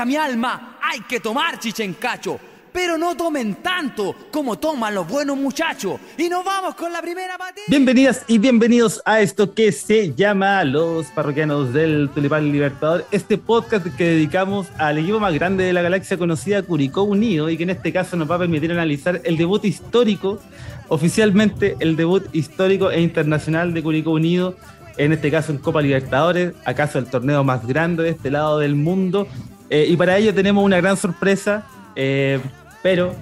[0.00, 2.38] cueca mi alma, hay que tomar chichencacho.
[2.72, 6.00] Pero no tomen tanto como toman los buenos muchachos.
[6.16, 7.64] Y nos vamos con la primera partida.
[7.66, 13.04] Bienvenidas y bienvenidos a esto que se llama Los Parroquianos del Tulipán Libertador.
[13.10, 17.56] Este podcast que dedicamos al equipo más grande de la galaxia conocida, Curicó Unido, y
[17.56, 20.38] que en este caso nos va a permitir analizar el debut histórico,
[20.88, 24.54] oficialmente el debut histórico e internacional de Curicó Unido
[24.96, 28.74] en este caso en Copa Libertadores, acaso el torneo más grande de este lado del
[28.74, 29.26] mundo.
[29.70, 32.40] Eh, y para ello tenemos una gran sorpresa, eh,
[32.82, 33.14] pero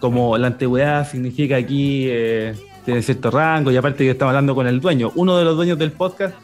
[0.00, 4.66] como la antigüedad significa aquí, eh, tiene cierto rango, y aparte que estamos hablando con
[4.66, 6.34] el dueño, uno de los dueños del podcast,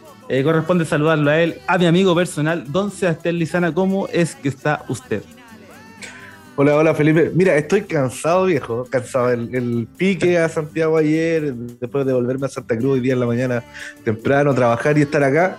[0.45, 4.85] corresponde saludarlo a él, a mi amigo personal, don Sebastián Lizana, ¿cómo es que está
[4.89, 5.23] usted?
[6.61, 7.31] Hola, hola Felipe.
[7.35, 8.85] Mira, estoy cansado, viejo.
[8.91, 9.31] Cansado.
[9.31, 13.27] El, pique a Santiago ayer, después de volverme a Santa Cruz hoy día en la
[13.27, 13.63] mañana
[14.03, 15.57] temprano, trabajar y estar acá.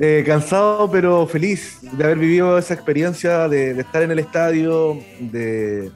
[0.00, 5.90] Eh, cansado, pero feliz de haber vivido esa experiencia de, estar en el estadio, de,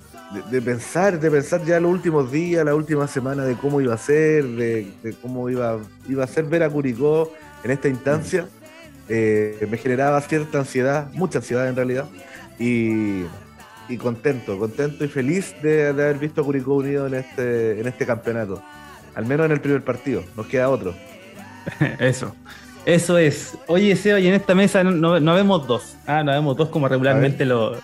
[0.62, 4.44] pensar, de pensar ya los últimos días, la última semana de cómo iba a ser,
[4.44, 5.78] de, cómo iba,
[6.22, 7.32] a ser ver a Curicó
[7.64, 8.46] en esta instancia.
[9.08, 12.06] Eh, me generaba cierta ansiedad, mucha ansiedad en realidad.
[12.58, 13.22] Y,
[13.88, 18.04] y contento, contento y feliz de, haber visto a Curicó Unido en este, en este
[18.04, 18.62] campeonato.
[19.14, 20.94] Al menos en el primer partido, nos queda otro.
[21.98, 22.34] Eso.
[22.86, 23.58] Eso es.
[23.66, 25.96] Oye, Seba, y en esta mesa no, no, vemos dos.
[26.06, 27.76] Ah, no vemos dos como regularmente lo,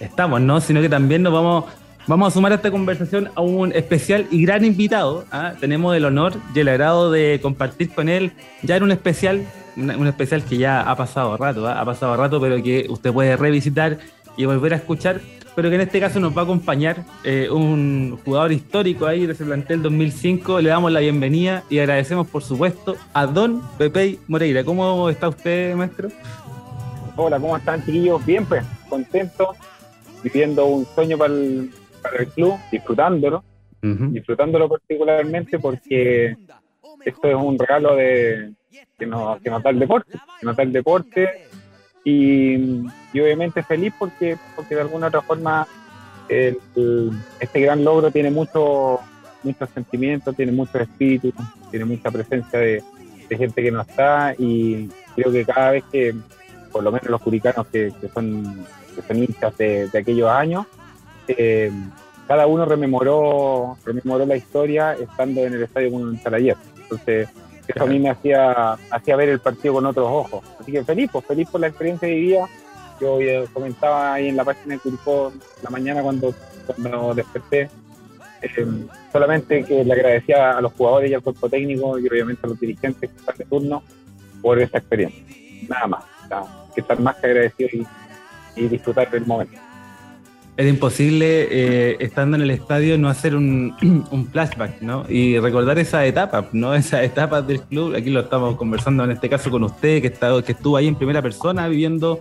[0.00, 0.60] estamos, ¿no?
[0.60, 1.64] Sino que también nos vamos,
[2.06, 5.24] vamos a sumar a esta conversación a un especial y gran invitado.
[5.32, 5.54] ¿ah?
[5.58, 8.32] Tenemos el honor y el agrado de compartir con él
[8.62, 11.80] ya en un especial, un especial que ya ha pasado rato, ¿ah?
[11.80, 13.96] ha pasado rato, pero que usted puede revisitar
[14.36, 15.22] y volver a escuchar,
[15.54, 19.32] pero que en este caso nos va a acompañar eh, un jugador histórico ahí de
[19.32, 20.60] ese plantel 2005.
[20.60, 24.64] Le damos la bienvenida y agradecemos, por supuesto, a Don Pepe Moreira.
[24.64, 26.08] ¿Cómo está usted, maestro?
[27.16, 28.24] Hola, ¿cómo están, chiquillos?
[28.26, 29.54] Bien, pues, contento,
[30.22, 31.70] viviendo un sueño para el,
[32.34, 33.44] club, disfrutándolo,
[33.80, 36.36] disfrutándolo particularmente porque
[37.04, 38.52] esto es un regalo de
[38.98, 41.43] que nos, que nos da el deporte, que nos da el deporte
[42.04, 42.82] y,
[43.14, 45.66] obviamente feliz porque, porque de alguna otra forma
[46.28, 49.00] este gran logro tiene mucho,
[49.42, 51.32] muchos sentimientos, tiene mucho espíritu,
[51.70, 52.82] tiene mucha presencia de,
[53.30, 56.14] gente que no está y creo que cada vez que,
[56.70, 60.66] por lo menos los curicanos que, son, que son hinchas de, aquellos años,
[61.26, 61.72] eh,
[62.28, 66.56] cada uno rememoró, rememoró la historia estando en el Estadio Monumental ayer.
[66.80, 67.28] Entonces,
[67.66, 70.44] eso a mí me hacía, hacía ver el partido con otros ojos.
[70.60, 72.46] Así que feliz, pues, feliz por la experiencia día.
[73.00, 73.18] Yo
[73.52, 75.32] comentaba ahí en la página de Curicó
[75.62, 76.34] la mañana cuando,
[76.66, 77.68] cuando desperté,
[78.42, 78.66] eh,
[79.12, 82.60] solamente que le agradecía a los jugadores y al cuerpo técnico y obviamente a los
[82.60, 83.82] dirigentes que están de turno
[84.40, 85.24] por esa experiencia.
[85.68, 86.04] Nada más,
[86.74, 87.86] que estar más que agradecido
[88.56, 89.63] y disfrutar del momento
[90.56, 93.74] era imposible, eh, estando en el estadio, no hacer un,
[94.32, 95.04] flashback, ¿no?
[95.08, 96.74] Y recordar esa etapa, ¿no?
[96.84, 97.94] Esa etapa del club.
[97.96, 100.94] Aquí lo estamos conversando en este caso con usted, que, está, que estuvo ahí en
[100.94, 102.20] primera persona viviendo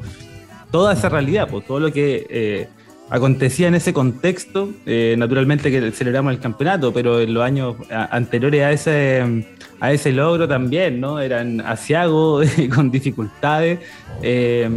[0.71, 2.67] toda esa realidad, pues todo lo que eh,
[3.09, 4.69] acontecía en ese contexto.
[4.88, 9.45] Eh, naturalmente que celebramos el campeonato, pero en los años anteriores a ese
[9.83, 11.19] a ese logro también, ¿no?
[11.19, 13.79] Eran asiagos, con dificultades.
[14.21, 14.69] Eh,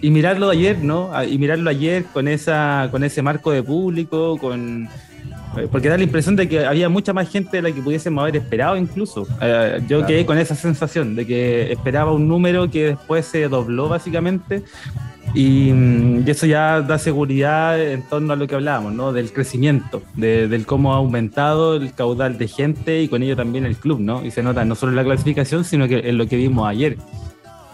[0.00, 1.10] y mirarlo ayer, ¿no?
[1.22, 4.88] Y mirarlo ayer con, esa, con ese marco de público, con
[5.58, 8.22] eh, porque da la impresión de que había mucha más gente de la que pudiésemos
[8.22, 9.26] haber esperado incluso.
[9.42, 13.90] Eh, yo quedé con esa sensación de que esperaba un número que después se dobló
[13.90, 14.62] básicamente
[15.34, 15.72] y,
[16.30, 19.12] eso ya da seguridad en torno a lo que hablábamos, ¿no?
[19.12, 23.76] Del crecimiento, del cómo ha aumentado el caudal de gente y con ello también el
[23.76, 24.24] club, ¿no?
[24.24, 26.96] Y se nota no solo en la clasificación, sino que en lo que vimos ayer.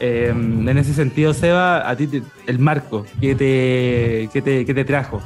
[0.01, 2.09] Eh, en ese sentido, Seba, a ti
[2.47, 5.21] el marco, ¿qué te, qué te, qué te trajo?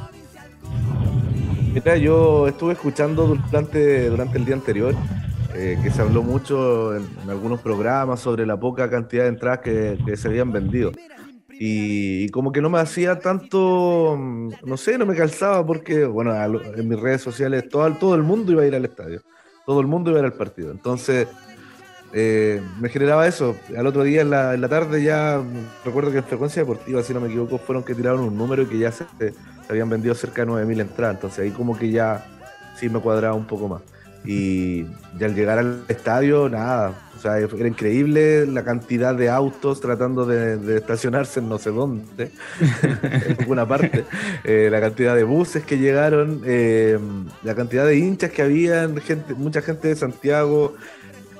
[1.72, 4.94] Mira, yo estuve escuchando durante, durante el día anterior
[5.54, 9.98] eh, que se habló mucho en, algunos programas sobre la poca cantidad de entradas que,
[10.04, 10.90] que se habían vendido.
[11.58, 16.34] Y, como que no me hacía tanto, mm, no sé, no me calzaba porque, bueno,
[16.34, 19.22] en mis redes sociales todo, todo el mundo iba a ir al estadio,
[19.64, 20.70] todo el mundo iba a ir al partido.
[20.72, 21.28] Entonces,
[22.12, 23.56] eh, me generaba eso.
[23.76, 25.42] Al otro día en la, en la, tarde ya,
[25.84, 28.66] recuerdo que en Frecuencia Deportiva, si no me equivoco, fueron que tiraron un número y
[28.66, 29.34] que ya se, se
[29.68, 31.16] habían vendido cerca de 9.000 entradas.
[31.16, 32.24] Entonces ahí como que ya
[32.76, 33.82] sí me cuadraba un poco más.
[34.24, 34.86] Y,
[35.20, 36.94] al llegar al estadio, nada,
[37.24, 42.30] sea, era increíble la cantidad de autos tratando de, estacionarse en no sé dónde,
[42.82, 44.04] en alguna parte,
[44.44, 46.98] eh, la cantidad de buses que llegaron, eh,
[47.42, 50.74] la cantidad de hinchas que había, gente, mucha gente de Santiago.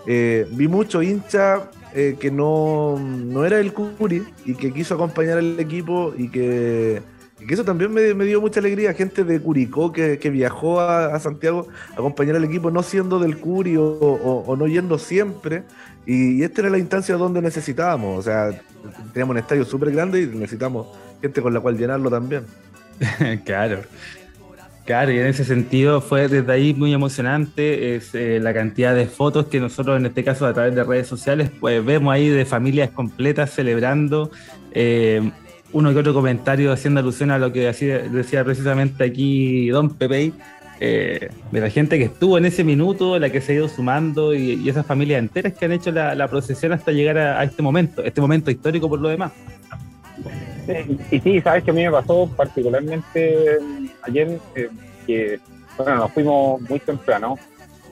[0.07, 5.61] Eh, vi mucho hincha que no, no era el Curi y que quiso acompañar al
[5.61, 7.01] equipo y que,
[7.46, 8.93] que eso también me, dio mucha alegría.
[8.94, 13.76] Gente de Curicó que, viajó a, Santiago a acompañar al equipo, no siendo del Curi
[13.76, 15.64] o, no yendo siempre.
[16.06, 18.19] Y, esta era la instancia donde necesitábamos.
[18.19, 18.50] O sea,
[19.12, 20.87] teníamos un estadio súper grande y necesitamos
[21.20, 22.44] gente con la cual llenarlo también.
[23.44, 23.82] claro.
[24.85, 29.06] Claro, y en ese sentido fue desde ahí muy emocionante es eh, la cantidad de
[29.06, 32.44] fotos que nosotros en este caso a través de redes sociales pues vemos ahí de
[32.44, 34.31] familias completas celebrando.
[34.73, 35.31] Eh,
[35.75, 40.32] uno que otro comentario haciendo alusión a lo que decía precisamente aquí Don Pepe,
[40.81, 44.35] eh, de la gente que estuvo en ese minuto, la que se ha ido sumando
[44.35, 48.21] y, esas familias enteras que han hecho la, procesión hasta llegar a, este momento, este
[48.21, 49.32] momento histórico por lo demás.
[51.11, 53.59] y sí, sabes que a mí me pasó particularmente
[54.03, 54.69] ayer eh,
[55.06, 55.41] que,
[55.76, 57.37] bueno, nos fuimos muy temprano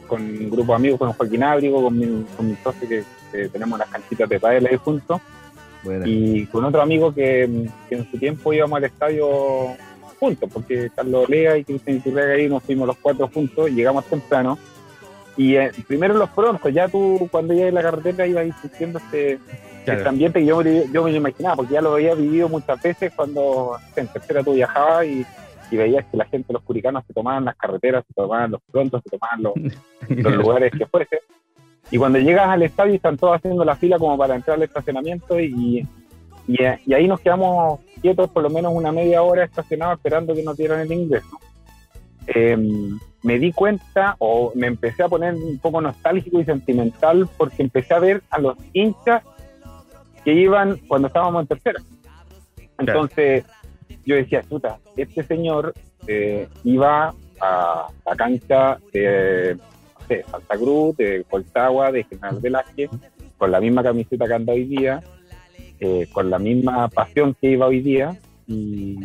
[0.06, 3.05] con un grupo de amigos, con Joaquín Ábrigo, con mi, con mi socio que,
[3.50, 5.19] tenemos las canchitas de pádel ahí juntos,
[6.05, 9.29] y con otro amigo que, en su tiempo íbamos al estadio
[10.19, 14.58] juntos, porque Carlos Lea y Cristian Iturrega ahí nos fuimos los cuatro juntos, llegamos temprano,
[15.37, 19.38] y eh, primero los prontos, ya tú cuando llegas a la carretera ibas sintiendo este,
[19.84, 23.12] este ambiente que yo, yo me lo imaginaba, porque ya lo había vivido muchas veces
[23.17, 25.26] cuando en tercera tú viajabas y
[25.73, 29.02] y veías que la gente, los curicanos, se tomaban las carreteras, se tomaban los prontos,
[29.02, 31.20] se tomaban los, lugares que fuese.
[31.93, 35.39] Y cuando llegas al estadio están todos haciendo la fila como para entrar al estacionamiento
[35.39, 35.87] y,
[36.49, 40.56] y, ahí nos quedamos quietos por lo menos una media hora estacionados esperando que nos
[40.56, 41.39] dieran el ingreso.
[42.27, 47.62] Em, me di cuenta o me empecé a poner un poco nostálgico y sentimental porque
[47.62, 49.23] empecé a ver a los hinchas
[50.25, 51.83] que iban cuando estábamos en tercera.
[52.79, 53.44] Entonces,
[54.06, 55.75] yo decía, puta, este señor
[56.06, 59.59] eh, iba a la cancha de
[60.08, 62.90] Santa Cruz, de Coltagua, de General Velázquez,
[63.38, 65.02] con la misma camiseta que anda hoy día,
[65.81, 68.16] eh, con la misma pasión que iba hoy día,
[68.46, 68.99] y,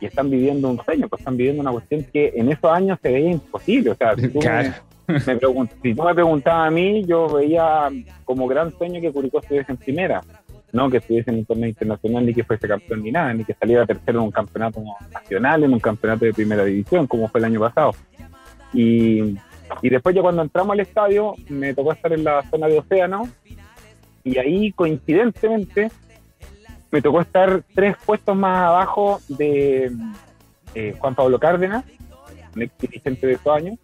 [0.00, 3.30] están viviendo un sueño, pues están viviendo una cuestión que en esos años se veía
[3.30, 3.90] imposible.
[3.90, 7.88] O sea, si tú, me, si tú me preguntabas a mí, yo veía
[8.24, 10.20] como gran sueño que Curicó estuviese en primera
[10.72, 13.54] no que estuviese en un torneo internacional ni que fuese campeón ni nada, ni que
[13.54, 14.82] saliera tercero en un campeonato
[15.12, 17.92] nacional, en un campeonato de primera división, como fue el año pasado.
[18.72, 19.36] Y,
[19.80, 23.28] y después ya cuando entramos al estadio, me tocó estar en la zona de océano,
[24.24, 25.90] y ahí coincidentemente
[26.90, 29.90] me tocó estar tres puestos más abajo de
[30.74, 31.84] eh, Juan Pablo Cárdenas,
[32.54, 33.78] un ex dirigente de esos años,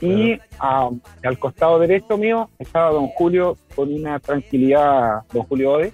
[0.00, 5.92] y al costado derecho mío estaba don Julio con una tranquilidad, don Julio Ode,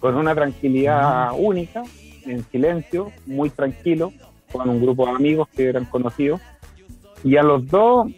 [0.00, 1.84] con una tranquilidad única,
[2.26, 4.12] en silencio, muy tranquilo,
[4.50, 6.40] con un grupo de amigos que eran conocidos.
[7.22, 8.08] Y a los dos,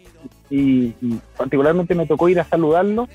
[0.51, 0.93] y,
[1.37, 3.07] particularmente me tocó ir a saludarlo,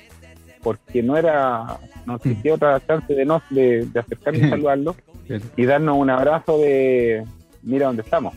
[0.63, 4.95] porque no era, no existía otra chance de, no, de, acercarme a saludarlo
[5.55, 7.23] y darnos un abrazo de,
[7.61, 8.33] mira dónde estamos,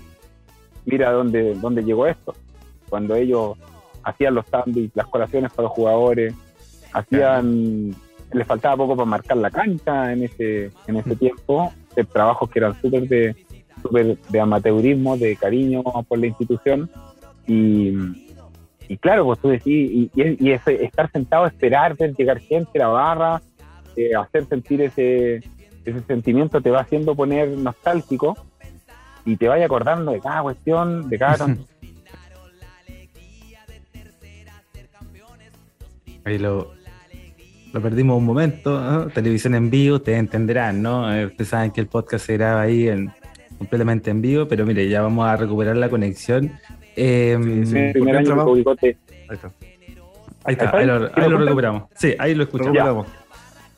[0.84, 2.34] mira dónde, dónde llegó esto.
[2.88, 3.56] Cuando ellos
[4.02, 6.34] hacían los sándwiches, las colaciones para los jugadores,
[6.92, 7.94] hacían
[8.32, 12.60] les faltaba poco para marcar la cancha en ese, en ese tiempo, de trabajos que
[12.60, 13.34] eran súper de,
[13.82, 16.88] super de amateurismo, de cariño por la institución.
[17.46, 18.29] Y,
[18.90, 22.86] y claro, pues tú decís, y, y, estar sentado a esperar, ver llegar gente a
[22.86, 23.40] la barra,
[23.94, 25.36] eh, hacer sentir ese,
[25.84, 28.36] ese sentimiento te va haciendo poner nostálgico
[29.24, 31.46] y te vaya acordando de cada cuestión, de cada...
[36.24, 36.72] Ahí lo,
[37.72, 41.14] lo perdimos un momento, televisión en vivo, ustedes entenderán, ¿no?
[41.14, 43.12] Eh, ustedes saben que el podcast se graba ahí en,
[43.56, 46.58] completamente en vivo, pero mire, ya vamos a recuperar la conexión.
[47.02, 48.60] Eh, sí, primer año Ahí
[49.30, 49.52] está.
[50.44, 51.84] Ahí está, ahí lo, recuperamos.
[51.94, 53.06] Sí, ahí lo escuchamos.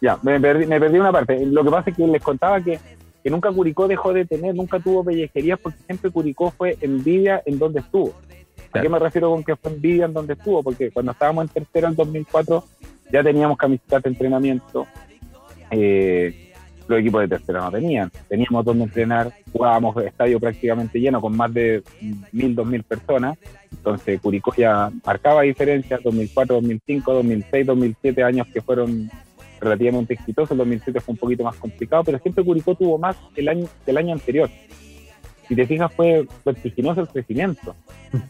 [0.01, 1.47] Ya, me, perdí, me, perdí, una parte.
[1.47, 2.81] Lo que pasa es que les contaba que,
[3.23, 7.61] que nunca Curicó dejó de tener, nunca tuvo pellejerías porque siempre Curicó fue envidia en
[7.61, 8.13] donde estuvo.
[8.73, 10.63] ¿A qué me refiero con que fue envidia en donde estuvo?
[10.65, 12.65] Porque cuando estábamos en tercero en 2004
[13.13, 14.87] ya teníamos camisetas de entrenamiento.
[15.71, 16.42] Eh,
[16.89, 18.11] los equipos de tercera no tenían.
[18.29, 21.83] Teníamos donde entrenar, jugábamos estadio prácticamente lleno con más de
[22.33, 23.39] mil, dos mil personas.
[23.71, 29.11] Entonces Curicó ya marcaba diferencias, 2004, 2005, 2006, 2007 años que fueron
[29.61, 30.53] relativamente exitosos.
[30.53, 33.97] El 2007 fue un poquito más complicado, pero siempre Curicó tuvo más el año, el
[33.97, 34.51] año anterior
[35.53, 37.75] si te fijas, fue vertiginoso el crecimiento,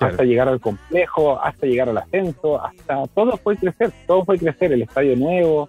[0.00, 4.72] hasta llegar al complejo, hasta llegar al ascenso, hasta todo fue crecer, todo fue crecer,
[4.72, 5.68] el estadio nuevo,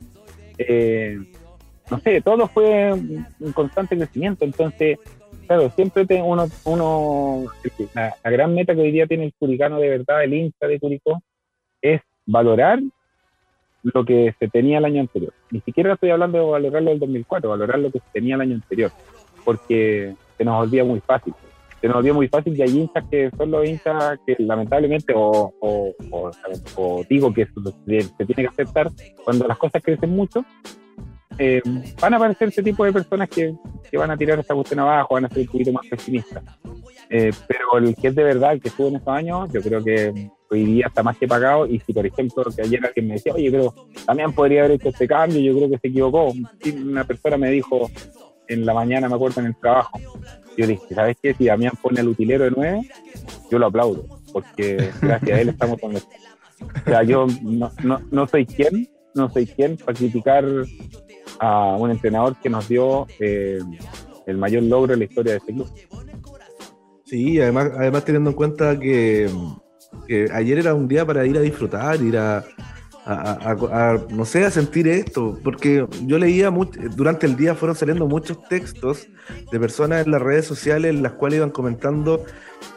[0.57, 1.19] eh,
[1.93, 4.97] no sé, todo fue un constante crecimiento, entonces,
[5.45, 7.43] claro, siempre uno, uno
[7.93, 11.21] la, gran meta que hoy día tiene el curicano de verdad, el hincha de Curicó,
[11.81, 12.79] es valorar
[13.83, 15.33] lo que se tenía el año anterior.
[15.51, 18.55] Ni siquiera estoy hablando de valorarlo del 2004, valorar lo que se tenía el año
[18.55, 18.91] anterior,
[19.45, 21.33] porque se nos olvida muy fácil.
[21.79, 25.53] Se nos olvida muy fácil y hay hinchas que son los hinchas que lamentablemente, o,
[25.59, 28.89] o, digo que se tiene que aceptar,
[29.23, 30.43] cuando las cosas crecen mucho,
[31.37, 31.61] eh,
[31.99, 33.53] van a aparecer ese tipo de personas que,
[33.89, 36.43] que, van a tirar esta cuestión abajo, van a ser un poquito más pesimistas.
[37.09, 39.83] Eh, pero el que es de verdad, el que estuvo en estos años, yo creo
[39.83, 41.65] que hoy día está más que pagado.
[41.67, 43.73] Y si, por ejemplo, que ayer alguien me decía, oye, pero
[44.05, 46.33] también podría haber hecho este cambio, yo creo que se equivocó.
[46.75, 47.89] Una persona me dijo
[48.47, 49.99] en la mañana, me acuerdo, en el trabajo.
[50.57, 51.33] Yo dije, ¿sabes qué?
[51.33, 52.81] Si Damián pone el utilero de nueve,
[53.49, 56.09] yo lo aplaudo, porque gracias a él estamos con esto.
[56.61, 60.45] O sea, yo no, no, no soy quien, no soy quien para criticar
[61.39, 63.59] a un entrenador que nos dio eh,
[64.25, 65.69] el mayor logro en la historia de este club.
[67.05, 69.29] Sí, además, además teniendo en cuenta que,
[70.33, 72.43] ayer era un día para ir a disfrutar, ir a,
[73.05, 76.51] no sé, a sentir esto, porque yo leía
[76.95, 79.07] durante el día fueron saliendo muchos textos
[79.51, 82.23] de personas en las redes sociales en las cuales iban comentando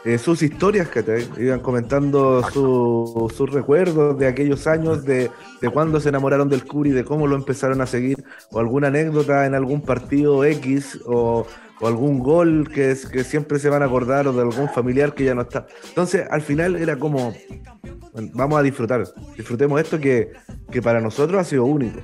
[0.03, 5.31] eh, sus historias, que iban comentando sus recuerdos de aquellos años, de,
[5.61, 9.45] de cuando se enamoraron del Curi, de cómo lo empezaron a seguir, o alguna anécdota
[9.45, 11.47] en algún partido X, o
[11.79, 15.13] o algún gol que, es, que siempre se van a acordar o de algún familiar
[15.13, 15.67] que ya no está.
[15.87, 17.33] Entonces, al final era como,
[18.33, 19.03] vamos a disfrutar,
[19.35, 20.31] disfrutemos esto que,
[20.83, 21.99] para nosotros ha sido único.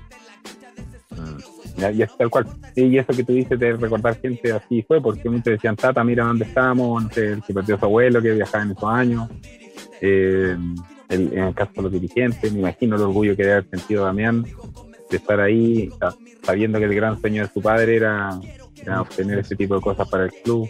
[1.91, 2.45] Y es tal cual.
[2.75, 6.23] Y eso que tú dices de recordar gente así fue, porque muchos decían, Tata, mira
[6.23, 9.29] dónde estamos, el que perdió a su abuelo, que viajaba en esos años.
[9.99, 10.55] Eh,
[11.09, 14.45] en el caso de los dirigentes, me imagino el orgullo que debe haber sentido Damián
[15.09, 15.89] de estar ahí,
[16.43, 18.39] sabiendo que el gran sueño de su padre era
[18.89, 20.69] a obtener ese tipo de cosas para el club.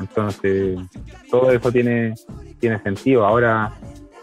[0.00, 0.78] Entonces,
[1.30, 2.14] todo eso tiene,
[2.58, 3.24] tiene sentido.
[3.24, 3.72] Ahora,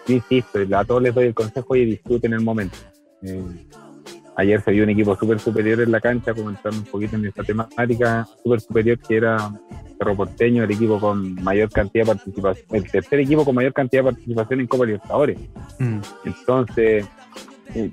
[0.07, 2.77] insisto, a todos les doy el consejo y disfruten el momento.
[3.23, 3.67] Eh,
[4.35, 7.43] ayer se vio un equipo súper superior en la cancha, comentando un poquito en esta
[7.43, 9.51] temática, súper superior que era
[9.97, 14.03] Cerro Porteño, el equipo con mayor cantidad de participación, el tercer equipo con mayor cantidad
[14.03, 15.39] de participación en Copa Libertadores.
[15.79, 15.99] Mm.
[16.25, 17.05] Entonces,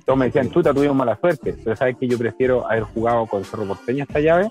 [0.04, 3.44] todos me decían, chuta, tuvimos mala suerte, pero sabes que yo prefiero haber jugado con
[3.44, 4.50] Cerro Porteño esta llave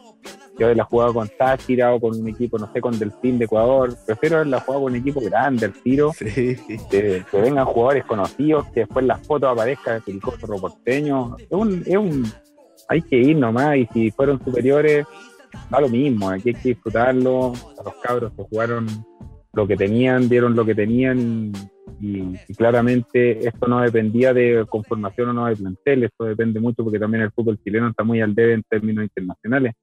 [0.58, 3.96] yo haberla jugado con Táchira o con un equipo, no sé, con Delfín de Ecuador.
[4.06, 6.12] Prefiero haberla jugado con un equipo grande, el tiro.
[6.90, 11.36] Que, vengan jugadores conocidos, que después las fotos aparezcan de Cerro Porteño.
[11.38, 12.26] Es un, es un,
[12.88, 15.06] hay que ir nomás, y si fueron superiores,
[15.70, 17.54] da lo mismo, hay que disfrutarlo.
[17.84, 18.88] los cabros que jugaron
[19.54, 21.52] lo que tenían, dieron lo que tenían y,
[22.56, 27.24] claramente esto no dependía de conformación o no de plantel, esto depende mucho porque también
[27.24, 29.74] el fútbol chileno está muy al debe en términos internacionales.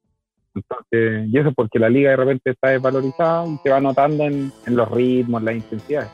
[0.55, 4.53] Entonces, y eso porque la liga de repente está desvalorizada y se va notando en,
[4.67, 6.11] los ritmos, las intensidades.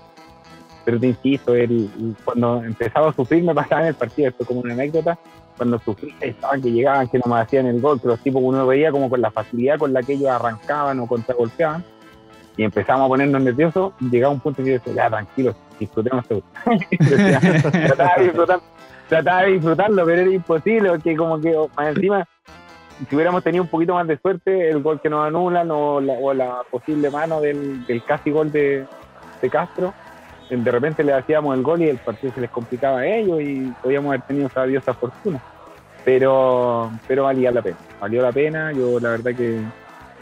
[0.85, 1.91] Pero te insisto, el,
[2.25, 5.19] cuando empezaba a sufrir me pasaba en el partido, esto como una anécdota,
[5.59, 8.67] cuando sufría estaban que llegaban, que no me hacían el gol, que los tipos uno
[8.67, 11.85] veía como con la facilidad con la que ellos arrancaban o contragolpeaban,
[12.57, 16.43] y empezamos a ponernos nerviosos, llegaba un punto que yo decía, ya tranquilos, disfrutemos esto.
[17.87, 18.61] trataba, de disfrutar,
[19.09, 22.27] trataba de disfrutarlo, pero era imposible, porque como que más encima
[23.09, 26.63] si hubiéramos tenido un poquito más de suerte, el gol que nos anulan o la,
[26.71, 28.87] posible mano del, casi gol de,
[29.51, 29.95] Castro,
[30.51, 33.73] de repente le hacíamos el gol y el partido se les complicaba a ellos y
[33.83, 35.41] podíamos haber tenido esa diosa fortuna.
[36.05, 38.73] Pero, pero valía la pena, valió la pena.
[38.73, 39.61] Yo la verdad que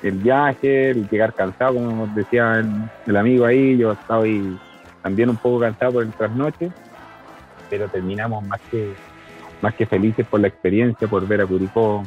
[0.02, 2.64] el viaje, el llegar cansado, como decía
[3.06, 4.58] el, amigo ahí, yo estaba ahí
[5.02, 6.70] también un poco cansado por el trasnoche,
[7.68, 8.94] pero terminamos más que,
[9.60, 12.04] más que felices por la experiencia, por ver a Curicó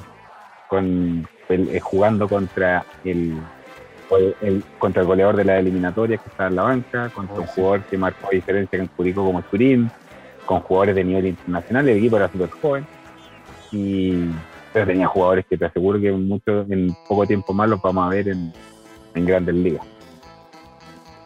[0.68, 3.38] con eh, jugando contra el,
[4.80, 7.98] contra el goleador de la eliminatoria que está en la banca, contra un jugador que
[7.98, 9.92] marcó diferencia en Curicó como Turín,
[10.46, 12.86] con jugadores de nivel internacional, el equipo era súper joven
[13.72, 14.26] y
[14.74, 18.30] tenía jugadores que te aseguro que mucho, en poco tiempo más los vamos a ver
[18.30, 18.54] en,
[19.14, 19.86] grandes ligas.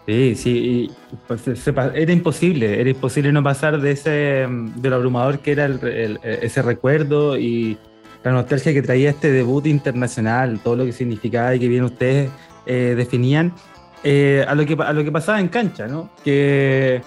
[0.06, 0.92] Sí, sí,
[1.28, 5.68] pues, era imposible, era imposible no pasar de ese, de lo abrumador que era
[6.24, 7.78] ese recuerdo y
[8.24, 12.32] la nostalgia que traía este debut internacional, todo lo que significaba y que bien ustedes
[12.66, 13.54] eh, definían,
[14.04, 16.10] eh, a, lo que, a lo que pasaba en cancha, ¿no?
[16.24, 17.02] Que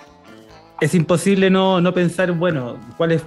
[0.81, 3.25] es imposible no, no pensar, bueno, cuáles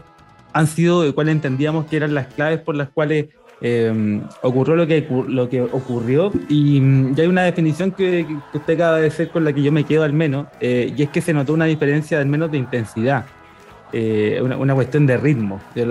[0.54, 3.28] han sido, cuáles entendíamos que eran las claves por las cuales
[3.62, 6.32] eh, ocurrió lo que, lo que ocurrió.
[6.50, 6.80] Y,
[7.20, 10.14] hay una definición que, usted acaba de decir con la que yo me quedo al
[10.14, 13.26] menos, y es que se notó una diferencia al menos de intensidad.
[13.94, 15.62] una, una, cuestión de ritmo.
[15.76, 15.86] Yo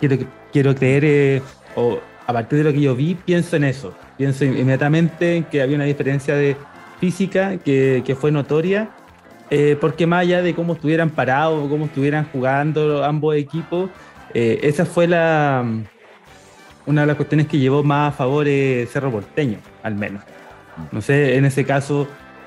[0.00, 0.16] quiero,
[0.56, 1.42] quiero creer, eh,
[1.74, 3.92] o a partir de lo que yo vi, pienso en eso.
[4.16, 6.56] Pienso inmediatamente que había una diferencia de
[6.98, 8.88] física que, que fue notoria,
[9.50, 13.90] eh, porque más allá de cómo estuvieran parados cómo estuvieran jugando ambos equipos,
[14.34, 15.64] Eh, esa fue la
[16.84, 18.46] una de las cuestiones que llevó más a favor
[18.86, 20.22] Cerro Porteño, al menos.
[20.92, 22.06] No sé, en ese caso,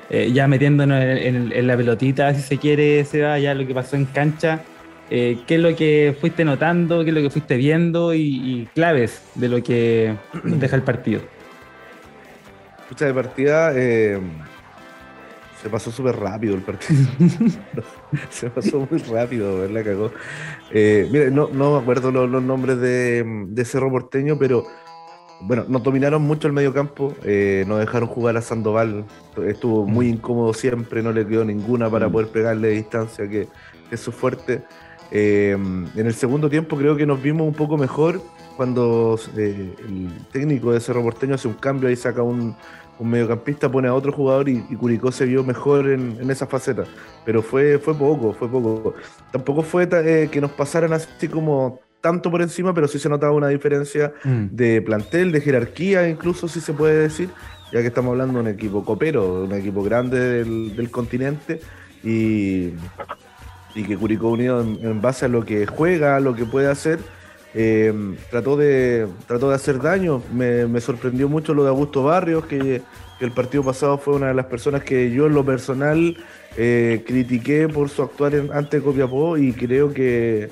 [0.10, 3.96] eh, ya metiéndonos en, la pelotita, si se quiere, se va ya lo que pasó
[3.96, 4.62] en cancha.
[5.12, 7.04] Eh, ¿Qué es lo que fuiste notando?
[7.04, 8.14] ¿Qué es lo que fuiste viendo?
[8.14, 11.22] Y, claves de lo que deja el partido.
[12.82, 14.20] Escucha, de partida eh,
[15.62, 17.08] se pasó súper rápido el partido.
[18.30, 20.12] se pasó muy rápido, la cagó.
[20.72, 24.66] mire, no, no me acuerdo los, nombres de, de Cerro Porteño, pero
[25.42, 29.06] bueno, nos dominaron mucho el medio campo, eh, nos dejaron jugar a Sandoval,
[29.48, 30.16] estuvo muy mm.
[30.16, 32.12] incómodo siempre, no le quedó ninguna para mm.
[32.12, 33.48] poder pegarle de distancia, que,
[33.90, 34.64] es su fuerte.
[35.12, 38.22] Eh, en el segundo tiempo creo que nos vimos un poco mejor
[38.56, 42.56] cuando eh, el técnico de Cerro Porteño hace un cambio y saca un,
[43.00, 46.84] mediocampista, pone a otro jugador y, Curicó se vio mejor en, en, esa faceta.
[47.26, 48.94] Pero fue, fue poco, fue poco.
[49.32, 53.50] Tampoco fue que nos pasaran así como tanto por encima, pero sí se notaba una
[53.50, 54.46] diferencia mm.
[54.52, 57.30] de plantel, de jerarquía, incluso si se puede decir,
[57.72, 61.60] ya que estamos hablando de un equipo copero, un equipo grande del, continente
[62.04, 62.74] y,
[63.76, 67.00] y, que Curicó Unido en, base a lo que juega, a lo que puede hacer,
[67.54, 67.94] eh,
[68.30, 70.22] trató, de, trató de hacer daño.
[70.34, 72.82] Me, sorprendió mucho lo de Augusto Barrios, que,
[73.20, 76.16] el partido pasado fue una de las personas que yo en lo personal
[76.56, 80.50] eh, critiqué por su actuar ante Copiapó y creo que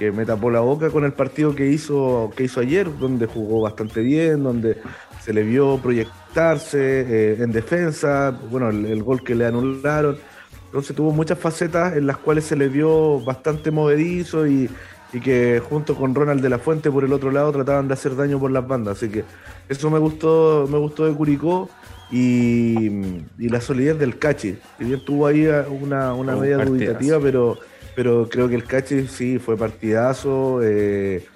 [0.00, 3.60] que me tapó la boca con el partido que hizo, que hizo ayer, donde jugó
[3.60, 4.78] bastante bien, donde
[5.20, 10.16] se le vio proyectarse eh, en defensa, bueno, el, gol que le anularon.
[10.64, 14.70] Entonces tuvo muchas facetas en las cuales se le vio bastante movedizo y,
[15.18, 18.38] que junto con Ronald de la Fuente por el otro lado trataban de hacer daño
[18.38, 18.98] por las bandas.
[18.98, 19.24] Así que
[19.68, 21.68] eso me gustó, me gustó de Curicó
[22.12, 22.90] y,
[23.38, 24.56] la solidez del Cachi.
[24.78, 27.58] Si bien tuvo ahí una, una media dubitativa, pero
[27.94, 30.60] pero creo que el Cachi sí fue partidazo.
[30.62, 31.26] Eh,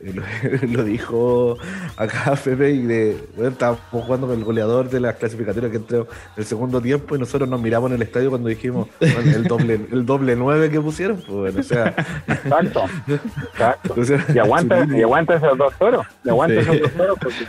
[0.70, 1.58] lo, dijo
[1.96, 6.00] acá Pepe y de, bueno, estábamos jugando con el goleador de las clasificatorias que entró
[6.00, 6.06] en
[6.38, 10.06] el segundo tiempo y nosotros nos miramos en el estadio cuando dijimos el doble el
[10.06, 11.94] doble nueve que pusieron pues bueno, o sea.
[12.26, 13.94] Exacto, exacto.
[14.34, 17.46] y aguanta y aguanta esos dos toros y aguanta esos dos toros porque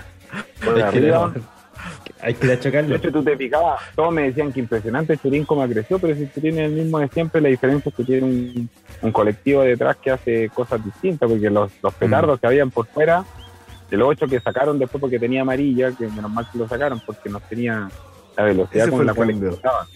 [0.63, 1.33] por arriba
[2.21, 2.89] hay que ir a chocarlo.
[2.89, 6.29] De hecho, tú te picabas, todos me decían que impresionante Churín como creció, pero si
[6.29, 8.69] Churín es el mismo de siempre, la diferencia es que tiene
[9.01, 12.39] un, colectivo detrás que hace cosas distintas, porque los, los petardos mm.
[12.39, 13.25] que habían por fuera,
[13.89, 17.01] de los ocho que sacaron después porque tenía amarilla, que menos mal que lo sacaron
[17.05, 17.89] porque no tenía
[18.37, 19.87] la velocidad con la cual explotaban.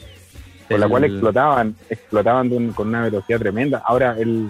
[0.68, 3.84] Con la cual explotaban, explotaban con una velocidad tremenda.
[3.86, 4.50] Ahora, el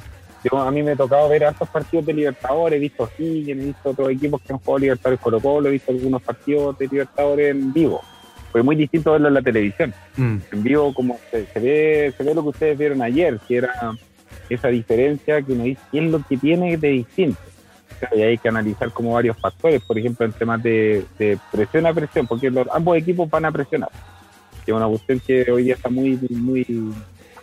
[0.53, 3.89] a mí me ha tocado ver hartos partidos de Libertadores, he visto Higgins, he visto
[3.89, 7.73] otros equipos que han jugado Libertadores Colo Colo, he visto algunos partidos de Libertadores en
[7.73, 8.01] vivo.
[8.51, 9.93] Fue muy distinto verlo en la televisión.
[10.15, 10.37] Mm.
[10.51, 13.73] En vivo como se, ve, se ve lo que ustedes vieron ayer, que era
[14.49, 17.39] esa diferencia que uno dice, ¿qué es lo que tiene de distinto?
[18.15, 21.05] y hay que analizar como varios factores, por ejemplo, en temas de,
[21.51, 23.89] presión a presión, porque ambos equipos van a presionar.
[24.65, 26.93] Que es una cuestión que hoy día está muy, muy,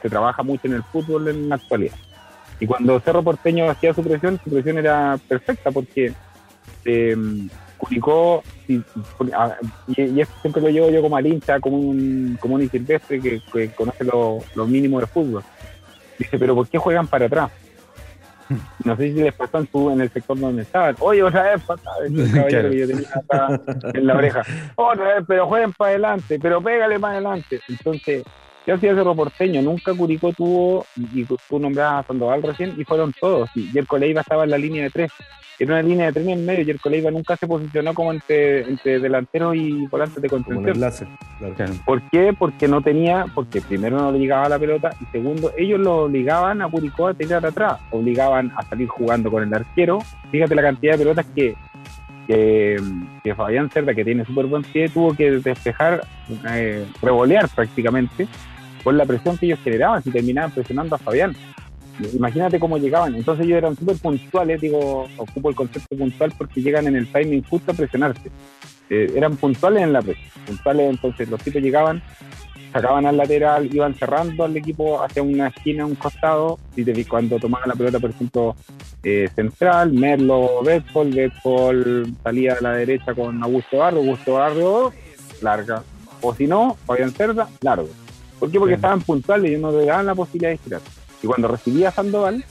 [0.00, 1.94] se trabaja mucho en el fútbol en la actualidad.
[2.62, 6.12] Y cuando Cerro Porteño hacía su presión, su presión era perfecta porque
[6.84, 7.16] eh,
[7.76, 8.80] Curicó, y,
[9.96, 14.04] esto siempre lo llevo yo como al hincha, como un, como un silvestre que, conoce
[14.04, 15.42] lo, mínimo de fútbol.
[16.16, 17.50] Dice, pero ¿por qué juegan para atrás?
[18.84, 20.94] No sé si les pasó en, en el sector donde estaban.
[21.00, 21.62] Oye, otra vez,
[22.06, 23.60] el caballero que yo tenía acá
[23.92, 24.42] en la oreja.
[24.76, 27.60] Otra vez, pero jueguen para adelante, pero pégale para adelante.
[27.68, 28.22] Entonces,
[28.64, 29.60] ¿Qué hacía Cerro Porteño?
[29.60, 33.50] Nunca Curicó tuvo, y tú nombrabas a Sandoval recién, y fueron todos.
[33.56, 35.10] Y Jerko Leiva estaba en la línea de tres.
[35.58, 36.64] Era una línea de tres en el medio.
[36.64, 40.74] Jerko Leiva nunca se posicionó como entre, entre delantero y volante de contención.
[40.76, 41.72] Claro.
[41.84, 42.32] ¿Por qué?
[42.38, 46.62] Porque no tenía, porque primero no le llegaba la pelota, y segundo, ellos lo obligaban
[46.62, 47.80] a Curicó a tirar atrás.
[47.90, 49.98] Obligaban a salir jugando con el arquero.
[50.30, 51.56] Fíjate la cantidad de pelotas que
[52.26, 56.06] que, Fabián Cerda, que tiene súper buen pie, tuvo que despejar,
[56.48, 58.26] eh, revolear prácticamente
[58.82, 61.34] por la presión que ellos generaban, si terminaban presionando a Fabián.
[62.14, 63.14] Imagínate cómo llegaban.
[63.14, 67.42] Entonces ellos eran súper puntuales, digo, ocupo el concepto puntual porque llegan en el timing
[67.42, 68.30] justo a presionarse.
[68.90, 72.02] Eh, eran puntuales en la presión, puntuales, entonces los tipos llegaban,
[72.72, 77.38] sacaban al lateral, iban cerrando al equipo hacia una esquina, un costado, y te, cuando
[77.38, 78.56] tomaban la pelota, por ejemplo,
[79.02, 84.92] eh, central, Merlo, Bedford, Bedford salía a la derecha con Augusto Barrio, Augusto Barrio,
[85.40, 85.82] larga.
[86.20, 87.88] O si no, Fabián Cerda, largo.
[88.42, 88.58] ¿Por qué?
[88.58, 90.80] Porque estaban puntuales y no le daban la posibilidad de girar.
[91.22, 92.44] Y cuando recibía Sandoval,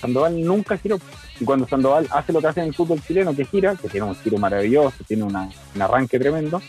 [0.00, 0.98] Sandoval nunca giró.
[1.38, 4.08] Y cuando Sandoval hace lo que hace en el fútbol chileno, que gira, que tiene
[4.08, 5.36] un giro maravilloso, tiene un
[5.80, 6.60] arranque tremendo,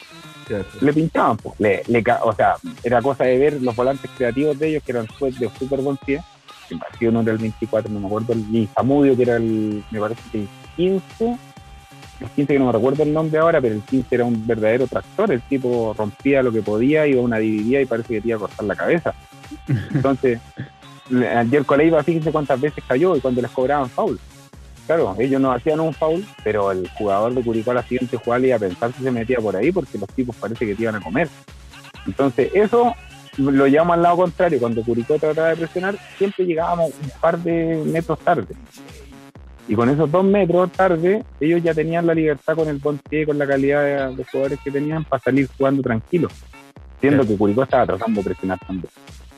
[0.80, 1.38] le pinchaban.
[1.38, 1.60] Pues.
[1.90, 5.50] Le, o sea, era cosa de ver los volantes creativos de ellos, que eran de
[5.58, 6.22] súper buen pie,
[7.00, 10.22] que uno era el 24, no me acuerdo, el Zamudio, que era el, me parece
[10.32, 11.36] que el 15,
[12.20, 14.88] el 15 que no me recuerdo el nombre ahora, pero el 15 era un verdadero
[14.88, 18.28] tractor, el tipo rompía lo que podía, iba a una dividida y parece que te
[18.30, 19.14] iba a cortar la cabeza.
[19.94, 20.40] Entonces,
[21.36, 24.20] ayer Coleiva, fíjense cuántas veces cayó y cuando les cobraban foul.
[24.86, 28.48] Claro, ellos no hacían un foul, pero el jugador de Curicó a la siguiente jugada
[28.48, 30.96] iba a pensar si se metía por ahí porque los tipos parece que te iban
[30.96, 31.30] a comer.
[32.08, 32.96] Entonces, eso
[33.38, 34.60] lo llevamos al lado contrario.
[34.60, 38.56] Cuando Curicó trataba de presionar, siempre llegábamos un par de metros tarde.
[39.70, 43.38] Y con esos dos metros tarde, ellos ya tenían la libertad con el buen con
[43.38, 46.34] la calidad de, jugadores que tenían para salir jugando tranquilos,
[47.00, 48.92] siendo que Curicó estaba tratando de presionar también.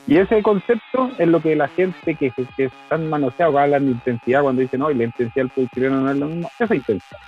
[0.06, 4.40] Y ese concepto es lo que la gente que, que, están manoseados hablan de intensidad
[4.40, 6.50] cuando dicen, no, y la intensidad del fútbol chileno no es lo mismo.
[6.58, 7.20] Esa es intensidad.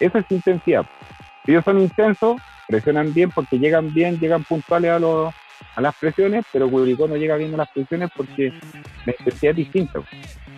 [0.00, 0.86] Esa es intensidad.
[1.46, 5.32] Ellos son intensos, presionan bien porque llegan bien, llegan puntuales a los
[5.76, 8.52] a las presiones, pero Curicó no llega viendo las presiones porque
[9.06, 10.00] la intensidad es distinta,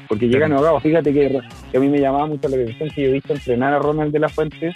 [0.08, 0.82] porque llegan ahogados.
[0.82, 1.40] Fíjate que,
[1.74, 4.18] a mí me llamaba mucho la atención que yo he visto entrenar a Ronald de
[4.18, 4.72] la Fuente,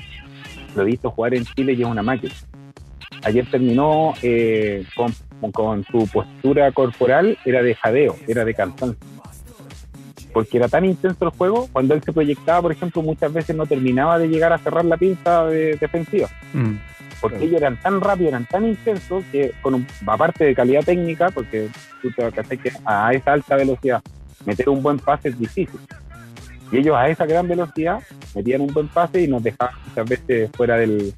[0.75, 2.35] lo he visto jugar en Chile y es una máquina.
[3.23, 5.12] Ayer terminó eh, con,
[5.53, 9.11] con su postura corporal, era de jadeo, era de cansancio
[10.33, 13.66] porque era tan intenso el juego, cuando él se proyectaba, por ejemplo, muchas veces no
[13.66, 16.29] terminaba de llegar a cerrar la pinza de, defensiva.
[16.53, 16.77] Mm
[17.21, 21.69] porque ellos eran tan rápidos, eran tan intensos que, con aparte de calidad técnica, porque
[22.01, 24.03] tú te vas que a esa alta velocidad
[24.44, 25.81] meter un buen pase es difícil.
[26.72, 28.00] Y ellos a esa gran velocidad
[28.35, 31.14] metían un buen pase y nos dejaban muchas veces fuera del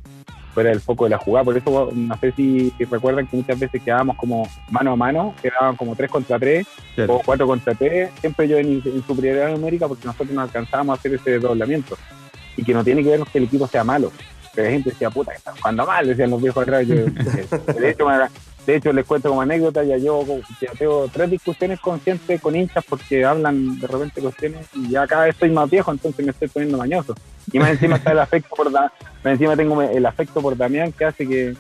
[0.55, 1.45] fuera del foco de la jugada.
[1.45, 5.77] Por eso no sé si, recuerdan que muchas veces quedábamos como mano a mano, quedaban
[5.77, 6.67] como 3 contra 3
[7.09, 10.99] o 4 contra 3, siempre yo en, en, superioridad numérica porque nosotros no alcanzábamos a
[10.99, 11.97] hacer ese desdoblamiento.
[12.55, 14.13] Y que no tiene que ver con que el equipo sea malo,
[14.55, 16.87] la gente decía, puta, que está jugando mal, decían los viejos atrás.
[16.89, 18.07] de, hecho,
[18.67, 20.25] de hecho, les cuento como anécdota, ya yo
[20.61, 25.07] ya tengo tres discusiones con gente, con hinchas, porque hablan de repente cuestiones y ya
[25.07, 27.15] cada vez estoy más viejo, entonces me estoy poniendo mañoso.
[27.53, 28.93] Y más encima está el afecto por más
[29.25, 31.55] encima tengo el afecto por Damián que hace que,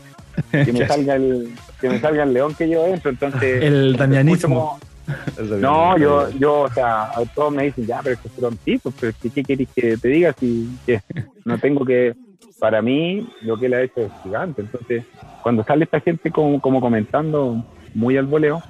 [0.52, 4.78] que me salga el que me salga el león que yo dentro, entonces el damianismo.
[5.58, 9.12] no, yo, yo, o sea, todos me dicen, ya, pero es que fueron tipos, pero
[9.20, 11.02] ¿qué, qué querés que te diga si que
[11.44, 12.14] no tengo que
[12.58, 14.62] para mí lo que él ha hecho es gigante.
[14.62, 15.04] Entonces,
[15.42, 18.62] cuando sale esta gente como, como comentando muy al voleo,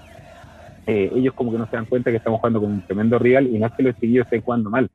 [0.87, 3.47] eh, ellos como que no se dan cuenta que estamos jugando con un tremendo rival
[3.47, 4.91] y no es que los seguidos estén jugando mal.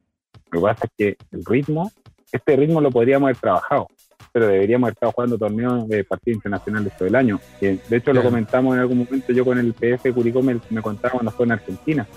[0.52, 1.92] Lo que pasa es que el ritmo,
[2.32, 3.88] este ritmo lo podríamos haber trabajado,
[4.32, 7.40] pero deberíamos haber estado jugando torneos de partidos internacionales todo el año.
[7.62, 11.14] de hecho, lo comentamos en algún momento, yo con el PF Curicó me, me contaba
[11.14, 12.08] cuando fue en Argentina.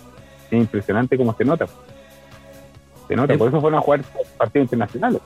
[0.51, 1.67] Es impresionante cómo se nota.
[3.07, 4.01] Se nota, por eso fueron a jugar
[4.37, 5.21] partidos internacionales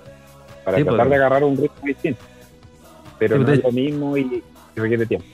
[0.65, 1.11] para tratar pues.
[1.11, 2.23] de agarrar un ritmo distinto.
[3.19, 4.43] Pero no pues, es lo mismo y,
[4.75, 5.27] requiere tiempo.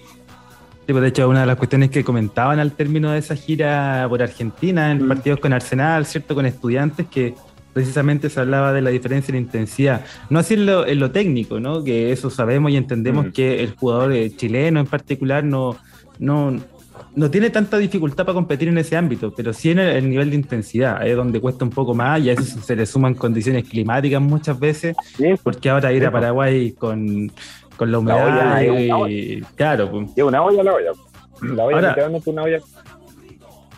[0.86, 4.06] Sí, pues de hecho, una de las cuestiones que comentaban al término de esa gira
[4.08, 5.08] por Argentina, en mm.
[5.08, 6.34] partidos con Arsenal, ¿cierto?
[6.34, 7.34] Con estudiantes, que
[7.72, 10.04] precisamente se hablaba de la diferencia en intensidad.
[10.28, 11.84] No así en lo, técnico, ¿no?
[11.84, 13.30] Que eso sabemos y entendemos mm.
[13.30, 15.76] que el jugador eh, chileno en particular no,
[16.18, 16.58] no,
[17.14, 20.36] no tiene tanta dificultad para competir en ese ámbito, pero sí en el, nivel de
[20.36, 24.20] intensidad, es donde cuesta un poco más y a eso se le suman condiciones climáticas
[24.20, 24.96] muchas veces,
[25.42, 27.30] porque ahora ir a Paraguay con,
[27.78, 28.62] la humedad
[29.08, 29.90] y, claro.
[29.90, 30.10] Pues.
[30.18, 30.90] una olla la olla.
[31.42, 32.60] La olla, ahora, una olla.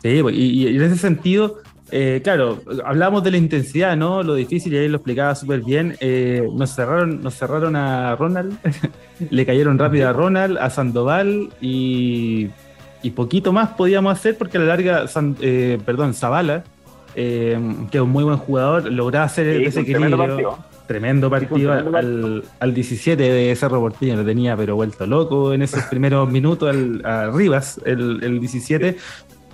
[0.02, 1.58] Sí, pues, y, en ese sentido,
[1.92, 4.22] eh, claro, hablamos de la intensidad, ¿no?
[4.22, 5.96] Lo difícil, y ahí lo explicaba súper bien.
[6.00, 8.58] Eh, nos cerraron, nos cerraron a Ronald,
[9.30, 12.48] le cayeron rápido a Ronald, a Sandoval y
[13.02, 15.04] y poquito más podíamos hacer porque a la larga,
[15.40, 16.64] eh, perdón, Zavala,
[17.14, 17.58] eh,
[17.90, 20.58] que es un muy buen jugador, lograba hacer ese equilibrio.
[20.86, 25.82] Tremendo partido, al, al, 17 de Cerro Porteño, lo tenía pero vuelto loco en esos
[25.90, 28.96] primeros minutos al, a Rivas, el, el 17,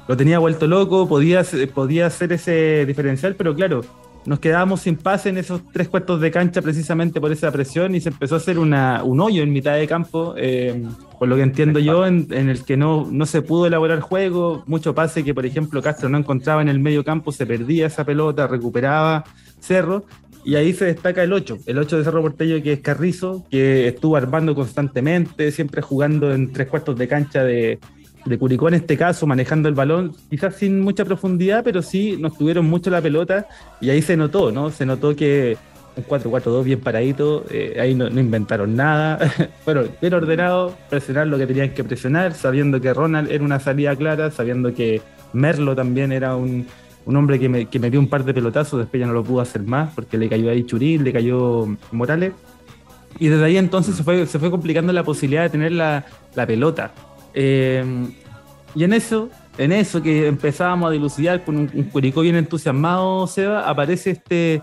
[0.08, 3.82] lo tenía vuelto loco, podía, podía hacer ese diferencial, pero claro,
[4.26, 8.00] nos quedábamos sin pase en esos tres cuartos de cancha precisamente por esa presión y
[8.00, 10.82] se empezó a hacer un hoyo en mitad de campo, eh,
[11.18, 14.94] por lo que entiendo yo, en, el que no, no se pudo elaborar juego, mucho
[14.94, 18.46] pase que por ejemplo Castro no encontraba en el medio campo, se perdía esa pelota,
[18.46, 19.24] recuperaba
[19.60, 20.04] Cerro
[20.44, 23.88] y ahí se destaca el 8, el 8 de Cerro Portello que es Carrizo, que
[23.88, 27.78] estuvo armando constantemente, siempre jugando en tres cuartos de cancha de
[28.24, 32.36] de Curicó en este caso, manejando el balón, quizás sin mucha profundidad, pero sí nos
[32.36, 33.46] tuvieron mucho la pelota
[33.80, 34.70] y ahí se notó, ¿no?
[34.70, 35.56] Se notó que
[35.96, 39.18] un 4-4-2 bien paradito, eh, ahí no, inventaron nada,
[39.64, 43.96] pero bien ordenado, presionar lo que tenían que presionar, sabiendo que Ronald era una salida
[43.96, 45.02] clara, sabiendo que
[45.32, 46.66] Merlo también era un,
[47.04, 49.40] hombre que me, que me dio un par de pelotazos, después ya no lo pudo
[49.40, 52.32] hacer más porque le cayó ahí Churil, le cayó Morales.
[53.18, 56.04] Y desde ahí entonces se fue, se fue complicando la posibilidad de tener la,
[56.34, 56.92] la pelota.
[57.40, 57.84] Eh,
[58.74, 63.26] y en eso en eso que empezábamos a dilucidar con un, un Curicó bien entusiasmado,
[63.26, 64.62] Seba, aparece este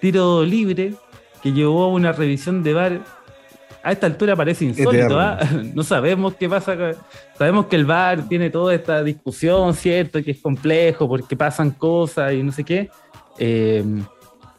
[0.00, 0.94] tiro libre
[1.42, 3.00] que llevó a una revisión de VAR.
[3.82, 5.38] A esta altura parece insólito, ¿ah?
[5.74, 6.76] no sabemos qué pasa.
[7.36, 10.22] Sabemos que el VAR tiene toda esta discusión, ¿cierto?
[10.22, 12.88] Que es complejo porque pasan cosas y no sé qué.
[13.38, 13.82] Eh,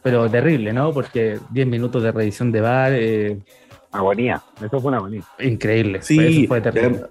[0.02, 0.92] pero terrible, ¿no?
[0.92, 2.92] Porque 10 minutos de revisión de VAR.
[2.94, 3.38] Eh,
[3.92, 5.22] agonía, eso fue una agonía.
[5.38, 6.02] Increíble.
[6.02, 7.02] Sí, fue terrible.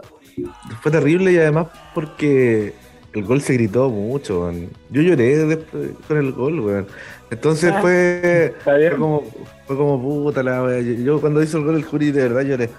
[0.82, 2.74] Fue terrible y además porque
[3.14, 4.52] el gol se gritó mucho.
[4.90, 5.60] Yo lloré
[6.08, 6.88] con el gol, weón.
[7.30, 9.24] Entonces ah, fue, fue, como,
[9.66, 12.70] fue como puta la Yo cuando hizo el gol el Juri de verdad lloré.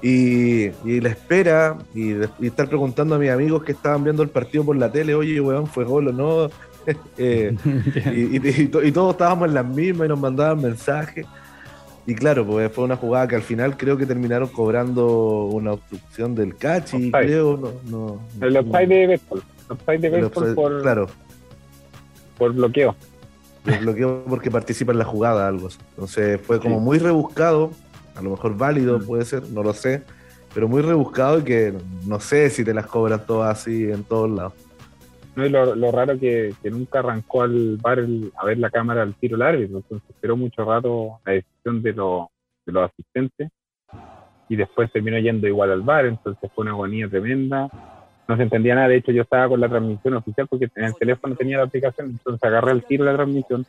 [0.00, 4.64] Y, y la espera y, estar preguntando a mis amigos que estaban viendo el partido
[4.64, 6.50] por la tele, oye, weón, fue gol o no.
[7.18, 7.54] Eh,
[8.14, 11.26] y, todos estábamos en las mismas y nos mandaban mensajes.
[12.08, 16.34] Y claro, pues fue una jugada que al final creo que terminaron cobrando una obstrucción
[16.34, 17.58] del cachi, creo.
[17.58, 19.42] No, no, el offside de béisbol.
[19.68, 21.06] Offside de béisbol por, claro.
[22.38, 22.96] por bloqueo.
[23.62, 25.68] Por bloqueo porque participa en la jugada, algo.
[25.90, 27.72] Entonces fue como muy rebuscado,
[28.16, 29.04] a lo mejor válido mm.
[29.04, 30.02] puede ser, no lo sé,
[30.54, 31.74] pero muy rebuscado y que
[32.06, 34.54] no sé si te las cobran todas así en todos lados.
[35.38, 38.04] No, y lo, lo raro que, que, nunca arrancó al bar
[38.36, 42.72] a ver la cámara al tiro largo, entonces esperó mucho rato la decisión de, de
[42.72, 43.48] los asistentes
[44.48, 47.68] y después terminó yendo igual al bar, entonces fue una agonía tremenda.
[48.26, 50.96] No se entendía nada, de hecho yo estaba con la transmisión oficial porque en el
[50.96, 53.64] teléfono tenía la aplicación, entonces agarré el tiro la transmisión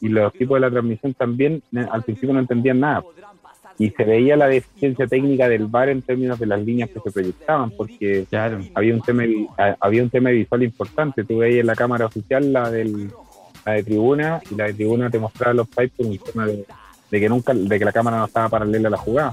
[0.00, 3.04] y los tipos de la transmisión también eh, al principio no entendían nada
[3.80, 7.10] y se veía la deficiencia técnica del VAR en términos de las líneas que se
[7.10, 8.26] proyectaban, porque
[8.74, 9.22] había un tema
[9.80, 11.24] había un tema visual importante.
[11.24, 13.10] Tú veías en la cámara oficial la del
[13.64, 16.66] la de tribuna y la de tribuna te mostraba los pipes por un tema de,
[17.10, 19.32] que nunca de que la cámara no estaba paralela a la jugada.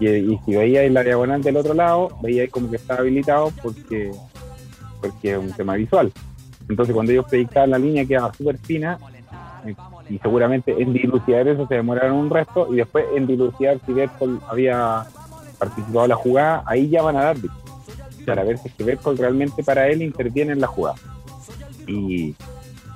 [0.00, 3.52] Y, y si veías en la diagonal del otro lado, veías como que estaba habilitado
[3.62, 4.10] porque
[5.00, 6.12] porque es un tema visual.
[6.68, 8.98] Entonces cuando ellos proyectaban la línea quedaba súper fina
[10.08, 14.40] y seguramente en dilucidar eso se demoraron un resto y después en dilucidar si Bertol
[14.48, 15.04] había
[15.58, 17.36] participado en la jugada, ahí ya van a dar
[18.24, 20.96] para ver si es que realmente para él interviene en la jugada.
[21.86, 22.34] Y,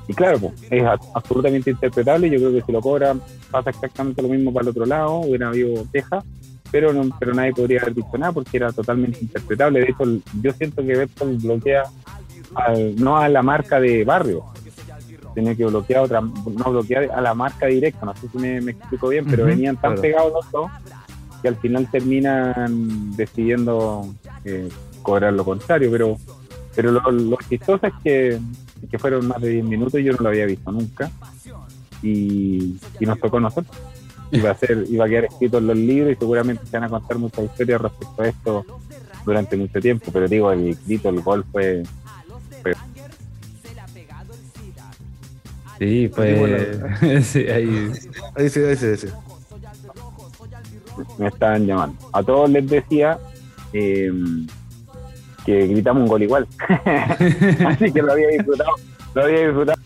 [0.06, 2.28] y claro, pues, es absolutamente interpretable.
[2.28, 3.16] Yo creo que si lo cobra
[3.50, 6.22] pasa exactamente lo mismo para el otro lado, hubiera habido queja,
[6.70, 9.80] pero no, pero nadie podría haber dicho nada porque era totalmente interpretable.
[9.80, 10.04] De hecho,
[10.42, 11.84] yo siento que Bertol bloquea
[12.96, 14.44] no a la marca de barrio,
[15.34, 19.08] tenía que bloquear otra, no bloquear a la marca directa, no sé si me, explico
[19.08, 20.70] bien, pero venían tan pegados los dos
[21.40, 24.06] que al final terminan decidiendo
[24.44, 24.68] eh,
[25.02, 26.16] cobrar lo contrario, pero
[26.74, 28.40] pero lo, lo chistoso es que,
[28.90, 31.10] que, fueron más de 10 minutos y yo no lo había visto nunca
[32.02, 33.76] y, y nos tocó a nosotros.
[34.30, 36.88] Iba a, ser, iba a quedar escrito en los libros y seguramente se van a
[36.88, 38.64] contar muchas historias respecto a esto
[39.26, 41.82] durante mucho tiempo, pero digo, el grito, el gol fue,
[42.62, 42.72] fue
[45.82, 46.78] Sí, pues.
[47.26, 47.90] sí, ahí.
[48.36, 49.08] Ahí sí, ahí sí,
[51.18, 51.98] Me estaban llamando.
[52.12, 53.18] A todos les decía
[53.72, 54.46] em,
[55.44, 56.46] que gritamos un gol igual.
[57.66, 58.70] Así que lo había disfrutado.
[59.12, 59.82] Lo había disfrutado.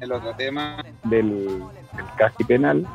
[0.00, 2.86] El otro tema del, del casi penal,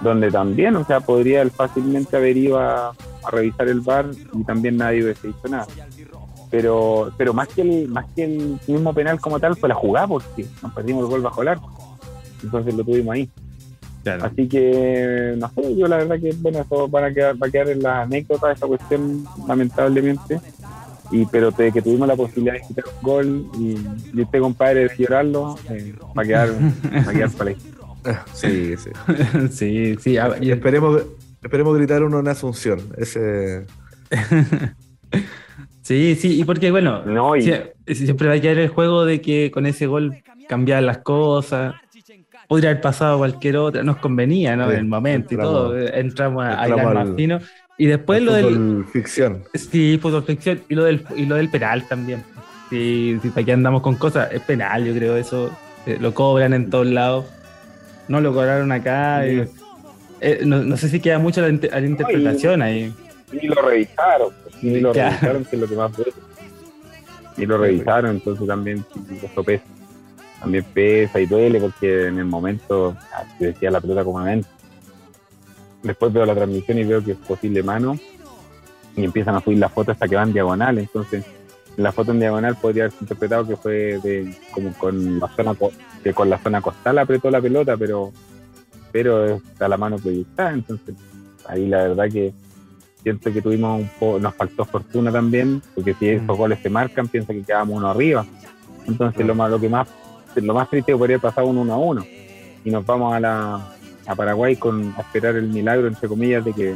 [0.00, 4.42] donde también, o sea, podría él fácilmente haber ido a, a revisar el bar y
[4.44, 5.66] también nadie hubiese dicho nada
[6.50, 10.08] pero pero más que el más que el mismo penal como tal fue la jugada
[10.08, 11.98] porque nos perdimos el gol bajo el arco.
[12.42, 13.30] Entonces lo tuvimos ahí.
[14.22, 17.50] Así que no sé yo la verdad que bueno eso va a quedar va a
[17.50, 20.40] quedar en la anécdota de esta cuestión lamentablemente.
[21.12, 23.76] Y pero de que tuvimos la posibilidad de quitar un gol y,
[24.14, 27.56] y este compadre de llorarlo eh, va a quedar va a quedar para ahí.
[28.32, 28.90] Sí sí.
[29.50, 31.02] Sí sí y esperemos
[31.42, 33.66] esperemos gritar uno en Asunción ese
[35.90, 37.02] Sí, sí, y porque bueno,
[37.88, 41.74] siempre va a quedar el juego de que con ese gol cambiar las cosas.
[42.46, 44.70] Podría haber pasado cualquier otra, nos convenía, ¿no?
[44.70, 45.76] en el momento y todo.
[45.76, 47.40] Entramos a ir más fino.
[47.76, 48.84] Y después lo del.
[48.92, 49.42] ficción.
[49.52, 50.60] Sí, fútbol ficción.
[50.68, 52.22] Y lo del, y lo del penal también.
[52.68, 55.50] Sí, si aquí andamos con cosas, es penal, yo creo, eso.
[55.86, 57.26] Eh, lo cobran en todos lados.
[58.06, 59.26] No lo cobraron acá.
[59.26, 59.48] Eh,
[60.44, 62.94] no, sé si queda mucho a la, interpretación ahí.
[63.32, 66.12] Y lo revisaron y lo revisaron, que es lo que más duele.
[67.36, 68.84] Y lo revisaron, entonces también
[69.22, 69.64] eso pesa.
[70.40, 74.48] También pesa y duele porque en el momento ah, se decía la pelota comúnmente.
[75.82, 77.98] Después veo la transmisión y veo que es posible mano
[78.96, 80.78] y empiezan a subir las fotos hasta que van diagonal.
[80.78, 81.24] Entonces,
[81.76, 85.54] en la foto en diagonal podría haberse interpretado que fue de, como con la zona
[86.02, 88.12] que con la zona costal apretó la pelota, pero
[88.92, 90.52] pero está la mano proyectada.
[90.52, 90.94] Entonces,
[91.46, 92.32] ahí la verdad que
[93.02, 96.40] siento que tuvimos un poco, nos faltó fortuna también, porque si esos mm.
[96.40, 98.24] goles se marcan, piensa que quedamos uno arriba.
[98.86, 99.88] Entonces lo, más, lo que más,
[100.36, 102.04] lo más triste podría pasar un uno a uno.
[102.64, 103.60] Y nos vamos a la
[104.06, 106.74] a Paraguay con a esperar el milagro entre comillas de que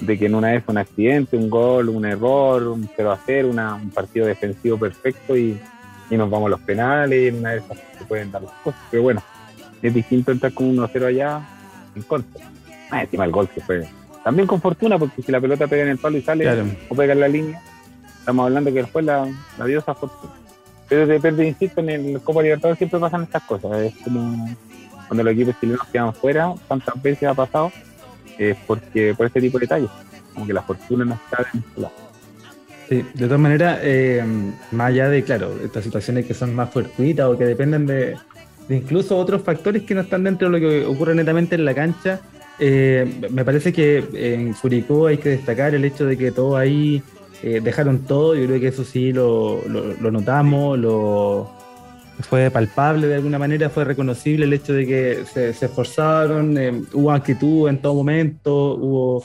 [0.00, 3.50] de que en una vez un accidente, un gol, un error, un 0 a 0,
[3.50, 5.58] un partido defensivo perfecto y,
[6.10, 8.80] y nos vamos a los penales en una de esas se pueden dar las cosas.
[8.90, 9.22] Pero bueno,
[9.80, 11.40] es distinto entrar con 1 0 allá
[11.94, 12.44] en contra.
[12.90, 13.86] Ah, encima el gol que fue
[14.24, 16.48] también con fortuna, porque si la pelota pega en el palo y sale
[16.88, 17.62] o pega en la línea,
[18.18, 20.32] estamos hablando que después la, la diosa fortuna.
[20.88, 23.76] Pero depende, insisto, en el Copa Libertadores siempre pasan estas cosas.
[23.78, 24.48] Es como
[25.06, 27.70] cuando los equipos chilenos quedan fuera, tantas veces ha pasado,
[28.38, 29.90] es porque por este tipo de detalles,
[30.32, 31.94] como que la fortuna no está en lado.
[32.88, 34.22] Sí, de todas maneras, eh,
[34.72, 38.16] más allá de, claro, estas situaciones que son más fortuitas o que dependen de,
[38.68, 42.20] incluso otros factores que no están dentro de lo que ocurre netamente en la cancha,
[42.58, 47.02] eh, me parece que en Curicó hay que destacar el hecho de que todos ahí
[47.42, 51.50] eh, dejaron todo, yo creo que eso sí lo, lo notamos, lo,
[52.20, 57.10] fue palpable de alguna manera, fue reconocible el hecho de que se, esforzaron, eh, hubo
[57.10, 59.24] actitud en todo momento, hubo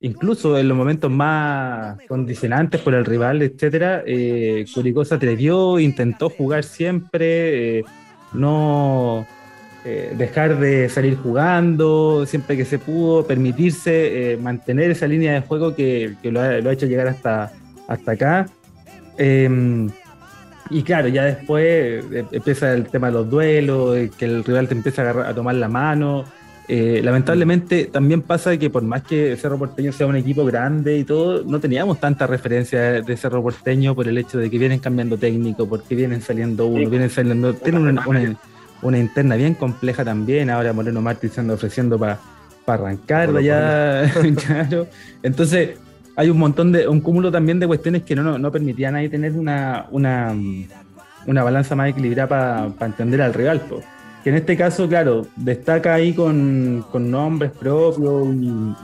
[0.00, 6.30] incluso en los momentos más condicionantes por el rival, etcétera, eh, Curicó se atrevió, intentó
[6.30, 7.84] jugar siempre, eh,
[8.32, 9.26] no
[9.84, 15.74] eh, dejar de salir jugando siempre que se pudo, permitirse mantener esa línea de juego
[15.74, 17.52] que, lo, ha, hecho llegar hasta,
[17.88, 18.46] hasta acá.
[19.18, 19.90] Em,
[20.70, 21.64] y claro, ya después
[22.12, 25.54] eh, empieza el tema de los duelos, que el rival te empieza a, a tomar
[25.56, 26.24] la mano.
[26.68, 31.04] Eh, lamentablemente también pasa que por más que Cerro Porteño sea un equipo grande y
[31.04, 35.18] todo, no teníamos tanta referencia de Cerro Porteño por el hecho de que vienen cambiando
[35.18, 38.36] técnico, porque vienen saliendo uno, vienen saliendo, tienen una,
[38.90, 42.18] interna bien compleja también, ahora Moreno Martins se anda ofreciendo para
[42.66, 44.10] arrancar allá,
[44.46, 44.86] claro.
[45.22, 45.78] Entonces,
[46.16, 49.32] hay un montón de, un cúmulo también de cuestiones que no, no, permitían ahí tener
[49.32, 50.34] una, una,
[51.26, 53.62] una balanza más equilibrada para entender al rival.
[54.22, 58.28] Que en este caso, claro, destaca ahí con, con nombres propios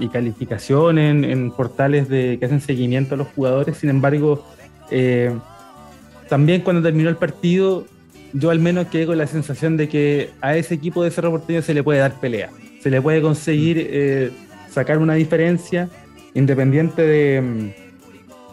[0.00, 3.76] y, calificaciones en, portales de, que hacen seguimiento a los jugadores.
[3.76, 4.44] Sin embargo,
[4.90, 5.32] eh,
[6.28, 7.84] también cuando terminó el partido,
[8.32, 11.62] yo al menos quedé con la sensación de que a ese equipo de Cerro Porteño
[11.62, 14.30] se le puede dar pelea, se le puede conseguir eh,
[14.70, 15.88] sacar una diferencia
[16.34, 17.74] independiente de,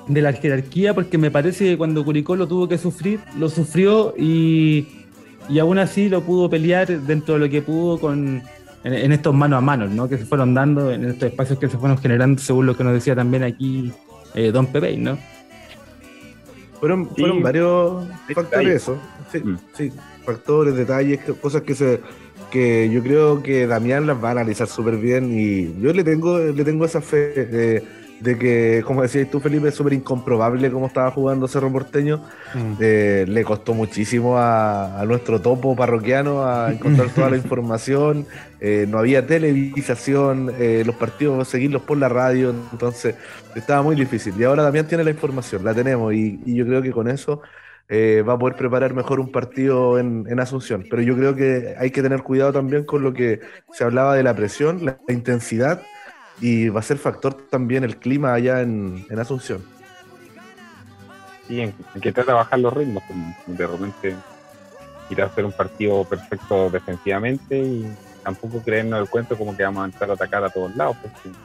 [0.08, 4.14] de, la jerarquía, porque me parece que cuando Curicó lo tuvo que sufrir, lo sufrió
[4.18, 4.88] y,
[5.50, 8.42] y aún así lo pudo pelear dentro de lo que pudo con,
[8.84, 10.08] en, estos mano a mano, ¿no?
[10.08, 12.94] que se fueron dando, en estos espacios que se fueron generando, según lo que nos
[12.94, 13.92] decía también aquí
[14.36, 15.18] eh, Don Pepe, ¿no?
[16.86, 19.00] Fueron, fueron varios factores eso,
[19.32, 19.58] sí, mm.
[19.74, 19.92] sí,
[20.24, 22.00] factores, detalles, cosas que se
[22.52, 26.38] que yo creo que Damián las va a analizar súper bien y yo le tengo,
[26.38, 27.82] le tengo esa fe
[28.20, 32.22] de, que, como decías tú, Felipe, es súper incomprobable cómo estaba jugando Cerro Porteño.
[32.54, 32.74] Mm.
[32.80, 38.26] Eh, le costó muchísimo a, nuestro topo parroquiano a encontrar toda la información.
[38.60, 43.16] Eh, no había televisación, eh, los partidos seguirlos por la radio, entonces
[43.56, 44.34] estaba muy difícil.
[44.38, 47.42] Y ahora Damián tiene la información, la tenemos y, y yo creo que con eso
[47.88, 50.86] eh, va a poder preparar mejor un partido en, Asunción.
[50.90, 53.40] Pero yo creo que hay que tener cuidado también con lo que
[53.72, 55.82] se hablaba de la presión, la, intensidad,
[56.42, 59.64] y va a ser factor también el clima allá en, Asunción.
[61.48, 63.04] Sí, en, que trata de bajar los ritmos,
[63.46, 64.16] de repente
[65.10, 69.84] ir a hacer un partido perfecto defensivamente y tampoco creernos el cuento como que vamos
[69.84, 71.38] a entrar a atacar a todos lados, porque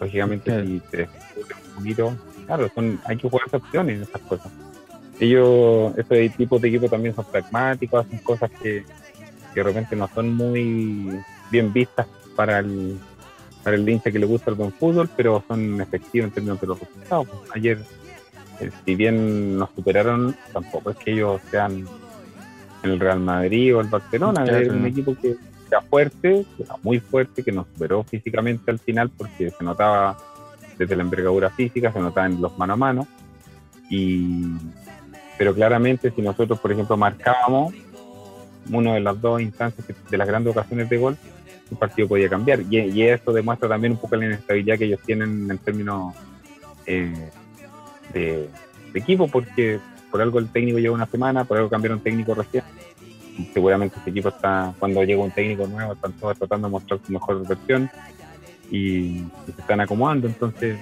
[0.00, 4.50] lógicamente si te un poquito, claro, son, hay que jugar opciones en esas cosas
[5.20, 8.84] ellos, este tipo de equipo también son pragmáticos, hacen cosas que,
[9.54, 11.18] de repente no son muy
[11.50, 12.98] bien vistas para el,
[13.66, 16.68] para el hincha que le gusta el buen fútbol, pero son efectivos en términos de
[16.68, 17.26] los resultados.
[17.52, 17.80] Ayer,
[18.60, 21.84] eh, si bien nos superaron, tampoco es que ellos sean
[22.84, 25.34] el Real Madrid o el Barcelona, es un equipo que
[25.66, 30.16] era fuerte, era muy fuerte, que nos superó físicamente al final porque se notaba
[30.78, 33.08] desde la envergadura física, se notaba en los mano a mano.
[33.90, 34.44] Y,
[35.38, 37.74] pero claramente si nosotros, por ejemplo, marcábamos
[38.70, 41.16] una de las dos instancias de las grandes ocasiones de gol,
[41.70, 42.60] el partido podía cambiar.
[42.70, 46.14] Y, eso demuestra también un poco la inestabilidad que ellos tienen en términos
[46.86, 47.30] eh,
[48.12, 48.48] de,
[48.94, 49.78] equipo, porque
[50.10, 52.64] por algo el técnico lleva una semana, por algo cambiaron técnico recién.
[53.52, 57.12] Seguramente este equipo está, cuando llega un técnico nuevo, están todos tratando de mostrar su
[57.12, 57.90] mejor versión
[58.70, 60.26] y, se están acomodando.
[60.26, 60.78] Entonces,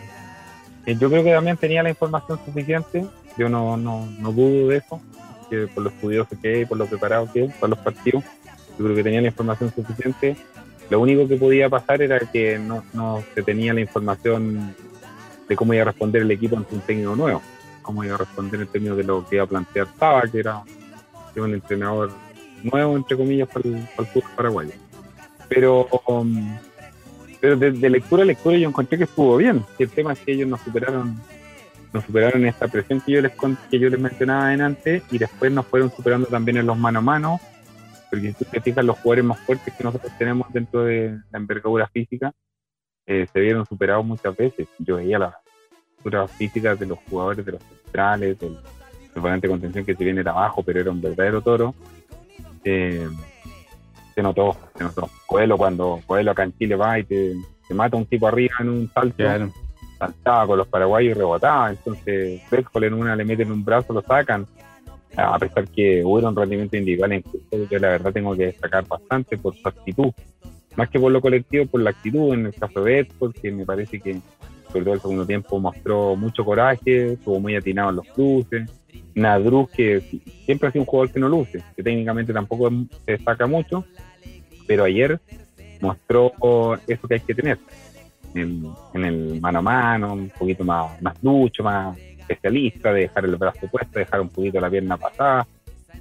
[0.87, 3.05] eh, yo creo que también tenía la información suficiente
[3.37, 5.01] yo no, no, no dudo de eso,
[5.51, 8.25] que por los estudios que hay, por lo preparado que es, para los partidos,
[8.79, 10.37] yo creo que tenía la información suficiente.
[10.91, 14.75] Lo único que podía pasar era que no, no se tenía la información
[15.49, 17.43] de cómo iba a responder el equipo ante un técnico nuevo,
[17.83, 20.63] cómo iba a responder en términos de lo que iba a plantear Taba, que era,
[21.37, 22.11] un entrenador
[22.63, 24.71] nuevo, entre comillas, para el, para el paraguayo.
[25.49, 26.57] Pero, um,
[27.41, 29.65] pero de, lectura a lectura yo encontré que estuvo bien.
[29.79, 31.21] El tema es que ellos nos superaron
[31.93, 33.33] nos superaron esta presión que yo les
[33.71, 36.99] que yo les mencionaba en antes y después nos fueron superando también en los mano
[36.99, 37.41] a mano
[38.15, 41.39] porque si tú te fijas los jugadores más fuertes que nosotros tenemos dentro de la
[41.39, 42.33] envergadura física
[43.07, 45.35] eh, se vieron superados muchas veces yo veía las
[45.99, 48.57] envergaduras físicas de los jugadores de los centrales del,
[49.17, 51.75] volante de contención que se viene de abajo pero era un verdadero toro
[52.65, 53.09] eh,
[54.15, 57.35] se notó se notó Coelho cuando Coelho acá en Chile va y te,
[57.71, 59.25] mata un tipo arriba en un salto
[59.99, 61.71] saltaba con los paraguayos y rebotaba.
[61.71, 64.47] Entonces, Bécole en una le meten un brazo, lo sacan.
[65.17, 67.25] A pesar que hubo un rendimiento individual en
[67.71, 70.13] yo la verdad tengo que destacar bastante por su actitud.
[70.77, 73.65] Más que por lo colectivo, por la actitud en el caso de Betford, porque me
[73.65, 74.19] parece que
[74.73, 78.69] sobre todo el segundo tiempo mostró mucho coraje, estuvo muy atinado en los cruces.
[79.15, 80.01] Nadruz, que
[80.45, 82.71] siempre ha sido un jugador que no luce, que técnicamente tampoco
[83.05, 83.85] se destaca mucho,
[84.67, 85.21] pero ayer
[85.81, 86.33] mostró
[86.89, 87.59] eso que hay que tener
[88.35, 91.97] en, el mano a mano, un poquito más, más ducho, más
[92.29, 95.47] especialista, de dejar el brazo puesto, dejar un poquito la pierna pasada,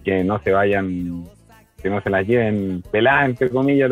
[0.04, 1.26] que no se vayan,
[1.82, 3.92] que no se las lleven peladas, entre comillas,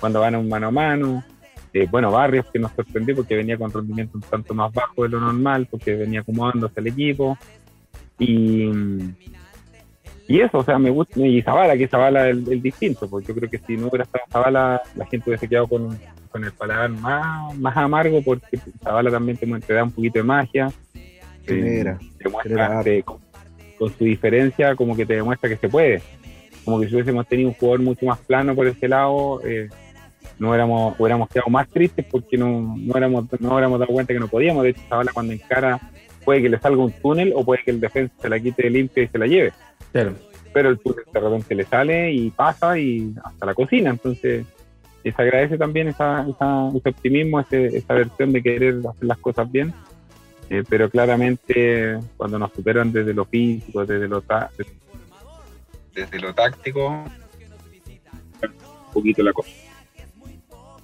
[0.00, 1.24] cuando van a un mano a mano.
[1.72, 5.10] Eh, bueno, Barrios que nos sorprendió porque venía con rendimiento un tanto más bajo de
[5.10, 7.36] lo normal, porque venía acomodándose el equipo.
[8.18, 8.70] Y,
[10.28, 13.34] y eso, o sea, me gusta, y Zavala, que Zavala es el, distinto, porque yo
[13.34, 15.98] creo que si no hubiera estado Zavala, la gente hubiese quedado con,
[16.30, 20.72] con el paladar más, más amargo porque Zavala también te, da un poquito de magia.
[21.48, 23.20] Eh, te muestra con,
[23.96, 26.02] su diferencia como que te demuestra que se puede.
[26.64, 29.68] Como que si hubiésemos tenido un jugador mucho más plano por ese lado, eh,
[30.38, 34.20] no hubiéramos, hubiéramos quedado más tristes porque no, no, éramos, no hubiéramos dado cuenta que
[34.20, 34.64] no podíamos.
[34.64, 35.80] De hecho, Zavala cuando encara
[36.24, 39.04] puede que le salga un túnel o puede que el defensa se la quite limpia
[39.04, 39.52] y se la lleve.
[40.52, 43.90] Pero el túnel de repente le sale y pasa y hasta la cocina.
[43.90, 44.44] Entonces,
[45.12, 49.72] se agradece también esa, ese optimismo, esa versión de querer hacer las cosas bien,
[50.50, 54.22] eh, pero claramente cuando nos superan desde lo físico, desde lo,
[55.94, 57.04] desde lo táctico,
[58.42, 59.50] un poquito la cosa.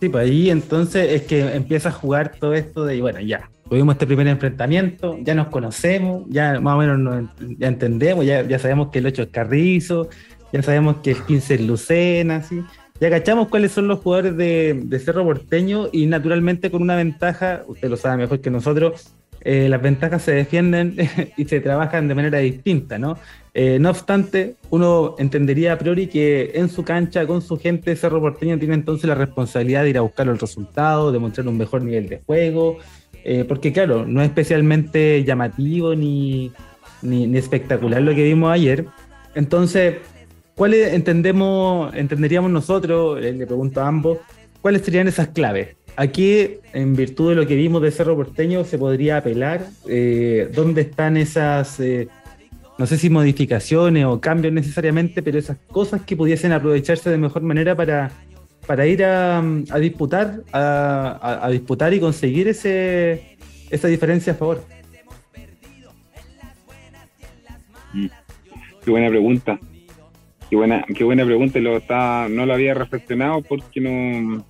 [0.00, 3.94] Sí, pues ahí entonces es que empieza a jugar todo esto de, bueno, ya, tuvimos
[3.94, 8.88] este primer enfrentamiento, ya nos conocemos, ya más o menos ya entendemos, ya, ya sabemos
[8.90, 10.08] que el 8 es Carrizo,
[10.52, 12.62] ya sabemos que el 15 es Lucena, ¿sí?
[13.02, 17.88] ya cachamos cuáles son los jugadores de, Cerro Porteño y naturalmente con una ventaja, usted
[17.88, 19.12] lo sabe mejor que nosotros,
[19.42, 20.96] eh, las ventajas se defienden
[21.36, 23.18] y se trabajan de manera distinta, ¿no?
[23.54, 28.20] Eh, no obstante, uno entendería a priori que en su cancha, con su gente, Cerro
[28.20, 31.82] Porteño tiene entonces la responsabilidad de ir a buscar el resultado, de mostrar un mejor
[31.82, 32.78] nivel de juego,
[33.24, 36.50] eh, porque claro, no es especialmente llamativo ni,
[37.02, 38.86] ni espectacular lo que vimos ayer.
[39.34, 39.96] Entonces,
[40.54, 44.18] ¿Cuáles entendemos, entenderíamos nosotros, le pregunto a ambos,
[44.60, 45.76] cuáles serían esas claves?
[45.96, 49.66] Aquí, en virtud de lo que vimos de Cerro Porteño, se podría apelar.
[49.86, 52.08] Eh, ¿Dónde están esas, eh,
[52.78, 57.42] no sé si modificaciones o cambios necesariamente, pero esas cosas que pudiesen aprovecharse de mejor
[57.42, 58.10] manera para,
[58.66, 59.42] para ir a,
[59.78, 63.36] disputar, a, disputar y conseguir ese,
[63.68, 64.64] esa diferencia a favor?
[67.92, 68.06] Mm.
[68.82, 69.60] Qué buena pregunta.
[70.48, 74.44] Qué buena, qué buena pregunta, lo está, no lo había reflexionado porque no,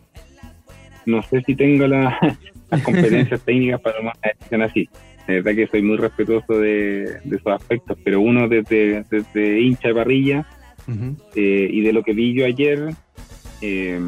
[1.07, 2.19] no sé si tengo las
[2.85, 4.89] competencias técnicas para tomar una decisión así.
[5.27, 9.95] La verdad que soy muy respetuoso de, esos aspectos, pero uno desde, desde hincha de
[9.95, 10.47] parrilla
[11.35, 12.91] eh, y de lo que vi yo ayer,
[13.61, 14.01] eh,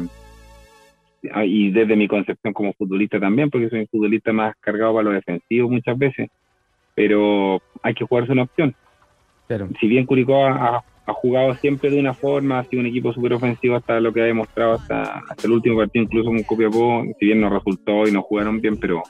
[1.45, 5.11] y desde mi concepción como futbolista también, porque soy un futbolista más cargado para lo
[5.11, 6.29] defensivo muchas veces,
[6.93, 8.75] pero hay que jugarse una opción.
[9.79, 13.33] Si bien Curicó ha, ha jugado siempre de una forma, ha sido un equipo súper
[13.33, 17.41] ofensivo hasta lo que ha demostrado hasta, el último partido, incluso con Copiapó, si bien
[17.41, 19.03] no resultó y no jugaron bien, pero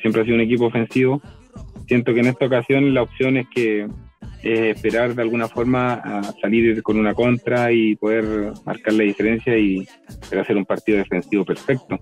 [0.00, 1.22] siempre ha sido un equipo ofensivo.
[1.86, 3.86] Siento que en esta ocasión la opción es que
[4.44, 9.56] es esperar de alguna forma a salir con una contra y poder marcar la diferencia
[9.56, 9.86] y
[10.38, 11.98] hacer un partido defensivo perfecto.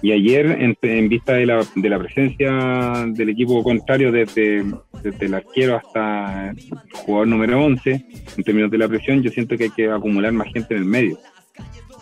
[0.00, 4.64] Y ayer, en, vista de la, de la, presencia del equipo contrario desde,
[5.02, 6.56] desde, el arquero hasta el
[6.92, 8.06] jugador número 11,
[8.36, 10.86] en términos de la presión, yo siento que hay que acumular más gente en el
[10.86, 11.18] medio.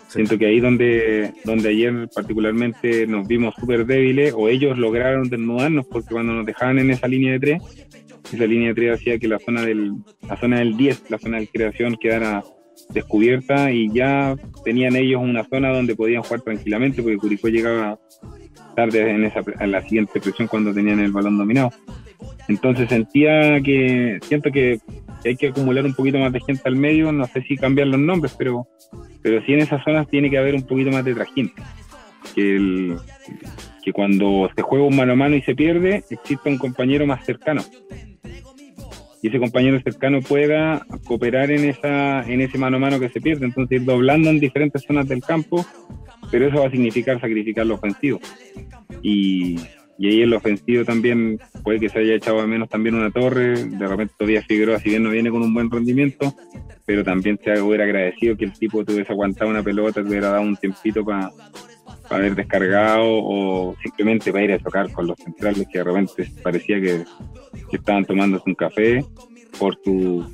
[0.07, 5.87] Siento que ahí donde, donde ayer particularmente nos vimos súper débiles, o ellos lograron desnudarnos,
[5.87, 7.61] porque cuando nos dejaban en esa línea de tres,
[8.33, 9.93] esa línea de tres hacía que la zona del,
[10.27, 12.43] la zona del 10, la zona de creación quedara
[12.89, 17.99] descubierta y ya tenían ellos una zona donde podían jugar tranquilamente porque Curicó llegaba
[18.69, 21.69] estar en, esa, en la siguiente presión cuando tenían el balón dominado.
[22.47, 24.79] Entonces sentía que, siento que
[25.23, 27.99] hay que acumular un poquito más de gente al medio, no sé si cambiar los
[27.99, 28.67] nombres, pero,
[29.21, 31.51] pero sí en esas zonas tiene que haber un poquito más de trajín.
[32.35, 32.97] Que, el,
[33.83, 37.25] que cuando se juega un mano a mano y se pierde, exista un compañero más
[37.25, 37.61] cercano.
[39.21, 43.21] Y ese compañero cercano pueda cooperar en, esa, en ese mano a mano que se
[43.21, 43.45] pierde.
[43.45, 45.65] Entonces ir doblando en diferentes zonas del campo,
[46.29, 48.19] pero eso va a significar sacrificar lo ofensivo.
[49.01, 49.57] Y,
[49.97, 53.11] y ahí en lo ofensivo también puede que se haya echado a menos también una
[53.11, 56.33] torre, de repente todavía Figueroa si bien no viene con un buen rendimiento,
[56.85, 60.41] pero también se hubiera agradecido que el tipo tuviese aguantado una pelota, te hubiera dado
[60.41, 61.31] un tiempito para
[62.15, 66.79] haber descargado o simplemente para ir a tocar con los centrales que de repente parecía
[66.79, 67.03] que,
[67.71, 69.03] estaban tomándose un café
[69.57, 70.25] por su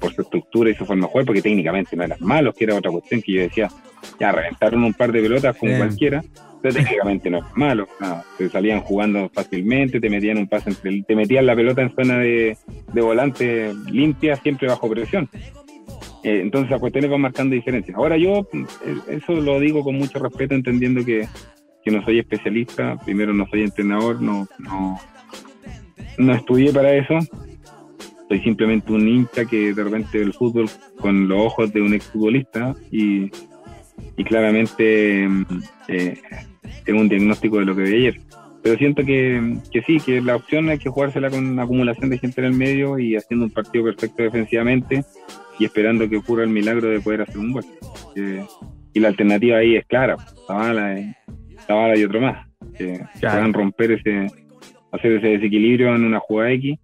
[0.00, 2.74] por su estructura y su forma de jugar, porque técnicamente no eran malos, que era
[2.74, 3.68] otra cuestión que yo decía,
[4.20, 6.22] ya reventaron un par de pelotas como cualquiera,
[6.62, 7.88] técnicamente no es malo,
[8.36, 12.18] te salían jugando fácilmente, te metían un pase entre, te metían la pelota en zona
[12.18, 12.56] de,
[12.94, 15.28] volante limpia, siempre bajo presión.
[16.28, 17.96] Eh, entonces las cuestiones van marcando diferencias.
[17.96, 21.26] Ahora yo eh, eso lo digo con mucho respeto, entendiendo que,
[21.82, 25.00] que no soy especialista, primero no soy entrenador, no, no,
[26.18, 27.18] no estudié para eso,
[28.28, 30.68] soy simplemente un hincha que de repente el fútbol
[31.00, 33.30] con los ojos de un exfutbolista y,
[34.18, 35.26] y claramente
[35.88, 36.20] eh,
[36.84, 38.20] tengo un diagnóstico de lo que vi ayer.
[38.68, 42.18] Pero siento que, que sí, que la opción es que jugársela con una acumulación de
[42.18, 45.04] gente en el medio y haciendo un partido perfecto defensivamente
[45.58, 47.64] y esperando que ocurra el milagro de poder hacer un gol.
[48.92, 50.98] y la alternativa ahí es clara, Zavala,
[51.66, 52.46] Zavala y otro más,
[52.76, 54.26] que puedan romper ese,
[54.92, 56.78] hacer ese desequilibrio en una jugada X.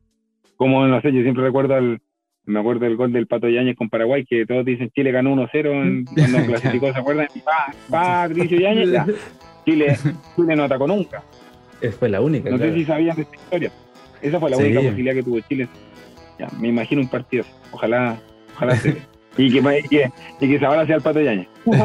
[0.57, 2.01] Como, no sé, yo siempre recuerdo al,
[2.47, 6.07] me acuerdo del gol del Pato Yáñez con Paraguay, que todos dicen Chile ganó 1-0
[6.14, 7.26] cuando clasificó, ¿se acuerdan?
[7.45, 8.89] Pa, pa, Patricio Yáñez.
[9.66, 9.99] Chile,
[10.35, 11.22] Chile no atacó nunca.
[11.85, 12.51] Esa fue la única.
[12.51, 13.72] No sé si sabían de esta historia.
[14.22, 15.68] Esa fue la única posibilidad que tuvo Chile.
[16.39, 17.45] Ya, me imagino un partido.
[17.72, 18.18] Ojalá,
[18.57, 18.97] ojalá se
[19.37, 20.11] y que, y que,
[20.41, 21.49] y que Zavala sea el Pato Yañez.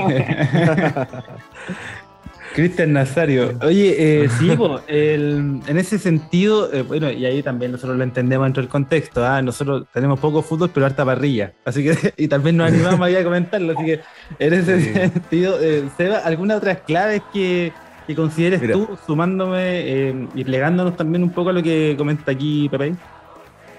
[2.54, 3.58] Cristian Nazario.
[3.62, 4.50] Oye, eh, sí,
[4.88, 9.26] el, en ese sentido, eh, bueno, y ahí también nosotros lo entendemos dentro del contexto.
[9.26, 9.42] ¿ah?
[9.42, 11.54] Nosotros tenemos poco fútbol, pero harta parrilla.
[11.66, 13.74] Así que, y tal vez nos animamos ahí a comentarlo.
[13.78, 14.00] Así que,
[14.40, 17.72] en ese sentido, eh, Seba, ¿alguna otras claves que,
[18.10, 22.68] que consideres tú, sumándome eh, y plegándonos también un poco a lo que comenta aquí
[22.68, 22.96] Pepe?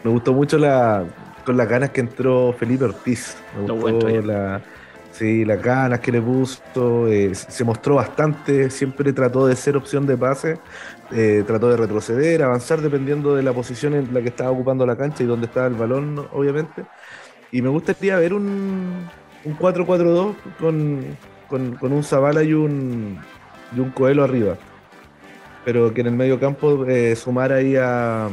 [0.04, 1.04] Me gustó mucho la
[1.44, 3.36] con las ganas que entró Felipe Ortiz.
[3.56, 4.62] Me gustó la
[5.10, 10.06] Sí, las ganas que le puso, eh, se mostró bastante, siempre trató de ser opción
[10.06, 10.58] de pase,
[11.10, 14.96] eh, trató de retroceder, avanzar dependiendo de la posición en la que estaba ocupando la
[14.96, 16.84] cancha y dónde estaba el balón, obviamente.
[17.50, 19.08] Y me gustaría ver un,
[19.44, 21.16] un 4-4-2 con,
[21.48, 23.18] con, un Zavala y un,
[23.74, 24.56] y un Coelho arriba.
[25.64, 28.28] Pero que en el medio campo eh, sumara ahí a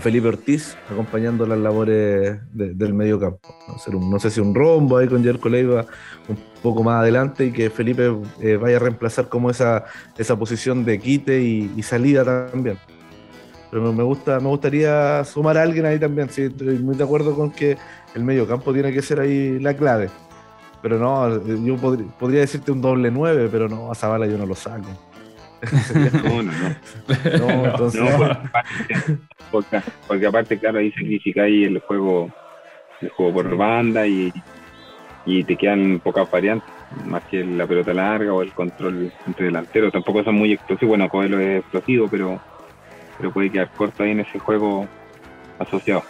[0.00, 3.54] Felipe Ortiz acompañando las labores del medio campo.
[3.92, 4.18] ¿no?
[4.18, 5.86] sé si un rombo ahí con Jerko Leiva
[6.28, 9.84] un poco más adelante y que Felipe eh, vaya a reemplazar como esa,
[10.18, 12.78] esa posición de quite y, salida también.
[13.70, 16.28] Pero me, gusta, me gustaría sumar a alguien ahí también.
[16.30, 17.76] Sí, estoy muy de acuerdo con que
[18.14, 20.08] el medio campo tiene que ser ahí la clave.
[20.86, 21.76] Pero no, yo
[22.16, 24.86] podría decirte un doble nueve, pero no, a Zavala yo no lo saco.
[26.22, 26.52] no, no,
[27.90, 27.90] no.
[29.50, 29.64] no,
[30.06, 30.94] porque, aparte, claro, ahí
[31.40, 32.30] ahí el juego,
[33.00, 34.32] el juego por banda y,
[35.24, 36.70] y te quedan pocas variantes,
[37.04, 39.92] más que la pelota larga o el control entre delanteros.
[39.92, 42.40] Tampoco son muy explosivos, bueno, Coelho es explosivo, pero,
[43.18, 44.86] pero puede quedar corto ahí en ese juego
[45.58, 46.04] asociado.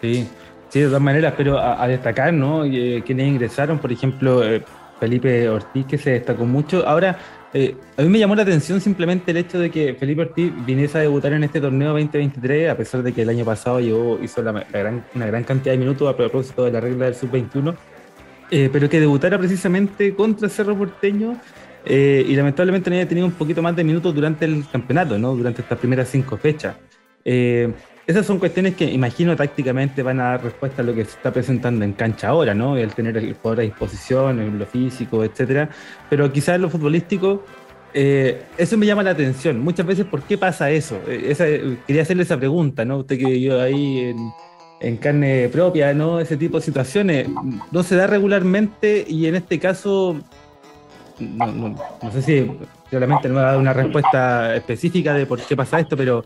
[0.00, 0.30] Sí,
[0.70, 2.64] sí, de todas maneras, pero a, destacar, ¿no?
[2.64, 4.62] Eh, quienes ingresaron, por ejemplo, eh,
[4.98, 6.86] Felipe Ortiz, que se destacó mucho.
[6.86, 7.18] Ahora,
[7.52, 10.98] eh, a mí me llamó la atención simplemente el hecho de que Felipe Ortiz viniese
[10.98, 14.66] a debutar en este torneo 2023, a pesar de que el año pasado hizo la,
[15.14, 17.74] una gran cantidad de minutos a propósito de la regla del sub-21,
[18.52, 21.36] eh, pero que debutara precisamente contra Cerro Porteño
[21.86, 25.34] y lamentablemente no haya tenido un poquito más de minutos durante el campeonato, ¿no?
[25.34, 26.76] durante estas primeras cinco fechas.
[28.10, 31.32] Esas son cuestiones que imagino tácticamente van a dar respuesta a lo que se está
[31.32, 32.76] presentando en cancha ahora, ¿no?
[32.76, 35.70] El tener el jugador a disposición, en lo físico, etcétera.
[36.08, 37.44] Pero quizás en lo futbolístico,
[37.94, 39.60] eh, eso me llama la atención.
[39.60, 41.00] Muchas veces, ¿por qué pasa eso?
[41.06, 42.98] Eh, quería hacerle esa pregunta, ¿no?
[42.98, 44.12] Usted que yo ahí
[44.80, 46.18] en, carne propia, ¿no?
[46.18, 47.28] Ese tipo de situaciones
[47.70, 50.18] no se da regularmente y en este caso,
[51.20, 51.76] no,
[52.12, 52.50] sé si
[52.90, 56.24] realmente no me va a dar una respuesta específica de por qué pasa esto, pero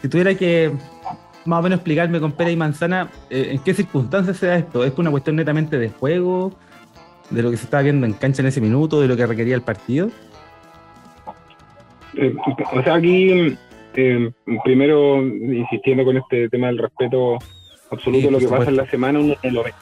[0.00, 0.72] si tuviera que
[1.44, 4.84] más o menos explicarme con pera y manzana eh, en qué circunstancias se da esto.
[4.84, 6.52] ¿Es una cuestión netamente de juego,
[7.30, 9.54] de lo que se estaba viendo en cancha en ese minuto, de lo que requería
[9.54, 10.10] el partido?
[12.14, 12.34] Eh,
[12.72, 13.56] o sea, aquí
[13.94, 14.30] eh,
[14.64, 17.38] primero insistiendo con este tema del respeto
[17.90, 19.72] absoluto, lo que pasa en la semana uno no lo ve.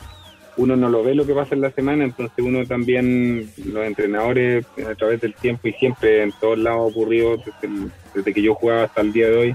[0.57, 4.67] Uno no lo ve lo que pasa en la semana, entonces uno también, los entrenadores
[4.91, 8.85] a través del tiempo y siempre en todos lados ocurrió, desde, desde que yo jugaba
[8.85, 9.55] hasta el día de hoy,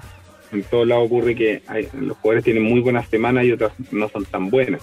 [0.53, 1.61] en todos lados ocurre que
[1.99, 4.81] los jugadores tienen muy buenas semanas y otras no son tan buenas.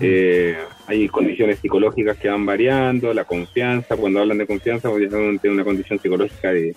[0.00, 5.64] Eh, hay condiciones psicológicas que van variando, la confianza, cuando hablan de confianza, obviamente una
[5.64, 6.74] condición psicológica de,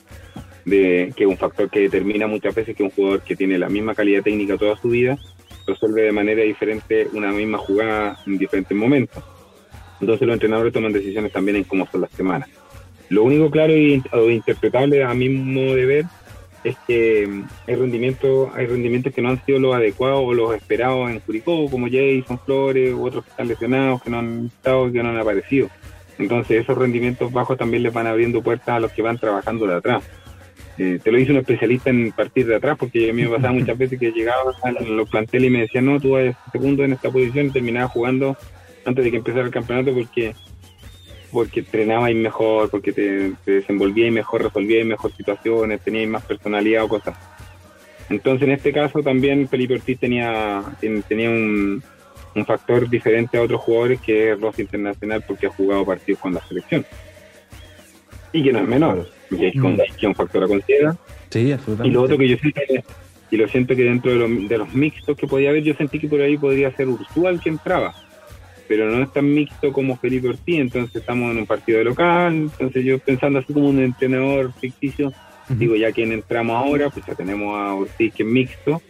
[0.66, 3.94] que es un factor que determina muchas veces que un jugador que tiene la misma
[3.96, 5.18] calidad técnica toda su vida
[5.68, 9.24] resuelve de manera diferente una misma jugada en diferentes momentos.
[10.00, 12.50] Entonces los entrenadores toman decisiones también en cómo son las semanas.
[13.10, 14.02] Lo único claro e
[14.32, 16.06] interpretable a mi modo de ver
[16.64, 20.56] es que mm, hay rendimientos, hay rendimientos que no han sido los adecuados o los
[20.56, 24.92] esperados en Curicó, como Jason Flores u otros que están lesionados, que no han estado,
[24.92, 25.70] que no han aparecido.
[26.18, 29.76] Entonces esos rendimientos bajos también les van abriendo puertas a los que van trabajando de
[29.76, 30.04] atrás.
[30.78, 33.54] Eh, te lo dice un especialista en partir de atrás, porque a mí me pasaba
[33.54, 36.94] muchas veces que llegaba a los planteles y me decían, no, tú vas segundo en
[36.94, 38.38] esta posición y terminaba jugando
[38.86, 40.34] antes de que empezara el campeonato porque
[41.32, 46.88] porque entrenabais mejor, porque te, te desenvolvíais mejor, resolvíais mejor situaciones, teníais más personalidad o
[46.88, 47.16] cosas.
[48.10, 50.62] Entonces, en este caso también Felipe Ortiz tenía,
[51.08, 51.82] tenía un,
[52.46, 56.42] factor diferente a otros jugadores que es Rossi Internacional porque ha jugado partidos con la
[56.42, 56.86] selección.
[58.34, 60.96] Y que no es menor, que es, un factor a considerar.
[61.30, 61.90] Sí, absolutamente.
[61.90, 62.62] Y lo otro que yo siento
[63.32, 66.10] y lo siento que dentro de, de los mixtos que podía haber, yo sentí que
[66.10, 67.94] por ahí podría ser Ursual que entraba
[68.72, 72.34] pero no es tan mixto como Felipe Ortiz, entonces estamos en un partido de local,
[72.34, 75.12] entonces yo pensando así como un entrenador ficticio,
[75.50, 78.82] digo, ya quien entramos ahora, pues ya tenemos a Ortiz que es mixto,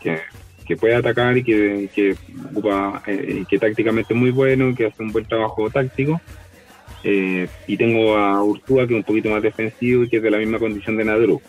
[0.00, 0.18] que,
[0.66, 2.16] que puede atacar y que, que
[2.50, 6.20] ocupa, eh, que tácticamente es muy bueno, que hace un buen trabajo táctico.
[7.04, 10.32] Eh, y tengo a Ursúa que es un poquito más defensivo y que es de
[10.32, 11.40] la misma condición de Nadru.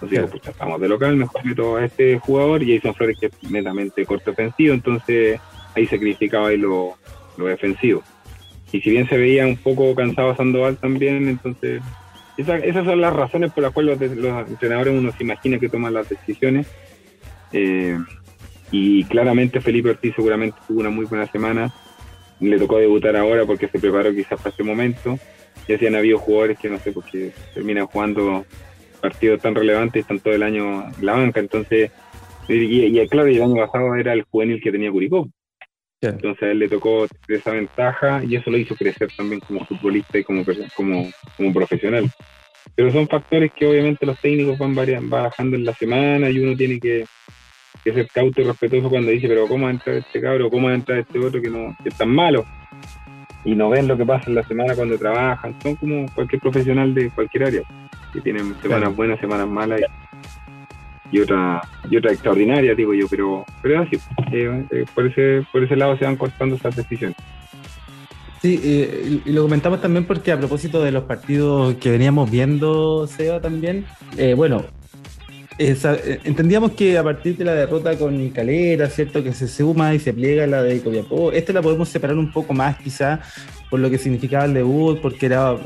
[0.00, 3.26] Entonces, pues ya estamos de local, mejor meto a este jugador y Jason Flores que
[3.26, 5.38] es netamente corto ofensivo, entonces
[5.78, 6.94] ahí sacrificaba ahí lo,
[7.36, 8.02] lo defensivo.
[8.72, 11.80] Y si bien se veía un poco cansado Sandoval también, entonces
[12.38, 16.08] esas son las razones por las cuales los, entrenadores uno se imagina que toman las
[16.08, 16.68] decisiones.
[17.52, 17.98] Eh,
[18.70, 21.72] y claramente Felipe Ortiz seguramente tuvo una muy buena semana.
[22.38, 25.18] Le tocó debutar ahora porque se preparó quizás para este momento.
[25.66, 28.44] Ya se han habido jugadores que no sé, porque terminan jugando
[29.00, 31.40] partidos tan relevantes y están todo el año en la banca.
[31.40, 31.90] Entonces,
[32.48, 35.28] y, y claro, el año pasado era el juvenil que tenía Curicó.
[36.00, 40.18] Entonces a él le tocó esa ventaja y eso lo hizo crecer también como futbolista
[40.18, 40.44] y como,
[40.76, 42.08] como, como profesional.
[42.76, 44.76] Pero son factores que obviamente los técnicos van
[45.08, 47.04] bajando en la semana y uno tiene que,
[47.82, 50.50] ser cauto y respetuoso cuando dice, pero ¿cómo va a entrar este cabro?
[50.50, 52.44] ¿Cómo va a entrar este otro que no que es tan malo?
[53.44, 55.56] Y no ven lo que pasa en la semana cuando trabajan.
[55.62, 57.62] Son como cualquier profesional de cualquier área,
[58.12, 59.84] que tienen semanas buenas, semanas malas y
[61.20, 63.96] otra y otra extraordinaria, digo yo, pero, pero así.
[64.32, 67.16] Eh, eh, por, ese, por ese lado se van cortando esas decisiones.
[68.42, 73.06] Sí, eh, y lo comentamos también porque a propósito de los partidos que veníamos viendo,
[73.06, 73.84] Seba, también,
[74.36, 74.64] bueno,
[75.58, 79.24] entendíamos que a partir de la derrota con Calera, ¿cierto?
[79.24, 82.52] Que se suma y se pliega la de Copiapó, esta la podemos separar un poco
[82.52, 83.20] más quizá
[83.70, 85.56] por lo que significaba el debut, porque era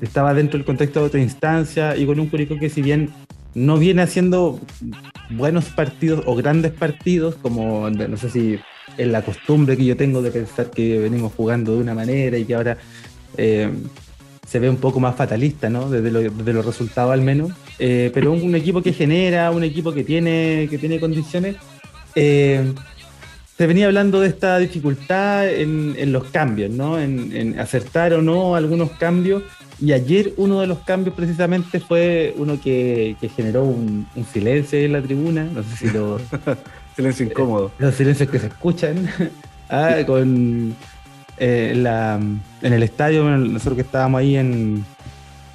[0.00, 3.10] estaba dentro del contexto de otra instancia y con un Curicó que si bien
[3.54, 4.60] no viene haciendo
[5.30, 8.58] buenos partidos o grandes partidos, como no sé si
[8.96, 12.44] es la costumbre que yo tengo de pensar que venimos jugando de una manera y
[12.44, 12.78] que ahora
[13.36, 13.70] eh,
[14.46, 15.90] se ve un poco más fatalista, ¿no?
[15.90, 17.52] Desde, los resultados al menos.
[17.78, 21.56] Eh, pero un, equipo que genera, un equipo que tiene, que tiene condiciones.
[22.14, 22.72] Eh,
[23.58, 26.98] se venía hablando de esta dificultad en, los cambios, ¿no?
[26.98, 29.42] En, acertar o no algunos cambios
[29.80, 35.02] y ayer uno de los cambios precisamente fue uno que, generó un, silencio en la
[35.02, 36.18] tribuna, no sé si lo...
[36.96, 37.70] silencio incómodo.
[37.78, 39.08] los silencios que se escuchan.
[39.70, 40.74] ah, con
[41.36, 42.18] eh, la,
[42.62, 44.84] en el estadio, nosotros que estábamos ahí en,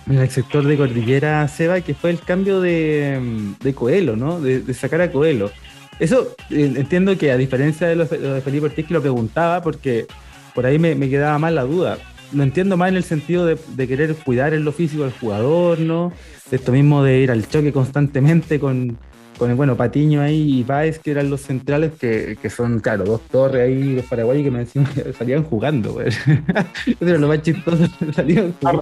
[0.09, 4.39] el sector de Cordillera Seba, que fue el cambio de, de Coelho, ¿no?
[4.39, 5.51] De, sacar a Coelho.
[5.99, 10.07] Eso eh, entiendo que a diferencia de los de Felipe Ortiz que lo preguntaba, porque
[10.55, 11.97] por ahí me, me quedaba mal la duda
[12.33, 16.11] lo entiendo más en el sentido de, querer cuidar en lo físico al jugador, ¿no?
[16.51, 18.97] Esto mismo de ir al choque constantemente con,
[19.41, 23.67] el bueno Patiño ahí y Baez, que eran los centrales, que, son, claro, dos torres
[23.67, 26.07] ahí, los paraguayos que me decían que salían jugando, güey.
[26.99, 28.81] Eso lo más chistoso, salían jugando.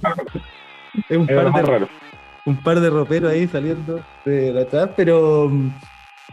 [1.08, 1.86] Es un par, de,
[2.44, 5.50] un par de roperos ahí saliendo de atrás, pero,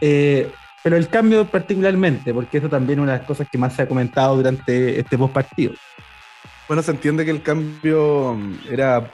[0.00, 0.50] eh,
[0.82, 3.82] pero el cambio particularmente, porque eso también es una de las cosas que más se
[3.82, 5.72] ha comentado durante este post partido.
[6.70, 8.38] Bueno, se entiende que el cambio
[8.70, 9.12] era,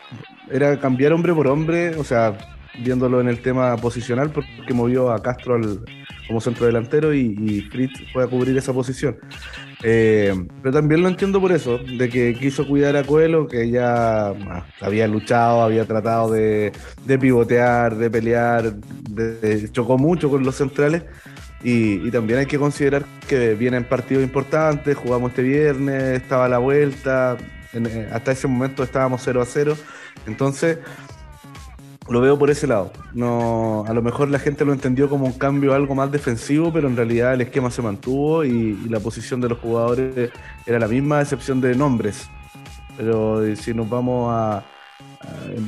[0.51, 2.37] era cambiar hombre por hombre, o sea,
[2.85, 5.59] viéndolo en el tema posicional, porque movió a Castro
[6.29, 9.17] como centro delantero y, Fritz fue a cubrir esa posición.
[9.83, 14.29] Eh, pero también lo entiendo por eso, de que quiso cuidar a Coelho, que ya
[14.29, 16.73] ah, había luchado, había tratado de,
[17.07, 18.75] pivotear, de pelear,
[19.73, 21.05] chocó mucho con los centrales.
[21.69, 27.37] Y, también hay que considerar que vienen partidos importantes, jugamos este viernes, estaba la vuelta,
[27.73, 29.77] eh, hasta ese momento estábamos 0 a 0.
[30.29, 30.79] Entonces,
[32.09, 32.93] lo veo por ese lado.
[33.15, 36.87] No, a lo mejor la gente lo entendió como un cambio algo más defensivo, pero
[36.87, 40.31] en realidad el esquema se mantuvo y, la posición de los jugadores
[40.67, 42.29] era la misma, a excepción de nombres.
[42.97, 44.65] Pero eh, si nos vamos a,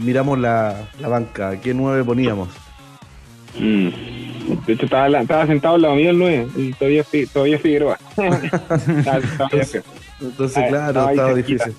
[0.01, 2.51] miramos la, banca, ¿qué nueve poníamos?
[3.59, 4.28] Mm.
[4.67, 7.99] De hecho, estaba, estaba, sentado al lado mío el 9 y todavía, todavía Figueroa.
[10.21, 11.75] Entonces, claro, estaba difícil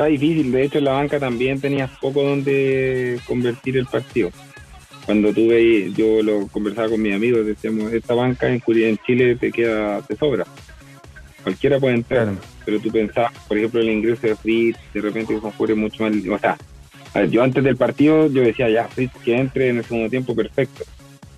[0.00, 0.50] está difícil.
[0.50, 4.30] De hecho, en la banca también tenías poco donde convertir el partido.
[5.04, 9.52] Cuando tuve, yo lo conversaba con mis amigos, decíamos, esta banca en, en Chile te
[9.52, 10.46] queda, te sobra.
[11.42, 12.28] Cualquiera puede entrar,
[12.64, 16.02] pero tú pensabas, por ejemplo, el ingreso de Fritz, de repente que son jugadores mucho
[16.02, 16.12] más...
[16.30, 20.08] O sea, yo antes del partido yo decía, ya, Fritz que entre en el segundo
[20.08, 20.84] tiempo, perfecto.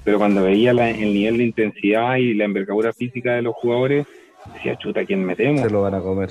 [0.04, 4.06] Pero cuando veía el nivel de intensidad y la envergadura física de los jugadores,
[4.54, 5.62] decía, chuta, ¿quién metemos?
[5.62, 6.30] Se lo van a comer.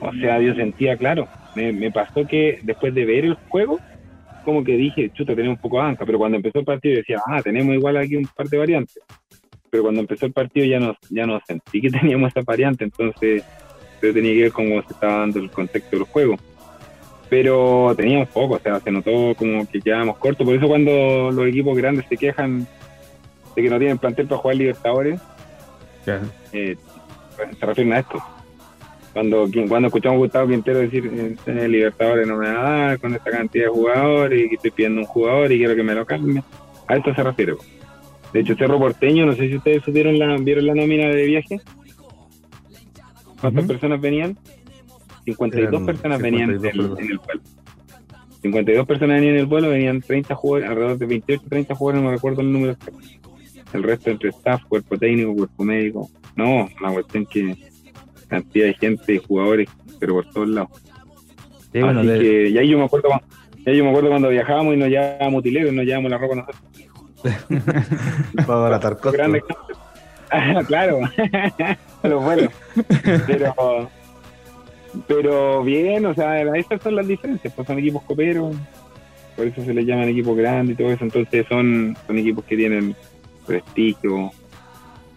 [0.00, 3.78] O sea, yo sentía, claro, me, pasó que después de ver el juego,
[4.44, 7.20] como que dije, chuta, tenemos un poco de banca, pero cuando empezó el partido decía,
[7.26, 8.98] ah, tenemos igual aquí un par de variantes.
[9.70, 13.44] Pero cuando empezó el partido ya no, ya no sentí que teníamos esa variante, entonces
[14.02, 16.36] yo tenía que ver cómo se estaba dando el contexto del juego.
[17.30, 21.46] Pero teníamos poco, o sea, se notó como que quedábamos cortos, por eso cuando los
[21.46, 22.66] equipos grandes se quejan
[23.54, 25.20] de que no tienen plantel para jugar Libertadores,
[26.52, 26.76] eh,
[27.58, 28.22] se refieren a esto
[29.18, 33.00] cuando, cuando escuchamos a Gustavo Quintero decir en el Libertadores no me va a dar
[33.00, 35.94] con esta cantidad de jugadores y que estoy pidiendo un jugador y quiero que me
[35.94, 36.42] lo calme,
[36.86, 37.54] a esto se refiere.
[38.32, 41.60] De hecho, Cerro Porteño, no sé si ustedes supieron la, vieron la nómina de viaje.
[43.40, 44.36] ¿Cuántas personas venían?
[45.34, 47.42] 52 personas venían en, el vuelo.
[48.42, 52.10] 52 personas venían en el vuelo, venían 30 jugadores, alrededor de 28, 30 jugadores, no
[52.10, 52.76] recuerdo el número
[53.72, 56.10] El resto entre staff, cuerpo técnico, cuerpo médico.
[56.36, 57.56] No, la cuestión que
[58.28, 59.68] cantidad de gente, de jugadores,
[59.98, 60.70] pero por todos lados.
[61.72, 61.78] y
[62.58, 65.84] ahí yo me acuerdo cuando, yo me acuerdo cuando viajábamos y nos llevábamos utileros, nos
[65.84, 66.62] llevábamos la ropa nosotros.
[68.46, 69.26] Para baratar costos.
[70.66, 71.00] claro,
[72.02, 72.48] pero bueno,
[73.26, 73.90] pero,
[75.06, 78.56] pero bien, o sea, esas son las diferencias, pues son equipos coperos,
[79.36, 82.56] por eso se les llaman equipos grandes y todo eso, entonces son, son equipos que
[82.56, 82.94] tienen
[83.46, 84.30] prestigio.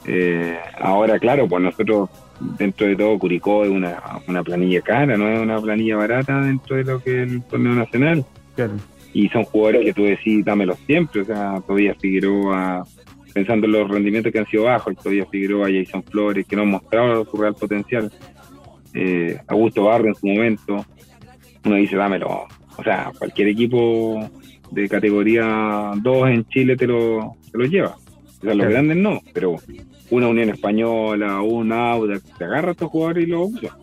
[0.05, 2.09] Eh, ahora, claro, pues nosotros
[2.57, 6.75] dentro de todo Curicó es una, una, planilla cara, no es una planilla barata dentro
[6.75, 8.25] de lo que es el torneo nacional.
[9.13, 12.85] Y son jugadores que tú decís, dámelos siempre, o sea, todavía Figueroa,
[13.33, 16.69] pensando en los rendimientos que han sido bajos, todavía Figueroa, Jason Flores, que no han
[16.69, 18.11] mostrado su real potencial.
[18.93, 20.85] Eh, Augusto Barrio en su momento,
[21.65, 22.47] uno dice, dámelo.
[22.77, 24.29] O sea, cualquier equipo
[24.71, 27.95] de categoría 2 en Chile te lo, te lo lleva.
[28.39, 29.55] O sea, los grandes no, pero
[30.09, 33.77] una Unión Española, un Audax, se agarra a estos jugadores y los usa.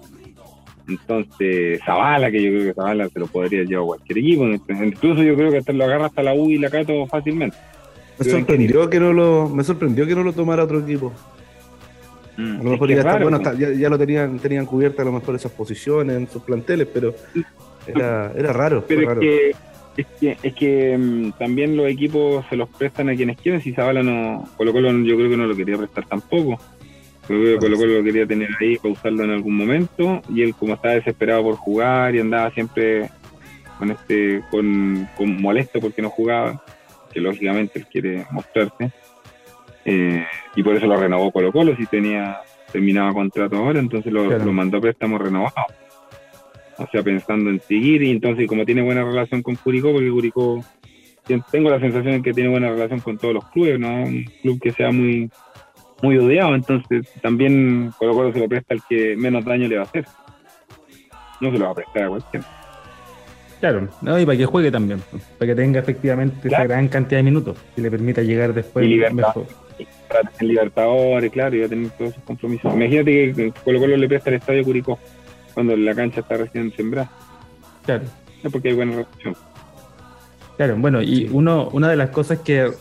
[0.88, 5.22] Entonces, Zavala, que yo creo que Zavala se lo podría llevar a cualquier equipo, incluso
[5.22, 7.56] yo creo que hasta lo agarra hasta la U y la Cato fácilmente.
[8.18, 11.12] Me sorprendió que no lo, me sorprendió que no lo tomara otro equipo.
[12.38, 15.52] Mm, a lo mejor ya, bueno, ya, lo tenían, tenían cubierta a lo mejor esas
[15.52, 17.12] posiciones en sus planteles, pero
[17.86, 18.84] era, era raro.
[18.86, 19.52] Pero es que
[19.98, 23.60] es que, es que mm, también los equipos se los prestan a quienes quieren.
[23.60, 26.60] Si Zabala no, Colo Colo yo creo que no lo quería prestar tampoco.
[27.26, 30.22] Creo que Colo Colo lo quería tener ahí para usarlo en algún momento.
[30.32, 33.10] Y él, como estaba desesperado por jugar y andaba siempre
[33.76, 35.08] con este con,
[35.42, 36.62] molesto porque no jugaba,
[37.12, 38.92] que lógicamente él quiere mostrarse.
[39.90, 44.24] Eh, y por eso lo renovó Colo Colo si tenía terminaba contrato ahora, entonces lo,
[44.24, 45.54] lo mandó a préstamo renovado
[46.78, 50.64] o sea, pensando en seguir, y entonces como tiene buena relación con Curicó, porque Curicó,
[51.50, 54.02] tengo la sensación de que tiene buena relación con todos los clubes, ¿no?
[54.02, 55.30] Un club que sea muy
[56.00, 59.82] muy odiado, entonces también Colo Colo se lo presta al que menos daño le va
[59.82, 60.06] a hacer.
[61.40, 62.46] No se lo va a prestar a cualquiera.
[63.58, 65.02] Claro, no, y para que juegue también,
[65.36, 68.98] para que tenga efectivamente esa gran cantidad de minutos y le permita llegar después y
[69.12, 69.46] mejor.
[70.40, 72.74] En Libertadores, claro, y va a tener todos esos compromisos.
[72.74, 74.98] Imagínate que Colo Colo le presta el estadio Curicó
[75.54, 77.10] cuando la cancha está recién sembrada.
[77.84, 78.04] Claro.
[78.42, 79.36] Es porque hay buena recepción.
[80.58, 82.72] Claro, bueno, y uno, una de las cosas que,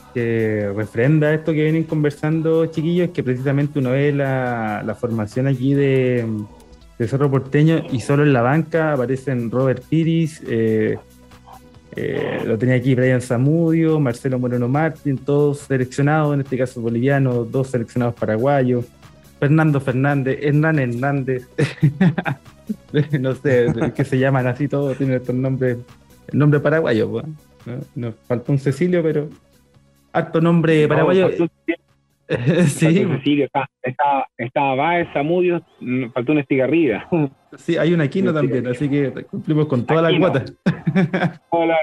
[0.76, 6.26] refrenda esto que vienen conversando, chiquillos, es que precisamente uno ve la, formación aquí de,
[7.00, 10.98] Cerro Porteño y solo en la banca aparecen Robert Piris, eh,
[11.96, 17.52] Eh, lo tenía aquí Brian Zamudio, Marcelo Moreno Martín, todos seleccionados, en este caso bolivianos,
[17.52, 18.86] dos seleccionados paraguayos,
[19.40, 21.48] Fernando Fernández, Hernán Hernández,
[23.20, 25.78] no sé, que se llaman así todos, tienen estos nombres,
[26.28, 27.26] el nombre paraguayo, pues,
[27.96, 29.30] Nos faltó un Cecilio, pero
[30.12, 31.30] harto nombre paraguayo.
[32.68, 33.06] sí.
[33.06, 37.08] Cecilio, estaba, estaba Baez, Zamudio, mm, faltó una estigarrida.
[37.56, 40.44] Sí, hay un Aquino también, así que cumplimos con toda la cuota.
[41.50, 41.80] Toda la,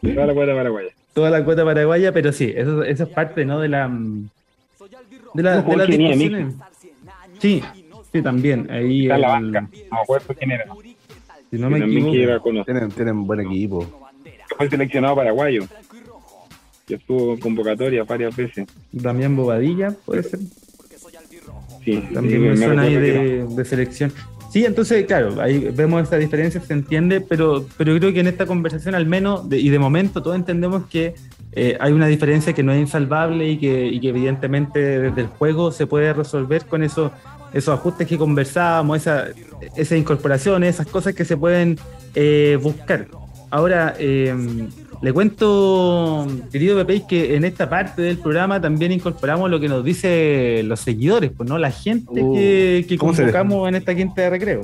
[0.00, 0.90] toda la cuota paraguaya.
[1.12, 3.58] Toda la cuota paraguaya, pero sí, eso, eso es parte ¿no?
[3.58, 6.54] de la de, la, de las discusiones.
[7.38, 7.62] Sí,
[8.12, 8.70] sí, también.
[8.70, 10.64] Ahí Está la banca, no me acuerdo quién era.
[11.50, 12.64] Si no me equivoco.
[12.64, 13.84] Tienen, tienen buen equipo.
[14.56, 15.64] Fue seleccionado paraguayo.
[16.88, 18.66] Ya estuvo convocatoria varias veces.
[18.92, 20.40] Damián Bobadilla, puede ser.
[21.84, 24.12] Sí, también sí, me suena ahí de, de, selección.
[24.52, 28.46] Sí, entonces, claro, ahí vemos esta diferencia, se entiende, pero, pero creo que en esta
[28.46, 31.14] conversación, al menos, de, y de momento, todos entendemos que
[31.52, 35.26] eh, hay una diferencia que no es insalvable y que, y que, evidentemente desde el
[35.26, 37.12] juego se puede resolver con esos,
[37.52, 39.26] esos ajustes que conversábamos, esa,
[39.76, 41.78] esas incorporaciones, esas cosas que se pueden
[42.14, 43.08] eh, buscar.
[43.50, 44.34] Ahora, eh,
[45.02, 49.84] le cuento, querido Pepe, que en esta parte del programa también incorporamos lo que nos
[49.84, 54.30] dicen los seguidores, pues no la gente uh, que, que convocamos en esta quinta de
[54.30, 54.62] recreo.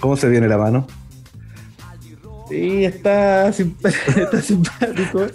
[0.00, 0.86] ¿Cómo se viene la mano?
[2.48, 5.26] Sí, está, está simpático.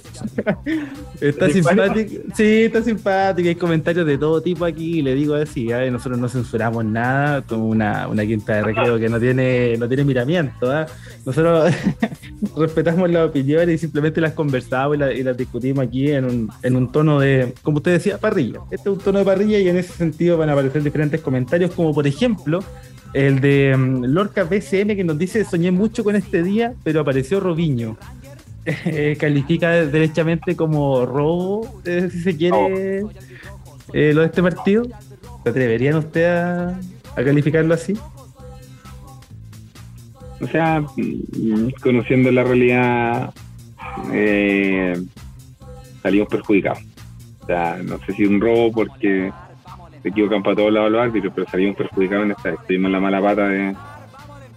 [1.20, 2.22] Está simpático.
[2.36, 3.49] Sí, está simpático.
[3.49, 5.01] Hay comentarios de todo tipo aquí.
[5.01, 5.89] Le digo así, ¿eh?
[5.89, 7.41] nosotros no censuramos nada.
[7.41, 10.80] Como una, una quinta de recreo que no tiene, no tiene miramiento.
[10.80, 10.86] ¿eh?
[11.26, 11.74] Nosotros
[12.57, 16.49] respetamos las opiniones y simplemente las conversamos y, la, y, las discutimos aquí en un,
[16.62, 18.60] en un tono de, como usted decía, parrilla.
[18.70, 21.72] Este es un tono de parrilla y en ese sentido van a aparecer diferentes comentarios,
[21.72, 22.64] como por ejemplo
[23.14, 27.39] el de um, Lorca BCM que nos dice, soñé mucho con este día, pero apareció
[27.39, 27.97] Robiño.
[28.86, 33.10] Eh, califica derechamente como robo, eh, si se quiere, oh.
[33.93, 34.84] eh, lo de este partido.
[35.43, 36.80] ¿Se atreverían usted a,
[37.16, 37.97] a calificarlo así?
[40.41, 40.86] O sea,
[41.82, 43.34] conociendo la realidad,
[44.14, 45.01] eh,
[46.01, 46.80] salimos perjudicados.
[47.41, 49.32] O sea, no sé si un robo porque
[50.02, 52.60] se equivocan para todos lados los árbitros, pero salimos perjudicados en esta vez.
[52.68, 53.76] Tuvimos la mala pata de,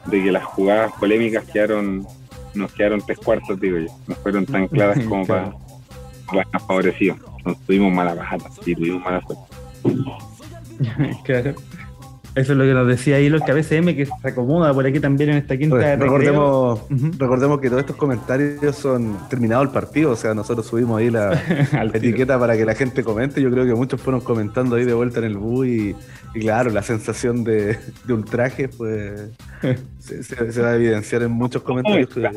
[0.06, 2.06] de que las jugadas polémicas quedaron,
[2.54, 3.88] nos quedaron tres cuartos, digo yo.
[4.06, 5.52] No fueron tan claras como para,
[6.26, 7.18] para favorecidos.
[7.44, 9.44] Nos tuvimos mala pata, sí, tuvimos mala suerte.
[11.24, 11.54] claro.
[12.34, 15.30] Eso es lo que nos decía ahí los KBCM, que se acomoda por aquí también
[15.30, 15.76] en esta quinta.
[15.76, 17.18] Pues, recordemos, uh -huh.
[17.18, 21.30] recordemos que todos estos comentarios son terminado el partido, o sea, nosotros subimos ahí la,
[21.72, 23.42] la etiqueta para que la gente comente.
[23.42, 25.94] Yo creo que muchos fueron comentando ahí de vuelta en el bus y,
[26.34, 29.30] y claro, la sensación de, de ultraje pues
[29.98, 32.08] se, se, se, va a evidenciar en muchos comentarios.
[32.08, 32.30] Que...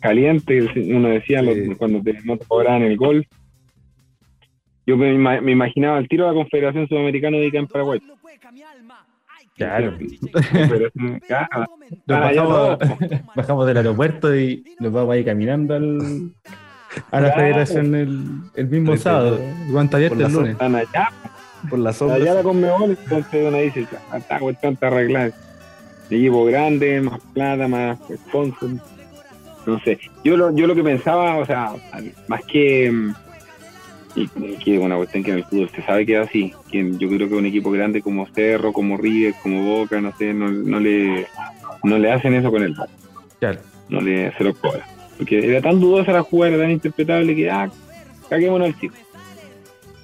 [0.00, 0.60] Caliente,
[0.94, 1.74] uno decía sí.
[1.76, 3.26] cuando te, no te cobraban el gol.
[4.86, 8.00] Yo me, me, imaginaba el tiro de la Confederación Sudamericana de en Paraguay.
[9.56, 9.98] Claro.
[12.06, 12.78] bajamos,
[13.36, 16.32] bajamos, del aeropuerto y nos vamos ahí caminando al,
[17.10, 17.40] a la claro.
[17.40, 18.24] federación el,
[18.54, 19.38] el mismo sábado.
[19.68, 20.52] Guanta abierto el lunes.
[20.52, 21.10] Están allá.
[21.68, 22.16] Por la sombra.
[22.16, 23.86] Allá la Conmebol, entonces uno dice,
[24.16, 25.30] esta cuestión está arreglada.
[26.10, 28.70] Equipo grande, más plata, más sponsor.
[29.64, 29.98] No sé.
[30.24, 31.72] Yo lo, yo lo que pensaba, o sea,
[32.26, 33.12] más que
[34.14, 36.52] y, y que una cuestión que en el fútbol se sabe que es así.
[36.70, 40.34] Que yo creo que un equipo grande como Cerro, como River, como Boca, no sé,
[40.34, 41.26] no, no le
[41.82, 42.74] no le hacen eso con el
[43.38, 43.60] claro.
[43.88, 44.86] No le se lo cobra.
[45.18, 47.70] Porque era tan dudosa la jugada, era tan interpretable que ah,
[48.28, 48.94] caguémonos al chico.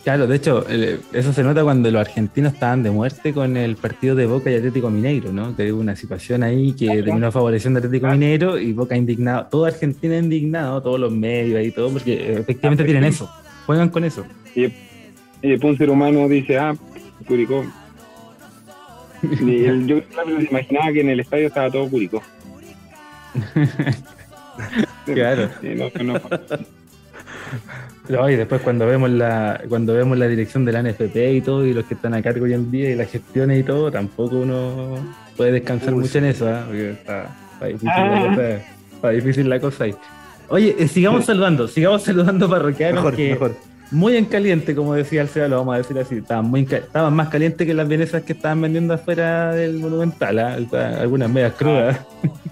[0.04, 0.64] Claro, de hecho,
[1.12, 4.54] eso se nota cuando los argentinos estaban de muerte con el partido de Boca y
[4.54, 5.54] Atlético Mineiro, ¿no?
[5.54, 8.06] Que hubo una situación ahí que terminó favoreciendo a Atlético.
[8.06, 13.04] Mineiro y Boca indignado, toda Argentina indignado, todos los medios y todo, porque efectivamente tienen
[13.04, 13.28] eso
[13.68, 14.24] juegan con eso.
[14.54, 14.64] Y,
[15.42, 16.74] y después un ser humano dice, ah,
[17.26, 17.66] Curicó.
[19.22, 19.96] Y el, yo
[20.26, 22.22] me imaginaba que en el estadio estaba todo Curicó.
[25.04, 25.50] claro.
[25.60, 26.18] Sí, no, no.
[28.08, 31.66] No, y después cuando vemos la cuando vemos la dirección de la NFP y todo
[31.66, 34.38] y los que están a cargo hoy en día y las gestiones y todo, tampoco
[34.38, 34.96] uno
[35.36, 36.18] puede descansar Uy, mucho sí.
[36.18, 36.62] en eso, ¿eh?
[36.64, 38.08] porque está, está, difícil ah.
[38.08, 38.56] la cosa,
[38.94, 39.94] está difícil la cosa ahí.
[40.48, 43.56] Oye, eh, sigamos saludando, sigamos saludando parroquianos mejor, que mejor.
[43.90, 47.14] muy en caliente, como decía el Seba, lo vamos a decir así, estaban, muy estaban
[47.14, 50.76] más calientes que las vienesas que estaban vendiendo afuera del Monumental, ¿eh?
[51.00, 52.00] algunas medias crudas,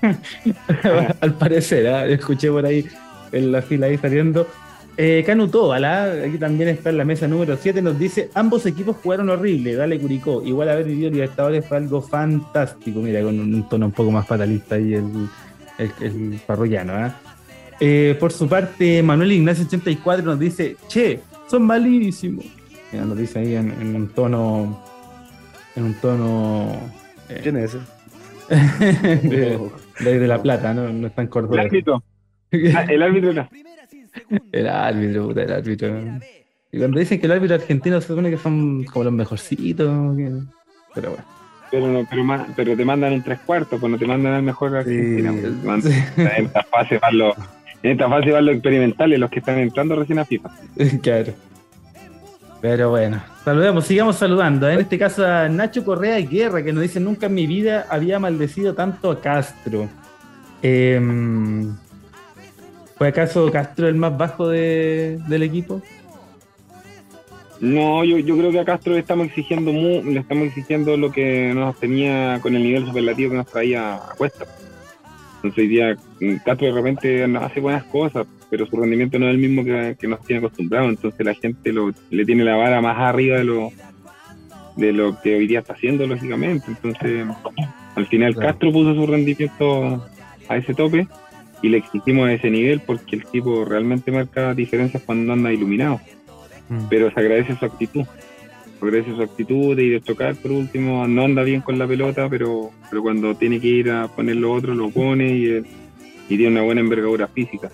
[1.21, 2.15] al parecer, ¿eh?
[2.15, 2.87] escuché por ahí
[3.33, 4.47] en la fila ahí saliendo.
[4.99, 9.29] Eh, Canu aquí también está en la mesa número 7, nos dice, ambos equipos jugaron
[9.29, 13.93] horrible, dale Curicó, igual haber vivido Libertadores fue algo fantástico, mira, con un tono un
[13.93, 15.29] poco más fatalista ahí el,
[15.79, 17.13] el, el parroquiano, ¿eh?
[17.81, 22.45] Eh, por su parte, Manuel Ignacio 84 nos dice, che, son malísimos.
[22.93, 24.83] nos dice ahí en, un tono...
[25.75, 26.81] En un tono...
[27.29, 27.81] Eh, ¿Quién es ese?
[30.01, 30.91] de, La Plata, ¿no?
[30.93, 31.61] No está en Córdoba.
[31.61, 32.03] El árbitro.
[32.75, 33.49] Ah, el árbitro no.
[34.53, 36.01] El árbitro, puta, el árbitro.
[36.73, 40.17] Y cuando dicen que el árbitro argentino se supone que son como los mejorcitos,
[40.95, 41.25] pero bueno.
[41.71, 44.75] Pero, no, pero, pero te mandan en tres cuartos, pues no te mandan al mejor
[44.75, 45.35] argentino.
[45.63, 45.85] Pues,
[46.17, 47.37] en esta fase van los,
[47.83, 50.51] en esta fase van los experimentales, los que están entrando recién a FIFA.
[51.03, 51.33] claro.
[52.61, 54.69] Pero bueno, saludemos, sigamos saludando.
[54.69, 58.19] En este caso a Nacho Correa Guerra, que nos dice, nunca en mi vida había
[58.19, 59.89] maldecido tanto a Castro.
[60.63, 61.77] Em,
[62.97, 65.83] ¿Fue acaso Castro el más bajo del equipo?
[67.61, 71.53] No, yo, yo creo que a Castro le estamos exigiendo le estamos exigiendo lo que
[71.55, 74.47] nos tenía con el nivel superlativo que nos traía a cuesta.
[75.47, 79.35] Entonces hoy día mm, Castro de repente hace buenas cosas, pero su rendimiento no es
[79.35, 80.89] el mismo que, nos tiene acostumbrado.
[80.89, 83.73] Entonces la gente lo, le tiene la vara más arriba de lo
[84.77, 86.67] de lo que hoy día está haciendo, lógicamente.
[86.69, 87.27] Entonces,
[87.95, 90.07] al final Castro puso su rendimiento
[90.49, 91.09] a ese tope
[91.63, 95.99] y le exigimos a ese nivel porque el tipo realmente marca diferencias cuando anda iluminado.
[96.69, 96.89] Mm.
[96.91, 98.05] pero se agradece su actitud.
[98.81, 102.29] Agradece su actitud de ir a tocar por último, no anda bien con la pelota,
[102.29, 105.63] pero, pero cuando tiene que ir a poner lo otro, lo pone y,
[106.29, 107.71] tiene una buena envergadura física.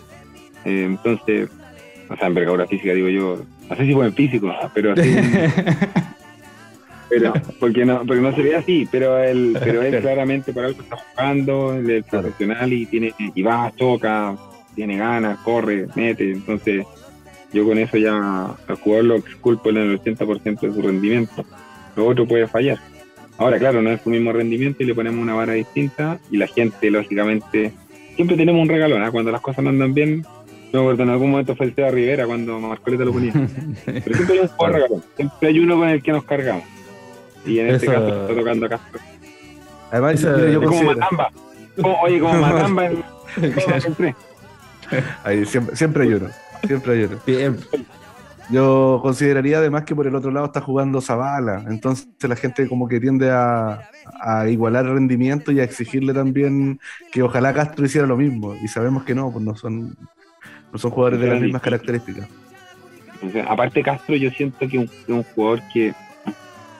[0.64, 1.48] Eh, entonces,
[2.08, 5.10] o sea, envergadura física digo yo, no sé si buen físico, pero así.
[7.12, 10.80] pero porque no porque no se ve así pero él pero él claramente para algo
[10.80, 14.34] está jugando él es profesional y tiene y va toca
[14.74, 16.86] tiene ganas corre mete entonces
[17.52, 21.44] yo con eso ya al jugador lo exculpo en el 80% de su rendimiento.
[21.96, 22.78] Lo otro puede fallar.
[23.38, 26.46] Ahora, claro, no es su mismo rendimiento y le ponemos una vara distinta y la
[26.46, 27.72] gente, lógicamente,
[28.14, 29.02] siempre tenemos un regalón.
[29.02, 29.10] ¿ah?
[29.10, 30.24] Cuando las cosas no andan bien,
[30.72, 33.32] no en algún momento fue el Seba Rivera cuando Marcoleta lo ponía.
[33.84, 35.02] Pero siempre hay un jugador regalón.
[35.16, 36.64] Siempre hay uno con el que nos cargamos.
[37.44, 39.00] Y en este caso está tocando a Castro.
[39.90, 41.30] Además, yo como Matamba.
[42.02, 43.04] oye, como Matamba en,
[45.24, 46.28] Ahí siempre, siempre hay uno.
[46.66, 47.56] Siempre hay
[48.50, 52.88] Yo consideraría además que por el otro lado está jugando Zavala, entonces la gente como
[52.88, 53.88] que tiende a,
[54.48, 59.14] igualar rendimiento y a exigirle también que ojalá Castro hiciera lo mismo, y sabemos que
[59.14, 59.96] no, pues no son,
[60.72, 62.28] no son jugadores de las mismas características.
[63.48, 65.92] aparte Castro yo siento que es un, jugador que,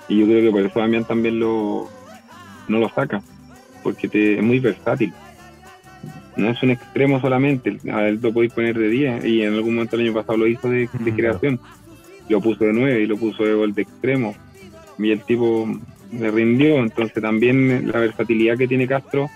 [0.09, 1.89] y yo creo que por eso Damián también lo,
[2.68, 3.22] no lo saca,
[3.83, 5.12] porque te, es muy versátil
[6.37, 9.74] no es un extremo solamente, a él lo podéis poner de 10 y en algún
[9.74, 11.61] momento el año pasado lo hizo de, creación,
[12.28, 14.35] lo puso de 9 y lo puso de gol de extremo.
[14.99, 15.68] Y el tipo
[16.12, 19.28] le rindió, entonces también la versatilidad que tiene Castro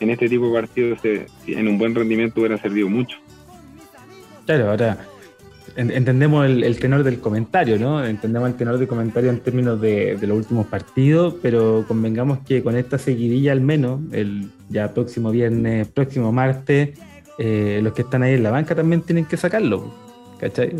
[0.00, 0.98] en este tipo de partidos
[1.46, 3.18] en un buen rendimiento hubiera servido mucho.
[4.46, 4.98] Claro, ahora
[5.78, 8.04] entendemos el, tenor del comentario, ¿no?
[8.04, 12.76] Entendemos el tenor del comentario en términos de, los últimos partidos, pero convengamos que con
[12.76, 16.98] esta seguidilla al menos, el ya próximo viernes, próximo martes,
[17.38, 19.94] eh, los que están ahí en la banca también tienen que sacarlo.
[20.40, 20.70] ¿Cachai?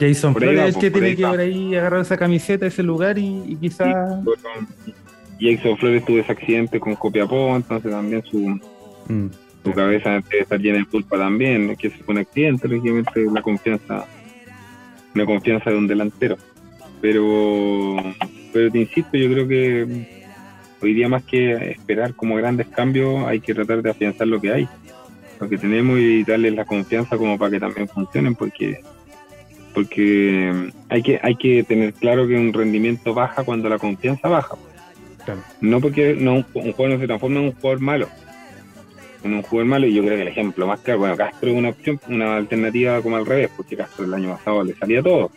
[0.00, 3.56] Jason Flores es el que tiene que ir ahí agarrar esa camiseta, ese lugar y,
[3.60, 4.20] quizás...
[5.40, 8.60] Jason Flores tuvo ese accidente con Copiapó, entonces también su...
[9.08, 9.30] Mm
[9.62, 14.06] tu cabeza debe estar llena de culpa también, que es un accidente, lógicamente la confianza,
[15.14, 16.36] una confianza de un delantero.
[17.00, 17.96] Pero,
[18.52, 20.06] pero te insisto, yo creo que
[20.80, 24.52] hoy día más que esperar como grandes cambios, hay que tratar de afianzar lo que
[24.52, 24.68] hay,
[25.40, 28.80] lo que tenemos y darles la confianza como para que también funcionen, porque
[29.74, 34.56] porque hay que hay que tener claro que un rendimiento baja cuando la confianza baja.
[35.60, 38.08] No porque no, un jugador no se transforma en un jugador malo,
[39.24, 41.56] en un jugador malo y yo creo que el ejemplo más claro, bueno, Castro es
[41.56, 45.30] una opción, una alternativa como al revés, porque Castro el año pasado le salía todo.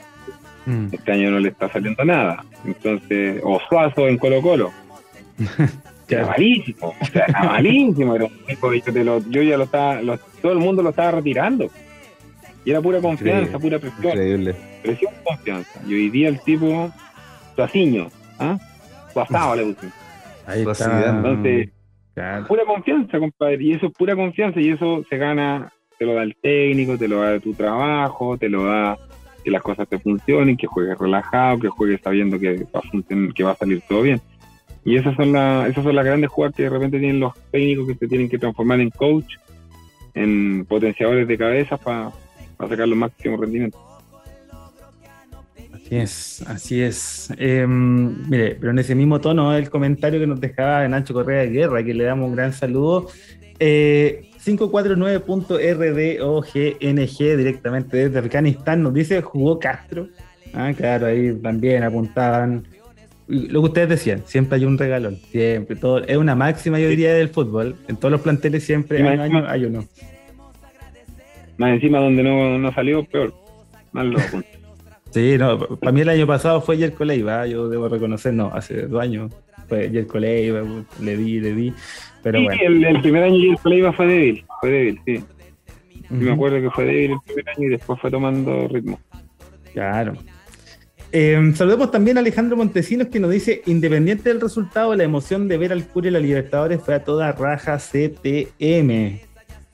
[0.66, 0.88] Mm.
[0.92, 2.44] Este año no le está saliendo nada.
[2.66, 4.72] Entonces, o Suazo en Colo Colo.
[6.08, 10.00] Era malísimo, o sea, era malísimo, era un tipo yo, lo, yo ya lo estaba,
[10.42, 11.70] todo el mundo lo estaba retirando.
[12.64, 14.12] Y era pura confianza, pura presión.
[14.12, 14.56] Increíble.
[14.82, 15.80] Presión, confianza.
[15.88, 16.92] Y hoy día el tipo,
[17.56, 18.10] Suaciño,
[18.40, 18.58] ¿ah?
[19.14, 19.88] Suazado le puse.
[20.48, 21.10] Ahí está.
[21.10, 21.70] Entonces,
[22.48, 23.58] Pura confianza, compadre.
[23.62, 27.08] Y eso es pura confianza y eso se gana, te lo da el técnico, te
[27.08, 28.98] lo da tu trabajo, te lo da
[29.44, 33.44] que las cosas te funcionen, que juegues relajado, que juegues sabiendo que va a, que
[33.44, 34.22] va a salir todo bien.
[34.86, 37.88] Y esas son, las esas son las grandes jugadas que de repente tienen los técnicos
[37.88, 39.36] que se tienen que transformar en coach,
[40.14, 42.12] en potenciadores de cabeza para
[42.58, 43.85] sacar los máximos rendimientos.
[45.90, 47.30] Es, así es.
[47.38, 51.50] Em, mire, pero en ese mismo tono, el comentario que nos dejaba Nacho Correa de
[51.50, 53.08] Guerra, que le damos un gran saludo.
[53.60, 60.08] Eh, 549.rdogng directamente desde Afganistán nos dice jugó Castro.
[60.54, 62.68] Ah, claro, ahí también apuntaban.
[63.28, 67.12] Lo que ustedes decían, siempre hay un regalón, siempre, todo, es una máxima yo diría
[67.16, 69.84] del fútbol, en todos los planteles siempre hay, año, hay uno.
[71.58, 73.34] Más encima donde no, no salió, peor.
[73.94, 74.44] Más loco.
[75.16, 78.86] Sí, no, para mí el año pasado fue Yerko Leiva, yo debo reconocer, no, hace
[78.86, 79.32] dos años
[79.70, 80.62] fue Yerko Leiva,
[81.00, 81.74] le di, le di,
[82.22, 82.62] pero bueno.
[82.62, 85.24] El, primer año Yerko Leiva fue débil, fue débil, sí.
[86.10, 89.00] Me acuerdo que fue débil el primer año y después fue tomando ritmo.
[89.72, 90.16] Claro.
[91.14, 95.58] Eh, saludemos también a Alejandro Montesinos que nos dice, independiente del resultado, la emoción de
[95.58, 99.22] ver al Curi y la Libertadores fue a toda raja CTM.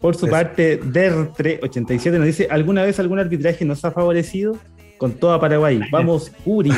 [0.02, 4.58] Por su parte, Dertre87 nos dice, ¿alguna vez algún arbitraje nos ha favorecido?
[5.02, 5.82] Con toda Paraguay.
[5.92, 6.72] Vamos, Uri.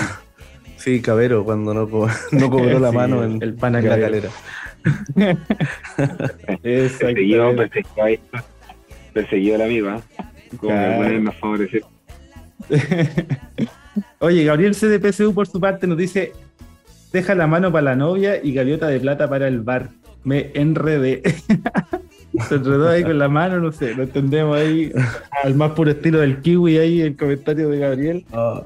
[0.77, 1.81] Sí, Cabero, cuando no,
[2.31, 4.29] no cobró la mano en, el pan en la calera.
[6.61, 8.21] perseguido, perseguido,
[9.13, 10.01] perseguido la amiga.
[10.55, 11.21] Como claro.
[11.21, 11.89] más favorecido.
[14.19, 16.31] Oye, Gabriel CDPSU por su parte nos dice:
[17.11, 19.89] deja la mano para la novia y gaviota de plata para el bar.
[20.23, 21.21] Me enredé.
[22.47, 24.91] Se enredó ahí con la mano, no sé, lo entendemos ahí
[25.43, 28.25] al más puro estilo del kiwi ahí, el comentario de Gabriel.
[28.31, 28.63] Oh.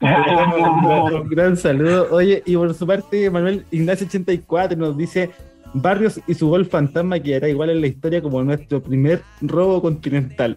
[1.20, 2.08] un gran saludo.
[2.10, 5.30] Oye, y por su parte, Manuel Ignacio 84 nos dice
[5.72, 10.56] Barrios y su gol fantasma quedará igual en la historia como nuestro primer robo continental.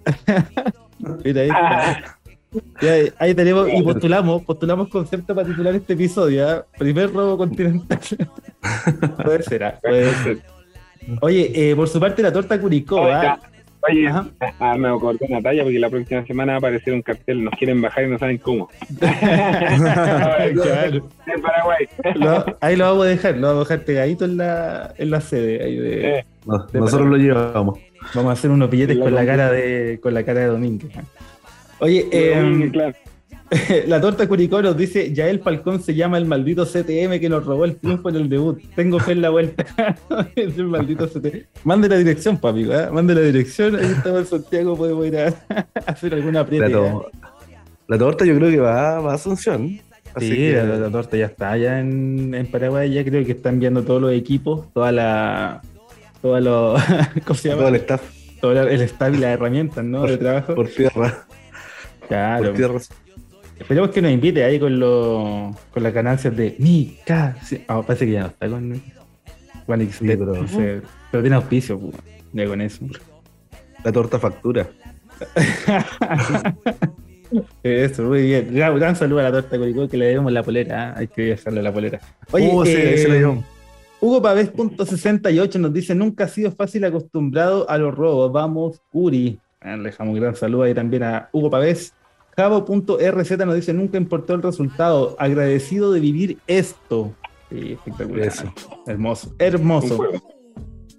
[1.23, 1.49] Mira ahí
[3.19, 6.51] ahí tenemos y postulamos, postulamos concepto para titular este episodio.
[6.51, 6.61] ¿eh?
[6.77, 7.99] Primer robo continental.
[9.23, 10.58] puede ser, puede ser.
[11.21, 13.05] Oye, eh, por su parte, la torta Curicó.
[13.05, 13.39] ¿ah?
[13.89, 14.09] Oye,
[14.59, 17.43] ah, me acordé una talla porque la próxima semana va a aparecer un cartel.
[17.43, 18.69] Nos quieren bajar y no saben cómo.
[18.99, 21.09] claro.
[21.25, 21.87] En Paraguay.
[22.61, 25.63] ahí lo vamos a dejar, lo vamos a dejar pegadito en la, en la sede.
[25.63, 26.25] Ahí de,
[26.73, 27.79] nosotros lo llevamos.
[28.13, 30.91] Vamos a hacer unos billetes con la cara de con la cara de Domínguez.
[31.79, 32.93] Oye, eh, claro.
[33.87, 37.45] la torta Curicó nos dice, ya el Falcón se llama el maldito CTM que nos
[37.45, 38.61] robó el triunfo en el debut.
[38.75, 39.65] Tengo fe en la vuelta.
[40.35, 41.45] es el maldito CTM.
[41.63, 42.87] Mande la dirección, papi, ¿eh?
[42.91, 43.75] mande la dirección.
[43.75, 45.33] Ahí estamos en Santiago, podemos ir a,
[45.87, 46.67] hacer alguna aprieta.
[47.87, 49.79] La, torta yo creo que va, a Asunción.
[50.19, 52.93] sí, la, torta ya está allá en, Paraguay.
[52.93, 55.61] Ya creo que están viendo todos los equipos, toda la...
[56.21, 56.81] Toda los,
[57.25, 57.61] ¿Cómo se llama?
[57.61, 58.01] Todo el staff.
[58.41, 60.03] Todo el staff y las herramientas, ¿no?
[60.03, 60.53] de trabajo.
[60.53, 61.25] Por tierra.
[62.09, 62.47] Claro.
[62.47, 62.79] Por tierra
[63.59, 67.57] Esperemos que nos invite ahí con, lo, con las ganancias de mi casa.
[67.67, 68.81] Ah, parece que ya no está con
[69.65, 70.33] Juan X, pero,
[71.11, 72.85] pero, tiene auspicio, pues, con eso.
[73.83, 74.67] La torta factura.
[77.61, 78.53] Eso, muy bien.
[78.53, 80.89] Gran saludo a la torta Curicó que le debemos la polera.
[80.89, 80.93] ¿eh?
[80.95, 81.99] Hay que dejarle la polera.
[82.31, 83.43] Oye, uh, eh,
[84.01, 88.31] Hugo Pavés.68 nos dice: Nunca ha sido fácil acostumbrado a los robos.
[88.31, 89.39] Vamos, Curi.
[89.61, 91.93] Ah, le dejamos un gran saludo ahí también a Hugo Pavés.
[92.39, 97.13] Javo.rz nos dice, nunca importó el resultado, agradecido de vivir esto.
[97.49, 98.31] Sí, espectacular.
[98.87, 99.99] Hermoso, hermoso.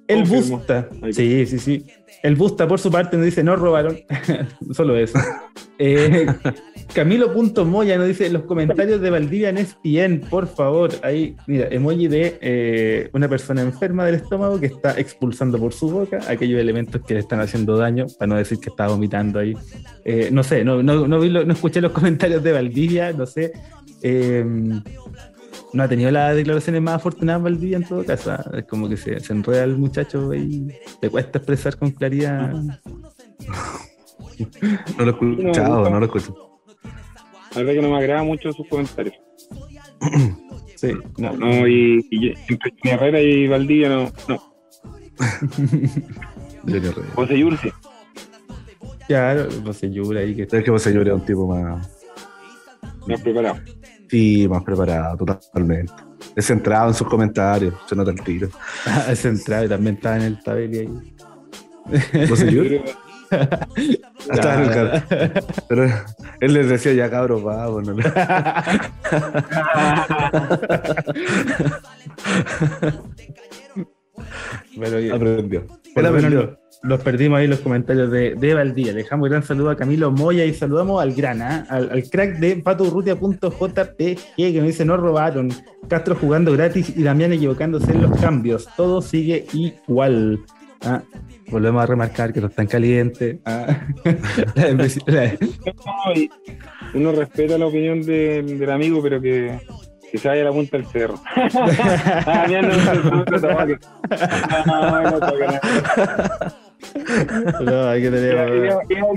[0.07, 1.87] El Busta, sí, sí, sí.
[2.23, 3.99] El Busta, por su parte, nos dice, no robaron.
[4.73, 5.19] Solo eso.
[5.83, 6.27] Eh,
[6.95, 10.91] Camilo.moya nos dice, los comentarios de Valdivia en ESPN, por favor.
[11.03, 15.91] Ahí, mira, emoji de eh, una persona enferma del estómago que está expulsando por su
[15.91, 19.55] boca aquellos elementos que le están haciendo daño, para no decir que está vomitando ahí.
[20.05, 23.53] Eh, no sé, no, no, no, escuché los comentarios de Valdivia, no sé
[25.73, 28.33] no ha tenido las declaraciones más afortunadas Valdivia en todo caso.
[28.33, 28.45] ¿ah?
[28.55, 32.53] Es como que se, se enreda el muchacho y le cuesta expresar con claridad.
[32.53, 32.79] No
[35.05, 36.50] lo he escuchado, no, lo escucho.
[37.53, 39.15] La verdad que no me agrada mucho sus comentarios.
[40.77, 41.33] sí, no.
[41.33, 44.13] no y, y, entre Herrera y Valdivia no.
[44.29, 44.51] no.
[47.15, 47.73] José Yurce.
[49.07, 50.43] Claro, José Yurce ahí que.
[50.43, 51.91] Es que José Yurce es un tipo más.
[53.07, 53.61] Más preparado.
[54.09, 55.93] Sí, más preparado, totalmente.
[56.37, 58.49] Es centrado en sus comentarios, se nota el tiro.
[59.09, 61.15] es centrado y también está en el tabeli ahí.
[62.29, 62.83] ¿No se
[63.31, 65.03] Estaba en el carro.
[65.69, 65.85] Pero
[66.41, 67.87] él les decía ya cabros, vamos.
[67.87, 67.95] No
[74.77, 75.67] Bueno, aprendió.
[75.95, 76.59] Él aprendió.
[76.83, 78.93] Los perdimos ahí los comentarios de, de Valdía.
[78.93, 81.67] Le dejamos un gran saludo a Camilo Moya y saludamos al gran, ¿ah?
[81.69, 85.51] al, crack de paturrutia.jpg que nos dice no robaron.
[85.89, 88.67] Castro jugando gratis y Damián equivocándose en los cambios.
[88.77, 90.41] Todo sigue igual.
[90.83, 91.03] ¿ah?
[91.51, 93.39] Volvemos a remarcar que no están calientes.
[93.45, 93.67] ¿ah?
[96.95, 99.59] uno respeta la opinión del amigo, pero que,
[100.11, 101.15] que se vaya a la punta del cerro.
[101.37, 102.47] ah,
[107.61, 108.33] no, hay que tener.
[108.33, 109.11] Iba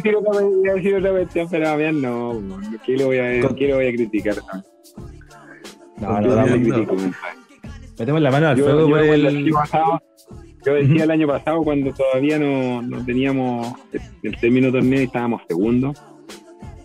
[0.72, 3.92] a decir otra cuestión, pero a mí no, ¿qué le voy a, ¿qué voy a
[3.92, 4.36] criticar?
[5.98, 7.14] No, no, no,
[7.98, 8.90] Metemos la mano al fuego.
[10.66, 13.74] Yo decía el año pasado, cuando todavía no, no teníamos
[14.22, 16.02] el término torneo y estábamos segundos,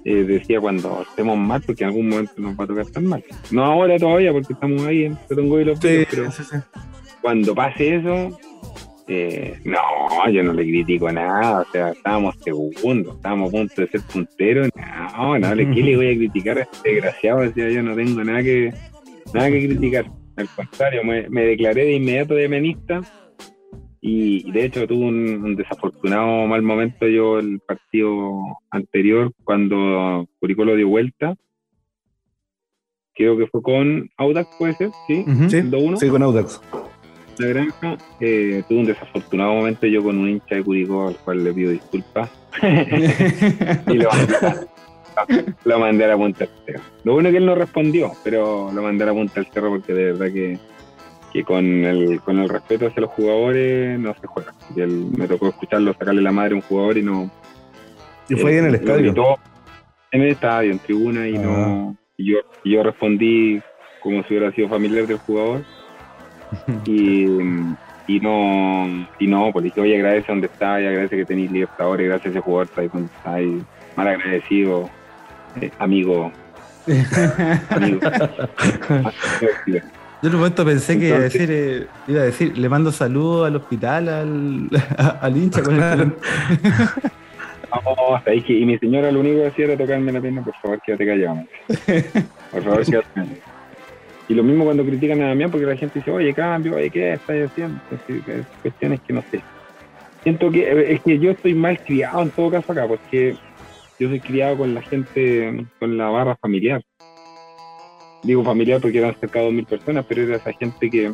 [0.04, 3.22] eh, decía cuando estemos mal, porque en algún momento nos va a tocar estar mal.
[3.50, 6.56] No ahora todavía, porque estamos ahí en Petongo y los sí, pero sí, sí.
[7.20, 8.38] cuando pase eso,
[9.06, 9.78] eh, no,
[10.32, 14.68] yo no le critico nada, o sea, estábamos segundos, estábamos a punto de ser punteros,
[14.76, 17.40] no, no, ¿qué le voy a criticar a este desgraciado?
[17.40, 18.72] Decía yo, no tengo nada que,
[19.34, 23.02] nada que criticar, al contrario, me, me declaré de inmediato de menista
[24.00, 30.76] y, de hecho tuve un, desafortunado mal momento yo el partido anterior cuando Curicó lo
[30.76, 31.34] dio vuelta.
[33.14, 35.24] Creo que fue con Audax, puede ser, ¿sí?
[35.48, 36.60] sí, con Audax.
[37.38, 37.98] La granja.
[38.20, 41.72] Eh, tuve un desafortunado momento yo con un hincha de Curicó al cual le pido
[41.72, 42.30] disculpas.
[42.62, 46.82] y lo mandé, lo mandé a la punta del cerro.
[47.02, 49.70] Lo bueno es que él no respondió, pero lo mandé a la punta del cerro
[49.70, 50.58] porque de verdad que
[51.32, 54.54] que con el, con el respeto hacia los jugadores no se juega.
[54.74, 57.30] Y me tocó escucharlo sacarle la madre a un jugador y no.
[58.28, 59.38] ¿Y fue ahí en el eh, estadio?
[60.10, 61.52] En el estadio, en tribuna, y no.
[61.52, 61.94] Ah.
[62.16, 63.60] Y yo, yo respondí
[64.02, 65.62] como si hubiera sido familiar del jugador.
[66.86, 67.26] y,
[68.08, 72.08] y no, y no, pues dije, oye, agradece donde está, y agradece que tenéis libertadores,
[72.08, 73.62] gracias a ese jugador, está ahí,
[73.96, 74.88] mal agradecido,
[75.60, 76.32] eh, amigo.
[77.70, 78.00] amigo.
[80.20, 82.90] Yo en un momento pensé que iba a decir, eh, iba a decir, le mando
[82.90, 84.68] saludos al hospital, al,
[85.20, 86.12] al hincha con el
[87.70, 90.80] No, que, y mi señora lo único que hacía era tocarme la pierna, por favor,
[90.84, 91.44] quédate callado.
[92.50, 93.36] Por favor, quédate callado.
[94.28, 97.12] Y lo mismo cuando critican a Damián, porque la gente dice, oye, cambio, oye, ¿qué
[97.12, 97.80] estás haciendo?
[98.08, 99.40] Es cuestiones que no sé.
[100.22, 103.36] Siento que eh, es que yo estoy mal criado en todo caso acá, porque
[104.00, 106.82] yo soy criado con la gente, con la barra familiar
[108.22, 111.12] digo familiar porque eran cerca de 2.000 personas, pero era esa gente que,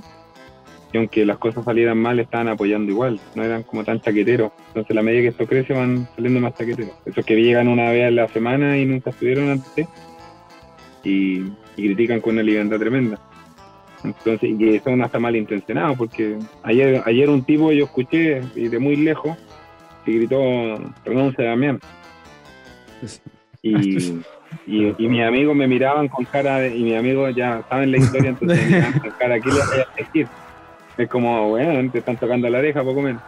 [0.94, 4.52] aunque las cosas salieran mal, estaban apoyando igual, no eran como tan chaqueteros.
[4.68, 6.94] Entonces, a la medida que esto crece, van saliendo más chaqueteros.
[7.04, 9.86] Esos que llegan una vez a la semana y nunca estuvieron antes
[11.02, 11.42] y,
[11.76, 13.18] critican con una libertad tremenda.
[14.04, 18.78] Entonces, y que son hasta malintencionados, porque ayer, ayer un tipo yo escuché y de
[18.78, 19.36] muy lejos
[20.06, 20.38] y gritó
[21.04, 21.80] renuncia a Damián.
[23.62, 24.20] Y,
[24.66, 27.98] y, y mis amigos me miraban con cara de, y mis amigos ya saben la
[27.98, 30.28] historia, entonces me miraban con cara, ¿qué le voy a decir?
[30.96, 33.22] Es como, bueno, te están tocando la oreja, poco menos.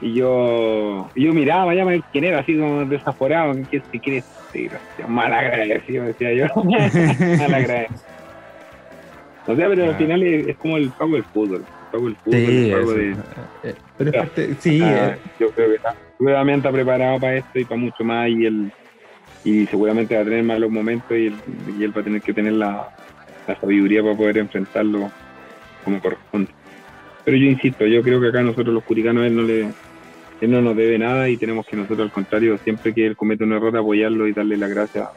[0.00, 4.72] Y yo, yo miraba, ya quién era, así como desaforado, ¿qué, qué quieres decir?
[5.06, 6.46] Mal agradecido, decía yo.
[6.64, 8.12] Mal agradecido.
[9.46, 11.64] O sea, pero al final es, como el pago del fútbol.
[11.64, 13.10] El pago del fútbol, sí, el pago de.
[13.62, 14.80] Eh, pero es parte, sí.
[14.82, 15.18] Ah, eh.
[15.40, 15.94] Yo creo que está,
[16.52, 18.28] está preparado para esto y para mucho más.
[18.28, 18.72] Y el
[19.44, 22.88] y seguramente va a tener malos momentos y él, va a tener que tener la,
[23.60, 25.10] sabiduría para poder enfrentarlo
[25.84, 26.50] como corresponde.
[27.24, 29.66] Pero yo insisto, yo creo que acá nosotros los curicanos él no le
[30.40, 33.44] él no nos debe nada y tenemos que nosotros al contrario, siempre que él comete
[33.44, 35.08] un error, apoyarlo y darle las gracias.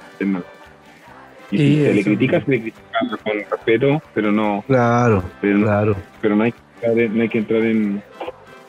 [1.50, 4.64] Y si se le critica, se le critica con respeto, pero no.
[4.68, 5.96] Claro, pero claro.
[6.22, 6.54] Pero no hay,
[7.12, 8.04] no hay que entrar en,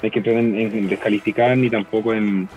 [0.02, 2.48] hay que entrar en, descalificar ni tampoco en,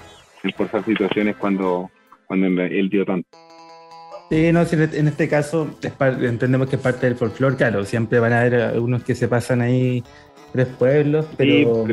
[0.44, 1.90] en forzar situaciones cuando
[2.30, 3.28] cuando él dio tanto.
[4.30, 5.68] Sí, no, en este caso
[6.00, 9.62] entendemos que es parte del folclore, claro, siempre van a haber algunos que se pasan
[9.62, 10.04] ahí
[10.54, 11.84] tres pueblos, pero,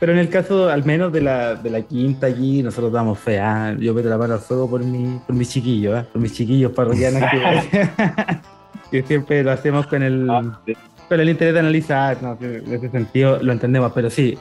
[0.00, 3.38] pero, en el caso al menos de la, de la quinta allí, nosotros damos fe,
[3.38, 6.06] ah, yo meto la mano al fuego por, mi, por mis chiquillos, ¿eh?
[6.10, 7.22] por mis chiquillos parroquianos
[8.90, 10.62] que, siempre lo hacemos con el, ah,
[11.06, 12.38] con el interés de analizar, ¿no?
[12.40, 14.38] en ese sentido lo entendemos, pero sí,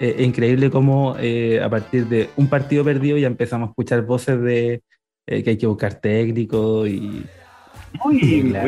[0.00, 4.02] eh, es increíble cómo eh, a partir de un partido perdido ya empezamos a escuchar
[4.02, 4.82] voces de
[5.26, 7.24] eh, que hay que buscar técnico y...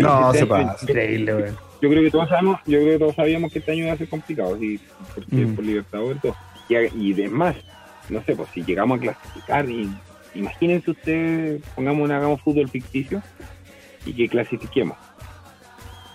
[0.01, 0.77] no, se pasa.
[0.83, 3.93] Increíble, Yo creo que todos sabemos, yo creo que todos sabíamos que este año iba
[3.93, 4.81] a ser complicado, sí,
[5.15, 5.55] porque mm.
[5.55, 6.37] por Libertadores y todo.
[6.95, 7.57] Y, demás,
[8.09, 9.91] no sé, pues si llegamos a clasificar, y,
[10.35, 13.23] imagínense ustedes, pongamos un hagamos fútbol ficticio
[14.07, 14.97] y que clasifiquemos.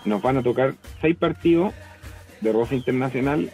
[0.04, 1.74] Nos van a tocar seis partidos
[2.40, 3.50] de Rosa Internacional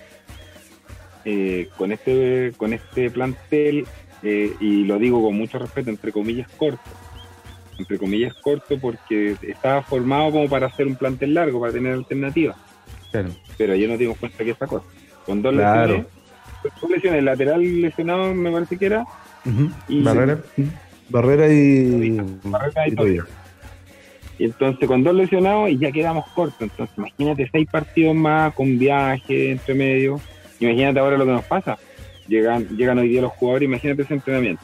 [1.24, 3.86] eh, con este con este plantel
[4.22, 6.80] eh, y lo digo con mucho respeto entre comillas corto.
[7.78, 12.56] Entre comillas corto porque estaba formado como para hacer un plantel largo para tener alternativas.
[13.58, 14.86] Pero ayer nos dimos cuenta que esta cosa.
[15.26, 16.06] Con dos lesiones
[16.80, 19.04] dos lesiones lateral lesionado me parece que era
[19.88, 20.38] y, Barrera.
[20.56, 20.64] y.
[21.08, 22.20] Barrera y,
[24.38, 26.62] y entonces con dos lesionados y ya quedamos cortos.
[26.62, 30.20] Entonces imagínate seis partidos más con viaje entre medio.
[30.62, 31.76] Imagínate ahora lo que nos pasa.
[32.28, 34.62] Llegan, llegan hoy día los jugadores, imagínate ese entrenamiento.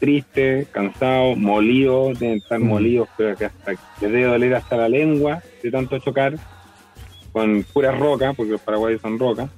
[0.00, 5.40] Triste, cansado, molido, deben estar molidos, pero que hasta les debe doler hasta la lengua
[5.62, 6.34] de tanto chocar,
[7.30, 9.48] con pura roca, porque los paraguayos son roca.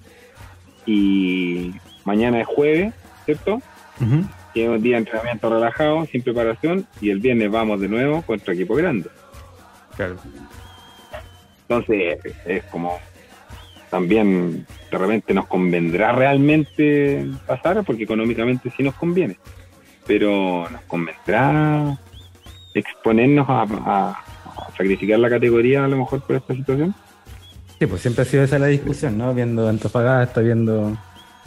[0.84, 1.72] Y
[2.05, 2.92] mañana es jueves,
[3.24, 3.62] ¿cierto?
[4.52, 8.52] Tiene un día de entrenamiento relajado, sin preparación, y el viernes vamos de nuevo contra
[8.52, 9.09] equipo grande.
[9.96, 10.16] Claro.
[11.62, 12.98] Entonces, es como
[13.94, 19.36] también de repente nos convendrá realmente pasar, porque económicamente sí nos conviene,
[20.04, 21.96] pero nos convendrá
[22.74, 24.20] exponernos a,
[24.76, 26.92] sacrificar la categoría a lo mejor por esta situación.
[27.78, 29.32] Sí, pues siempre ha sido esa la discusión, ¿no?
[29.32, 30.98] Viendo Antofagasta, viendo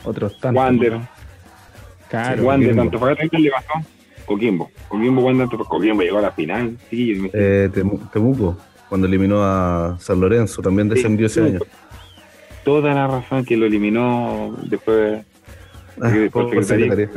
[0.06, 0.64] otros tantos.
[0.64, 1.02] Wander,
[2.10, 2.44] Claro.
[2.44, 3.74] Wander, tanto fue que le pasó.
[4.26, 4.72] Coquimbo.
[4.88, 6.78] Coquimbo, Wander, Coquimbo llegó a la final.
[6.90, 8.56] Sí, eh, Temuco,
[8.88, 11.60] cuando eliminó a San Lorenzo, también descendió ese año.
[12.68, 15.26] Toda la razón que lo eliminó después.
[16.02, 17.10] Ah, por, secretaría.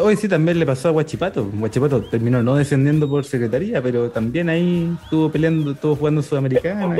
[0.00, 1.44] hoy sí también le pasó a Guachipato.
[1.44, 6.96] Guachipato terminó no descendiendo por secretaría, pero también ahí estuvo peleando, estuvo jugando Sudamericana.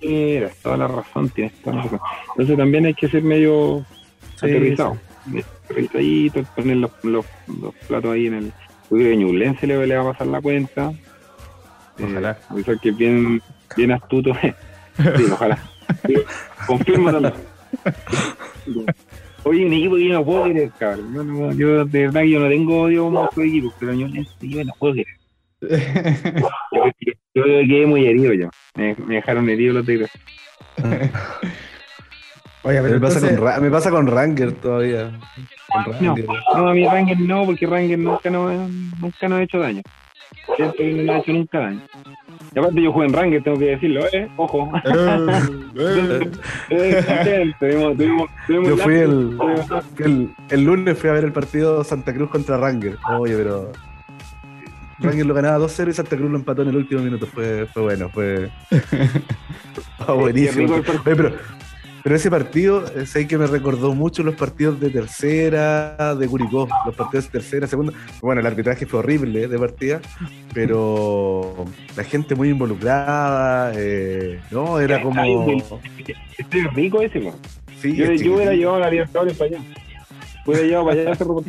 [0.00, 0.42] Y...
[0.64, 2.00] toda la razón, tienes toda la razón.
[2.30, 3.86] Entonces también hay que ser medio
[4.34, 4.98] sí, aterrizado
[5.94, 7.24] ahí, poner los, los,
[7.60, 8.46] los, platos ahí en el.
[8.46, 10.92] Yo creo que Ñublense le, le va a pasar la cuenta.
[12.02, 12.36] Ojalá.
[12.56, 13.40] Eh, que bien,
[13.76, 14.32] bien astuto.
[14.96, 15.71] sí, ojalá.
[16.00, 17.32] También.
[19.44, 21.14] Oye, un equipo que yo no puedo querer, cabrón.
[21.14, 24.06] Yo, no, yo de verdad que yo no tengo odio como otro equipo, pero yo,
[24.40, 25.16] yo no puedo querer.
[26.72, 26.84] yo,
[27.34, 28.50] yo, quedé muy herido yo.
[28.76, 30.10] Me, me dejaron herido los tigres.
[32.64, 35.10] Oye, me, pasa con, me pasa con Ranger todavía.
[36.00, 36.14] no,
[36.54, 38.70] no, a mi Ranger no, porque Ranger nunca nos,
[39.00, 39.82] nunca nos ha hecho daño.
[40.56, 41.82] Siento que no nos ha hecho nunca daño.
[42.54, 44.28] Y aparte yo jugué en Ranger, tengo que decirlo, ¿eh?
[44.36, 44.70] Ojo.
[48.48, 49.38] yo fui el,
[49.98, 52.98] el, el, lunes fui a ver el partido Santa Cruz contra Ranger.
[53.18, 53.72] Oye, pero...
[54.98, 57.26] Ranger lo ganaba 2-0 y Santa Cruz lo empató en el último minuto.
[57.26, 58.50] Fue, fue bueno, fue...
[60.04, 60.74] fue buenísimo.
[60.74, 61.32] Oye, pero,
[62.02, 66.68] pero ese partido, eh, sé que me recordó mucho los partidos de tercera, de Curicó,
[66.84, 67.92] los partidos de tercera, segunda.
[68.20, 70.00] Bueno, el arbitraje fue horrible de partida,
[70.52, 71.64] pero
[71.96, 74.80] la gente muy involucrada, eh, ¿no?
[74.80, 75.62] Era como.
[76.36, 77.34] Este rico ese, ¿no?
[77.80, 79.60] Sí, yo, yo hubiera llevado a la Libertadores para allá.
[80.44, 81.44] Hubiera llevado para allá a Cerro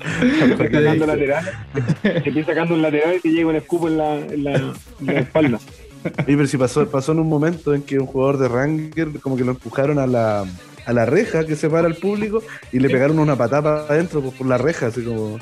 [0.58, 1.54] sacando laterales,
[2.02, 5.20] estoy sacando un lateral y te llega un escupo en la, en la, en la
[5.20, 5.58] espalda.
[6.04, 9.36] Y pero si pasó, pasó en un momento en que un jugador de Ranger como
[9.36, 10.44] que lo empujaron a la,
[10.86, 14.58] a la reja que separa al público y le pegaron una patata adentro por, la
[14.58, 15.38] reja, así como.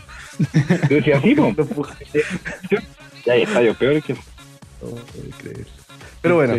[1.91, 2.21] así,
[3.25, 4.17] Ya hay estadios peores que.
[6.23, 6.55] pero bueno,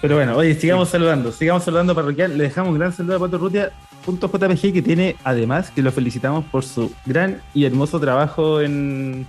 [0.00, 0.36] pero bueno.
[0.36, 2.36] oye, sigamos saludando, sigamos saludando parroquial.
[2.36, 3.72] Le dejamos un gran saludo a Pato Rutia,
[4.06, 9.26] JPG, que tiene además, que lo felicitamos por su gran y hermoso trabajo en,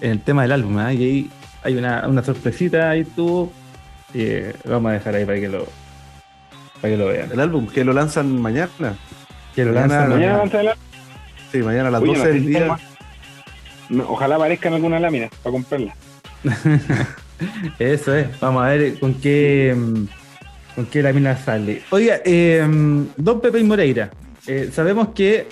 [0.00, 0.78] en el tema del álbum.
[0.80, 0.94] ¿eh?
[0.94, 1.30] Y ahí
[1.64, 3.50] hay una, una sorpresita ahí tú.
[4.12, 4.26] Y
[4.68, 5.66] vamos a dejar ahí para que lo
[6.80, 7.32] para que lo vean.
[7.32, 8.96] El álbum, que lo lanzan mañana.
[9.54, 10.42] Que lo lanzan mañana.
[11.50, 12.78] Sí, mañana a las 12 del día.
[14.06, 15.94] Ojalá aparezcan algunas láminas para comprarla.
[17.78, 18.40] Eso es.
[18.40, 19.74] Vamos a ver con qué
[20.74, 21.82] con qué lámina sale.
[21.90, 22.66] Oiga, eh,
[23.16, 24.10] don Pepe y Moreira,
[24.46, 25.46] eh, sabemos que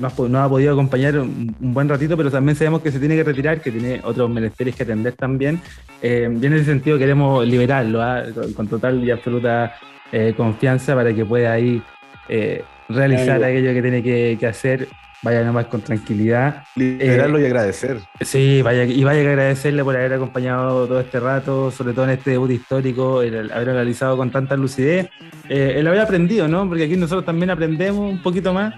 [0.00, 3.24] eh, no ha podido acompañar un, buen ratito, pero también sabemos que se tiene que
[3.24, 5.60] retirar, que tiene otros menesteres que atender también.
[6.02, 8.24] Eh, y en ese sentido queremos liberarlo ¿ah?
[8.56, 9.74] con total y absoluta
[10.12, 11.82] eh, confianza para que pueda ahí
[12.28, 14.88] eh, realizar aquello que tiene que, hacer.
[15.22, 16.64] Vaya nomás con tranquilidad.
[16.76, 17.98] Liberarlo y agradecer.
[18.22, 22.12] Sí, vaya, y vaya que agradecerle por haber acompañado todo este rato, sobre todo en
[22.12, 25.10] este debut histórico, el haber analizado con tanta lucidez,
[25.50, 26.66] el haber aprendido, ¿no?
[26.66, 28.72] Porque aquí nosotros también aprendemos un poquito más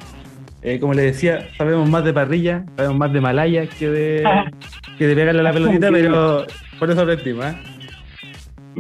[0.63, 4.25] eh, como le decía, sabemos más de parrilla, sabemos más de malaya que de,
[4.99, 6.47] que de pegarle a la pelotita, pero
[6.79, 7.47] por eso aprendimos.
[7.47, 7.55] ¿eh?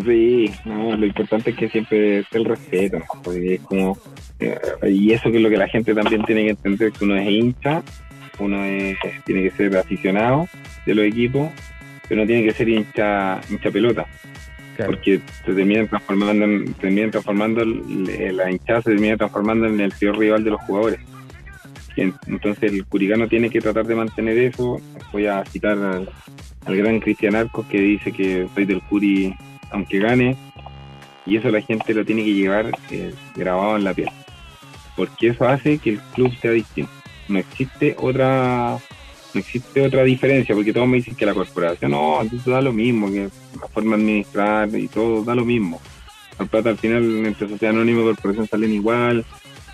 [0.04, 3.98] Sí, no, lo importante es que siempre es el respeto, porque es como,
[4.38, 7.16] eh, y eso que es lo que la gente también tiene que entender, que uno
[7.16, 7.82] es hincha,
[8.38, 8.58] uno
[9.24, 10.48] tiene que ser aficionado
[10.86, 11.50] de los equipos,
[12.08, 14.06] pero no tiene que ser hincha, hincha pelota.
[14.86, 20.18] Porque se terminan transformando, en, terminan transformando la hinchada se termina transformando en el peor
[20.18, 21.00] rival de los jugadores.
[21.96, 24.80] Entonces el curicano tiene que tratar de mantener eso.
[25.12, 26.08] Voy a citar al,
[26.66, 29.34] gran Cristian Arcos que dice que soy del Curi
[29.70, 30.36] aunque gane.
[31.24, 34.08] Y eso la gente lo tiene que llevar eh, grabado en la piel.
[34.96, 36.90] Porque eso hace que el club sea distinto.
[37.28, 38.78] no existe otra
[39.34, 43.10] no existe otra diferencia, porque todos me dicen que la corporación, no, da lo mismo,
[43.10, 45.80] que la forma de administrar y todo da lo mismo.
[46.38, 49.24] Al plata al final entre sociedad anónima y corporación salen igual,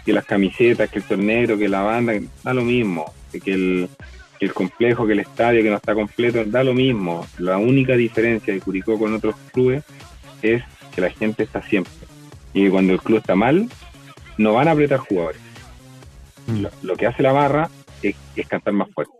[0.09, 3.90] que las camisetas, que el torneo, que la banda, da lo mismo, que el,
[4.39, 7.26] que el complejo, que el estadio que no está completo, da lo mismo.
[7.36, 9.85] La única diferencia de Curicó con otros clubes
[10.40, 10.62] es
[10.94, 11.93] que la gente está siempre.
[12.55, 13.68] Y cuando el club está mal,
[14.39, 15.43] no van a apretar jugadores.
[16.47, 16.64] Mm.
[16.85, 17.68] Lo, que hace la barra
[18.02, 18.16] es,
[18.48, 19.12] cantar más fuerte.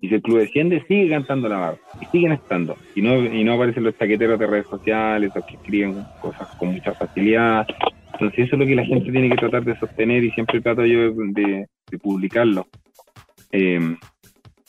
[0.00, 1.78] Y si el club desciende, sigue cantando la barra.
[2.00, 2.76] Y siguen estando.
[2.94, 6.68] Y no, y no aparecen los chaqueteros de redes sociales, los que escriben cosas con
[6.68, 7.66] mucha facilidad.
[8.18, 10.86] Entonces eso es lo que la gente tiene que tratar de sostener y siempre trato
[10.86, 11.68] yo de,
[12.02, 12.66] publicarlo.
[13.52, 13.96] Eh,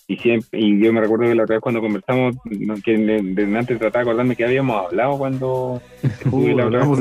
[0.10, 2.36] y siempre y yo me recuerdo que la otra vez cuando conversamos
[2.84, 5.82] que de, antes trataba de acordarme que habíamos hablado cuando
[6.32, 7.00] uh, hablamos,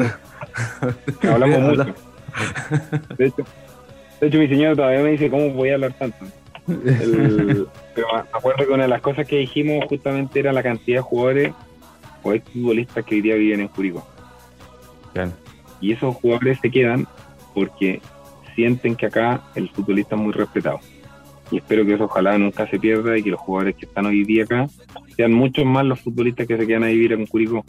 [1.22, 1.94] hablamos mucho.
[3.16, 3.44] de hecho,
[4.20, 6.16] de hecho mi señor todavía me dice cómo voy a hablar tanto
[6.66, 11.02] pero me acuerdo que una de las cosas que dijimos justamente era la cantidad de
[11.02, 11.52] jugadores
[12.24, 14.04] o futbolistas que hoy día viven en Curicó
[15.80, 17.06] y esos jugadores se quedan
[17.54, 18.00] porque
[18.54, 20.80] sienten que acá el futbolista es muy respetado.
[21.50, 24.24] Y espero que eso ojalá nunca se pierda y que los jugadores que están hoy
[24.24, 24.66] día acá
[25.16, 27.64] sean muchos más los futbolistas que se quedan a vivir en Curicó.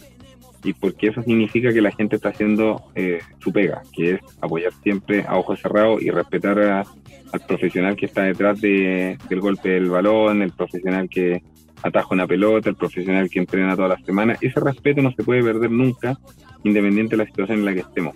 [0.64, 4.74] Y porque eso significa que la gente está haciendo eh, su pega, que es apoyar
[4.82, 9.90] siempre a ojos cerrados y respetar al profesional que está detrás de, del golpe del
[9.90, 11.44] balón, el profesional que
[11.84, 14.38] ataja una pelota, el profesional que entrena todas las semanas.
[14.42, 16.18] Ese respeto no se puede perder nunca,
[16.64, 18.16] independiente de la situación en la que estemos.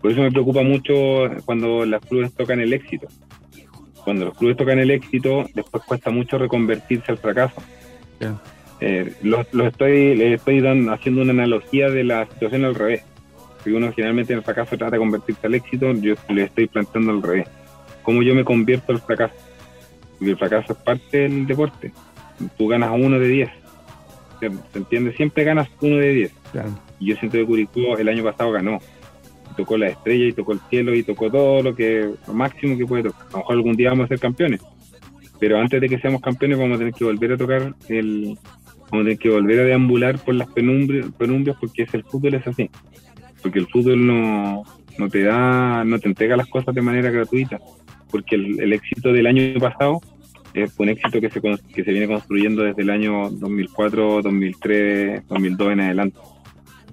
[0.00, 0.94] Por eso me preocupa mucho
[1.44, 3.08] cuando las clubes tocan el éxito
[4.04, 7.62] cuando los clubes tocan el éxito, después cuesta mucho reconvertirse al fracaso.
[8.80, 13.02] Eh, lo, estoy, le estoy dando, haciendo una analogía de la situación al revés.
[13.62, 17.12] Si uno generalmente en el fracaso trata de convertirse al éxito, yo le estoy planteando
[17.12, 17.48] al revés.
[18.02, 19.34] ¿Cómo yo me convierto al fracaso?
[20.18, 21.92] Porque el fracaso es parte del deporte.
[22.56, 23.50] Tú ganas uno de diez.
[24.40, 25.14] ¿Se, entiende?
[25.16, 26.32] Siempre ganas uno de diez.
[26.98, 28.78] Y yo siento que Curicó el año pasado ganó
[29.56, 32.86] tocó la estrella y tocó el cielo y tocó todo lo que lo máximo que
[32.86, 33.26] puede tocar.
[33.28, 34.60] A lo mejor algún día vamos a ser campeones,
[35.38, 38.38] pero antes de que seamos campeones vamos a tener que volver a tocar el
[38.90, 42.34] vamos a tener que volver a deambular por las penumbrias, penumbrias porque es el fútbol
[42.34, 42.70] es así.
[43.42, 44.62] Porque el fútbol no,
[44.98, 47.58] no te da, no te entrega las cosas de manera gratuita.
[48.10, 50.00] Porque el, éxito del año pasado
[50.54, 55.72] es un éxito que se, que se viene construyendo desde el año 2004, 2003, 2002
[55.72, 56.18] en adelante.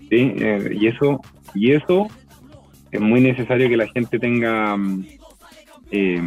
[0.09, 0.33] ¿Sí?
[0.37, 1.21] Eh, y eso
[1.53, 2.07] y eso
[2.91, 5.05] es muy necesario que la gente tenga, mm,
[5.91, 6.21] eh,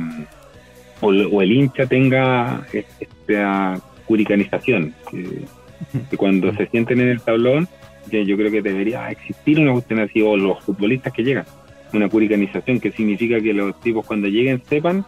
[1.00, 7.68] o, el hincha tenga esta curicanización, que, cuando se sienten en el tablón,
[8.10, 11.44] que yo creo que debería existir una cuestión así, o los futbolistas que llegan,
[11.92, 15.04] una curicanización, que significa que los tipos cuando lleguen sepan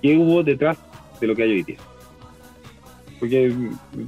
[0.00, 0.78] qué hubo detrás
[1.20, 1.78] de lo que hay hoy día.
[3.18, 3.52] Porque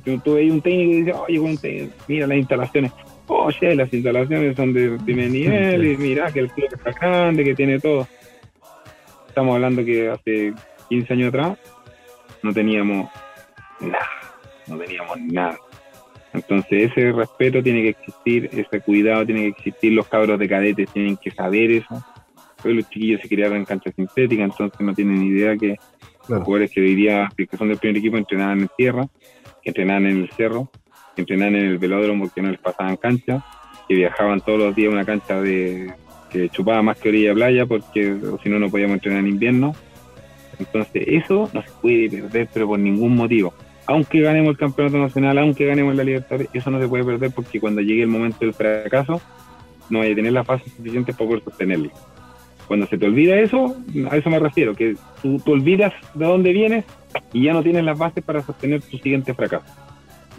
[0.04, 0.92] tú, ves un técnico
[1.28, 2.92] y dices, oye, mira las instalaciones,
[3.26, 7.54] oye, las instalaciones son de primer nivel y mira que el club está grande, que
[7.54, 8.08] tiene todo.
[9.28, 10.54] Estamos hablando que hace
[10.88, 11.58] 15 años atrás
[12.42, 13.10] no teníamos
[13.80, 14.08] nada,
[14.66, 15.58] no teníamos nada.
[16.32, 20.90] Entonces ese respeto tiene que existir, ese cuidado tiene que existir, los cabros de cadetes
[20.90, 22.02] tienen que saber eso.
[22.64, 25.76] Hoy los chiquillos se criaron en cancha sintética, entonces no tienen idea que
[26.28, 29.06] los jugadores que diría que son del primer equipo entrenaban en tierra,
[29.62, 30.70] que entrenaban en el cerro,
[31.14, 33.44] que entrenaban en el velódromo porque no les pasaban cancha,
[33.88, 35.92] que viajaban todos los días a una cancha de
[36.30, 39.74] que chupaba más que orilla playa porque si no no podíamos entrenar en invierno.
[40.58, 43.52] Entonces eso no se puede perder pero por ningún motivo.
[43.86, 47.60] Aunque ganemos el campeonato nacional, aunque ganemos la libertad, eso no se puede perder porque
[47.60, 49.20] cuando llegue el momento del fracaso
[49.90, 51.90] no hay a tener las bases suficientes para poder sostenerlo.
[52.66, 53.76] Cuando se te olvida eso,
[54.10, 56.84] a eso me refiero, que tú, tú olvidas de dónde vienes
[57.32, 59.66] y ya no tienes las bases para sostener tu siguiente fracaso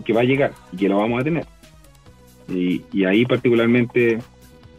[0.03, 1.45] que va a llegar y que lo vamos a tener.
[2.49, 4.19] Y, y ahí particularmente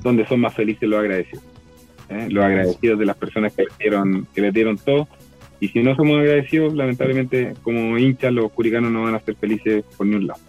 [0.01, 1.45] donde son más felices los agradecidos.
[2.09, 2.29] ¿eh?
[2.31, 5.09] Los agradecidos de las personas que le, dieron, que le dieron todo.
[5.61, 9.85] Y si no somos agradecidos, lamentablemente como hinchas los curicanos no van a ser felices
[9.97, 10.41] por ni un lado.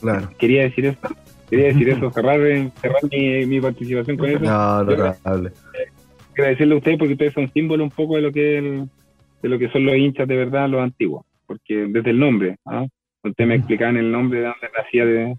[0.00, 0.30] Claro.
[0.38, 0.98] Quería decir eso.
[1.48, 2.40] Quería decir eso, cerrar,
[2.80, 4.40] cerrar mi, mi participación con eso.
[4.40, 5.50] No, no, no,
[6.32, 8.86] agradecerle a ustedes porque ustedes son símbolo un poco de lo que
[9.42, 11.26] de lo que son los hinchas de verdad, los antiguos.
[11.46, 12.86] Porque desde el nombre, ¿ah?
[13.24, 15.36] Usted me explicaban el nombre de dónde nacía de,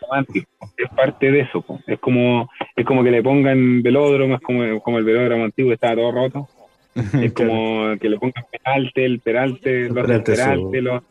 [0.00, 0.48] romántico.
[0.78, 1.64] Es parte de eso.
[1.86, 5.96] Es como es como que le pongan velódromo, es como, como el velódromo antiguo estaba
[5.96, 6.48] todo roto.
[6.94, 11.02] Es como que le pongan peralte, el peralte, los del peralte, los,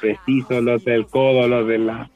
[0.00, 2.10] precisos, los del codo, los de la.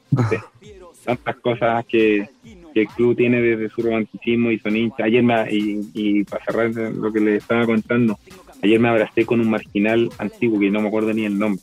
[1.05, 2.27] tantas cosas que,
[2.75, 5.01] el club tiene desde su romanticismo y son hinchas.
[5.01, 8.17] Ayer, me, y, y para cerrar lo que le estaba contando,
[8.63, 11.61] Ayer me abracé con un marginal antiguo que no me acuerdo ni el nombre,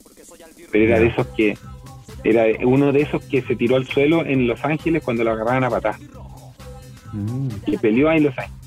[0.72, 1.56] pero era de esos que
[2.24, 5.62] era uno de esos que se tiró al suelo en Los Ángeles cuando lo agarraban
[5.62, 5.94] a patar.
[7.12, 7.48] Mm.
[7.64, 8.58] Que peleó ahí en Los Ángeles.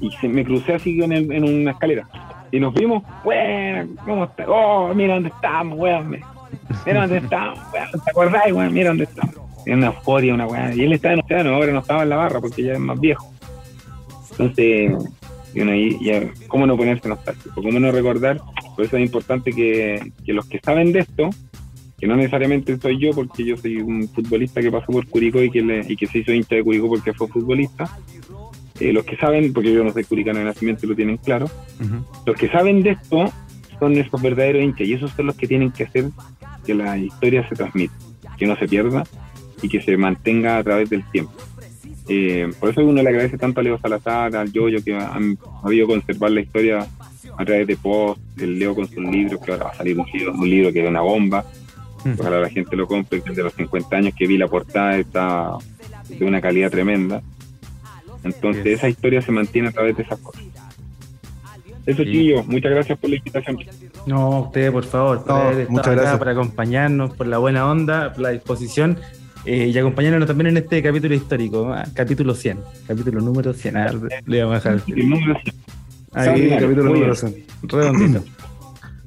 [0.00, 2.06] Y se, me crucé así en, en una escalera.
[2.52, 4.44] Y nos vimos, bueno, ¿cómo está?
[4.46, 6.10] Oh, mira dónde estamos, weón.
[6.10, 7.90] Mira dónde estamos, weón.
[8.04, 8.74] ¿Te acordáis, weón?
[8.74, 9.45] Mira dónde estamos.
[9.66, 10.78] Una euforia, una weón.
[10.78, 13.00] Y él estaba en océano, ahora no estaba en la barra porque ya es más
[13.00, 13.32] viejo.
[14.32, 14.92] Entonces,
[15.54, 15.72] y uno
[16.02, 17.62] ya, ¿cómo no ponerse nostálgico?
[17.62, 18.40] ¿Cómo no recordar?
[18.76, 21.30] Por eso es importante que, que los que saben de esto,
[21.98, 25.50] que no necesariamente soy yo, porque yo soy un futbolista que pasó por Curicó y
[25.50, 27.90] que, le, y que se hizo hincha de Curicó porque fue futbolista,
[28.80, 31.48] eh, los que saben, porque yo no soy curicano de nacimiento y lo tienen claro,
[32.26, 33.32] los que saben de esto
[33.78, 36.04] son esos verdaderos hinchas y esos son los que tienen que hacer
[36.66, 37.94] que la historia se transmita,
[38.36, 39.04] que no se pierda
[39.62, 41.32] y que se mantenga a través del tiempo.
[42.08, 45.86] Eh, por eso uno le agradece tanto a Leo Salazar, al Yoyo, que han habido
[45.86, 46.86] conservar la historia
[47.36, 50.06] a través de post, el Leo con sus libros, que ahora va a salir un
[50.12, 51.44] libro, un libro que es una bomba,
[52.18, 55.56] ojalá la gente lo compre, que de los 50 años que vi la portada está
[56.08, 57.22] de una calidad tremenda.
[58.22, 60.42] Entonces esa historia se mantiene a través de esas cosas.
[61.84, 62.34] Eso, sí.
[62.46, 63.58] muchas gracias por la invitación.
[64.06, 65.24] No, usted, por favor,
[65.68, 68.98] muchas gracias por acompañarnos, por la buena onda, por la disposición
[69.46, 71.84] eh, y acompañarnos también en este capítulo histórico, ¿ah?
[71.94, 73.76] capítulo 100, capítulo número 100.
[73.76, 75.54] A ver, le vamos a dejar el, número 100.
[76.12, 77.44] Ahí, capítulo número 100.
[77.62, 78.24] Redondito.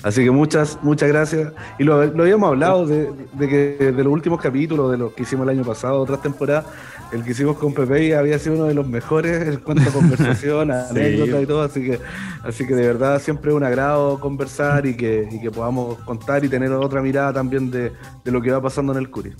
[0.01, 1.51] Así que muchas, muchas gracias.
[1.77, 5.57] Y lo, habíamos hablado de, que de los últimos capítulos, de los que hicimos el
[5.57, 6.65] año pasado, otras temporadas,
[7.11, 10.71] el que hicimos con Pepe había sido uno de los mejores en cuanto a conversación,
[10.89, 11.99] anécdotas y todo, así que,
[12.43, 16.45] así que de verdad siempre es un agrado conversar y que, y que podamos contar
[16.45, 17.91] y tener otra mirada también de,
[18.23, 19.33] de lo que va pasando en el Curi.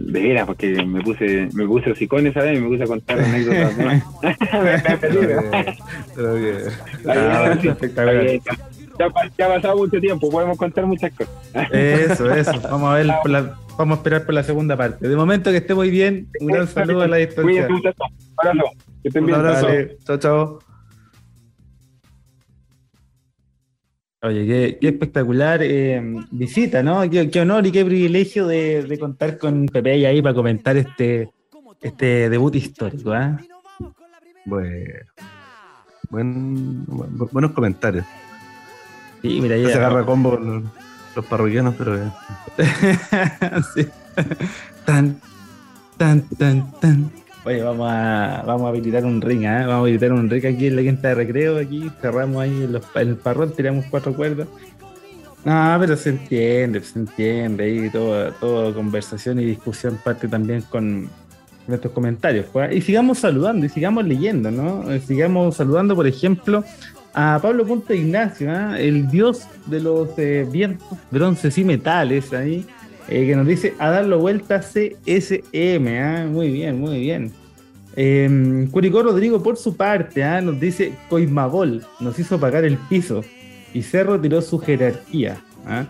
[0.00, 2.58] De veras, porque me puse, me puse hocicones, ¿sabes?
[2.58, 3.74] Y me puse a contar anécdotas.
[6.14, 6.56] Pero bien.
[7.64, 8.40] Espectacular
[9.38, 11.34] ya, ha pasado mucho tiempo, podemos contar muchas cosas.
[11.72, 12.60] Eso, eso.
[12.62, 13.06] Vamos a ver,
[13.78, 15.08] vamos a esperar por la segunda parte.
[15.08, 17.66] De momento que esté muy bien, un gran saludo a la distancia.
[17.68, 17.86] Un
[18.36, 18.70] abrazo.
[19.02, 19.38] Que estén bien.
[19.38, 19.68] Un abrazo.
[20.04, 20.69] Chao, chao.
[24.22, 27.08] Oye, qué, espectacular eh, visita, ¿no?
[27.08, 31.30] Qué, honor y qué privilegio de, contar con Pepe y ahí para comentar este,
[31.80, 33.14] este debut histórico.
[33.14, 33.38] ¿eh?
[34.44, 35.04] Bueno,
[36.10, 36.84] buen,
[37.32, 38.04] buenos comentarios.
[39.22, 39.68] Sí, mira, ya.
[39.68, 42.12] Se agarra combo los, parroquianos, pero.
[43.74, 43.86] sí.
[44.84, 45.18] Tan,
[45.96, 47.10] tan, tan, tan.
[47.58, 49.60] Vamos a, vamos a habilitar un ring, ¿eh?
[49.60, 53.08] Vamos a habilitar un ring aquí en la quinta de recreo, aquí, cerramos ahí en,
[53.08, 54.46] el parrón, tiramos cuatro cuerdas.
[55.44, 61.08] No, pero se entiende, se entiende ahí toda, toda conversación y discusión parte también con
[61.66, 62.46] nuestros comentarios.
[62.52, 64.84] Pues, y sigamos saludando y sigamos leyendo, ¿no?
[65.00, 66.62] Sigamos saludando, por ejemplo,
[67.14, 68.78] a Pablo Ponte Ignacio, ¿ah?
[68.78, 72.64] el dios de los eh, vientos, bronces y metales, ahí,
[73.08, 75.86] eh, que nos dice a darlo vuelta CSM.
[75.98, 76.26] ¿ah?
[76.30, 77.32] Muy bien, muy bien.
[77.96, 80.40] Eh, Curicó Rodrigo, por su parte, ¿ah?
[80.40, 83.24] nos dice Coimabol, nos hizo pagar el piso
[83.74, 85.38] y Cerro tiró su jerarquía.
[85.66, 85.86] ¿ah?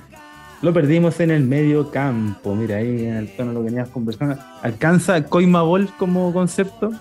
[0.62, 2.55] Lo perdimos en el medio campo.
[2.55, 4.36] Mira, ahí en el tono lo venías conversando.
[4.62, 6.93] ¿Alcanza Coimabol como concepto?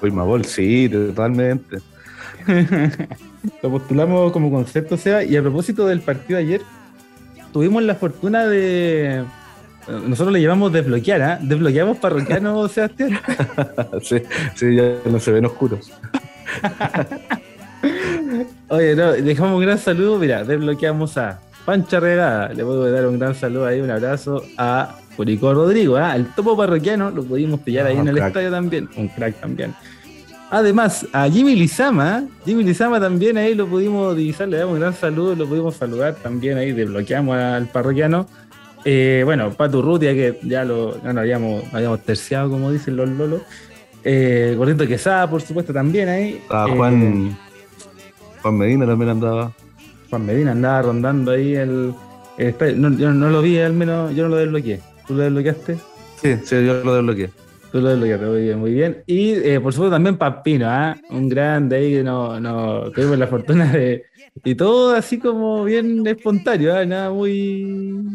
[0.00, 1.78] Coimabol, sí, totalmente.
[3.62, 6.62] lo postulamos como concepto, sea, y a propósito del partido de ayer,
[7.52, 9.24] tuvimos la fortuna de.
[9.88, 11.38] Nosotros le llevamos desbloquear, ¿ah?
[11.40, 13.18] ¿Desbloqueamos parroquiano, Sebastián?
[14.02, 14.22] sí,
[14.54, 15.90] sí, ya no se ven oscuros.
[18.68, 20.18] Oye, no, dejamos un gran saludo.
[20.18, 22.52] Mira, desbloqueamos a Pancha Regada.
[22.52, 26.14] Le puedo dar un gran saludo ahí, un abrazo a Curicó Rodrigo, ¿ah?
[26.14, 28.88] El topo parroquiano lo pudimos pillar ahí en el estadio también.
[28.96, 29.74] Un crack también.
[30.50, 34.92] Además, a Jimmy Lizama, Jimmy Lizama también ahí lo pudimos divisar, le damos un gran
[34.92, 38.26] saludo, lo pudimos saludar también ahí, desbloqueamos al parroquiano.
[38.84, 43.42] Eh, bueno, Patu Rutia, que ya lo habíamos, habíamos terciado, como dicen los lolos.
[44.04, 46.42] Eh, Gordito Quesada, por supuesto, también ahí.
[46.48, 47.36] Ah, Juan,
[48.42, 49.52] Juan Medina también andaba.
[50.08, 51.94] Juan Medina andaba rondando ahí el.
[52.76, 54.80] no, yo no lo vi, al menos yo no lo desbloqueé.
[55.06, 55.78] ¿Tú lo desbloqueaste?
[56.22, 57.30] Sí, sí, yo lo desbloqueé.
[57.70, 59.02] Tú lo desbloqueaste muy bien, muy bien.
[59.06, 60.96] Y eh, por supuesto también Pampino, ¿ah?
[61.10, 64.04] un grande ahí que no, no tuvimos la fortuna de.
[64.44, 66.84] Y todo así como bien espontáneo, ¿ah?
[66.86, 68.06] nada muy,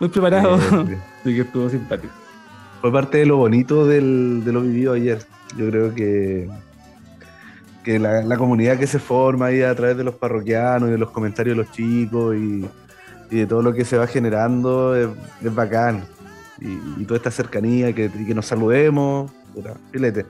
[0.00, 0.54] muy preparado.
[1.20, 2.12] Así que estuvo simpático.
[2.80, 5.24] Fue parte de lo bonito del, de lo vivido ayer.
[5.56, 6.48] Yo creo que,
[7.82, 11.10] que la, comunidad que se forma ahí a través de los parroquianos y de los
[11.10, 12.66] comentarios de los chicos y,
[13.30, 15.08] de todo lo que se va generando es,
[15.42, 16.04] es bacán
[16.60, 19.30] y, toda esta cercanía, que, que nos saludemos,
[19.92, 20.26] filete.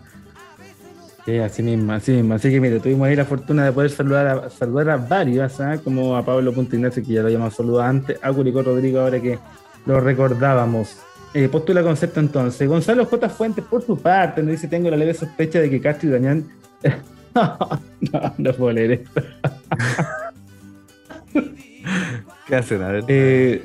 [1.25, 2.35] Sí, así mismo, así mismo.
[2.35, 5.79] Así que mire, tuvimos ahí la fortuna de poder saludar a, saludar a varios, ¿ah?
[5.83, 9.21] como a Pablo Punta Ignacio, que ya lo habíamos saludado antes, a Curicó Rodrigo, ahora
[9.21, 9.39] que
[9.87, 10.99] lo recordábamos.
[11.33, 12.69] Eh, postula concepto entonces.
[12.69, 13.29] Gonzalo J.
[13.31, 16.45] Fuentes, por su parte, nos dice: Tengo la leve sospecha de que Castro y Dañán.
[17.35, 17.59] no,
[18.13, 19.23] no, no puedo leer esto.
[22.47, 22.83] ¿Qué hacen?
[22.83, 23.05] A ver.
[23.09, 23.65] Eh,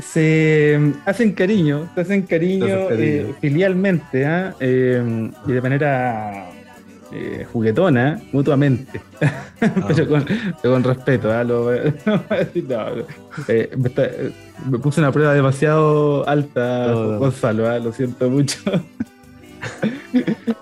[0.00, 3.04] se hacen cariño, se hacen cariño, Se hacen cariño.
[3.04, 4.54] eh, filialmente ¿ah?
[4.58, 6.49] Eh, y de manera
[7.12, 9.00] eh, juguetona, mutuamente,
[9.88, 10.24] pero, con,
[10.62, 11.32] pero con respeto.
[11.32, 11.42] ¿ah?
[11.44, 11.70] Lo-
[12.06, 12.22] no,
[13.48, 14.32] eh, me, está- eh,
[14.68, 17.18] me puse una prueba demasiado alta, No, no.
[17.18, 17.78] Gonzalo, ¿ah?
[17.78, 18.58] lo siento mucho.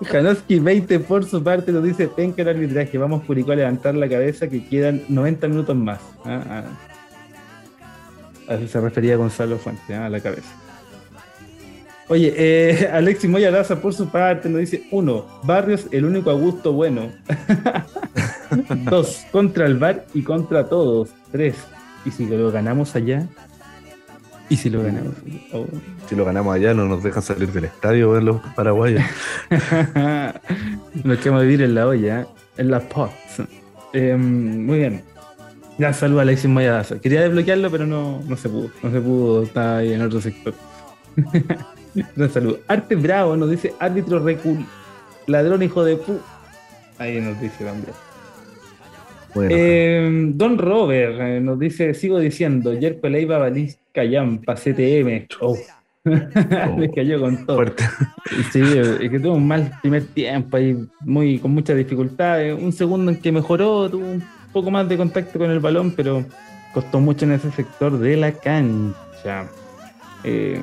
[0.05, 4.07] Janoski 20 por su parte nos dice, penca el arbitraje, vamos Curicó a levantar la
[4.09, 5.99] cabeza que quedan 90 minutos más.
[6.25, 6.43] ¿ah?
[6.49, 6.63] Ah.
[8.53, 10.05] Así se refería Gonzalo Fuente, ¿ah?
[10.07, 10.49] a la cabeza.
[12.09, 16.33] Oye, eh, Alexis Moya Laza por su parte nos dice, uno, Barrios, el único a
[16.33, 17.11] gusto bueno.
[18.89, 21.09] Dos, contra el bar y contra todos.
[21.31, 21.55] Tres,
[22.03, 23.27] ¿y si lo ganamos allá?
[24.49, 25.13] ¿Y si lo ganamos?
[25.53, 25.67] Oh.
[26.07, 29.03] Si lo ganamos allá, no nos dejan salir del estadio ver los paraguayos.
[31.03, 32.25] Nos quedamos a vivir en la olla,
[32.57, 33.11] en la pot.
[33.93, 35.03] Eh, muy bien.
[35.77, 36.99] Ya saluda a Alexis Moyadaza.
[36.99, 38.71] Quería desbloquearlo, pero no, no se pudo.
[38.81, 40.55] No se pudo, está ahí en otro sector.
[42.15, 42.59] Un saludo.
[42.67, 44.65] Arte Bravo nos dice árbitro recul,
[45.27, 46.19] ladrón hijo de pu.
[46.97, 47.93] Ahí nos dice también.
[49.33, 55.27] Bueno, Eh, Don Robert eh, nos dice, sigo diciendo, Yerko Leiva Balis Callampa, CTM.
[55.41, 55.55] Oh.
[56.77, 57.57] Les cayó con todo.
[57.57, 57.83] fuerte.
[58.51, 62.57] Sí, es que tuvo un mal primer tiempo ahí, muy, con muchas dificultades.
[62.59, 66.25] Un segundo en que mejoró, tuvo un poco más de contacto con el balón, pero
[66.73, 69.47] costó mucho en ese sector de la cancha.
[70.23, 70.59] Eh,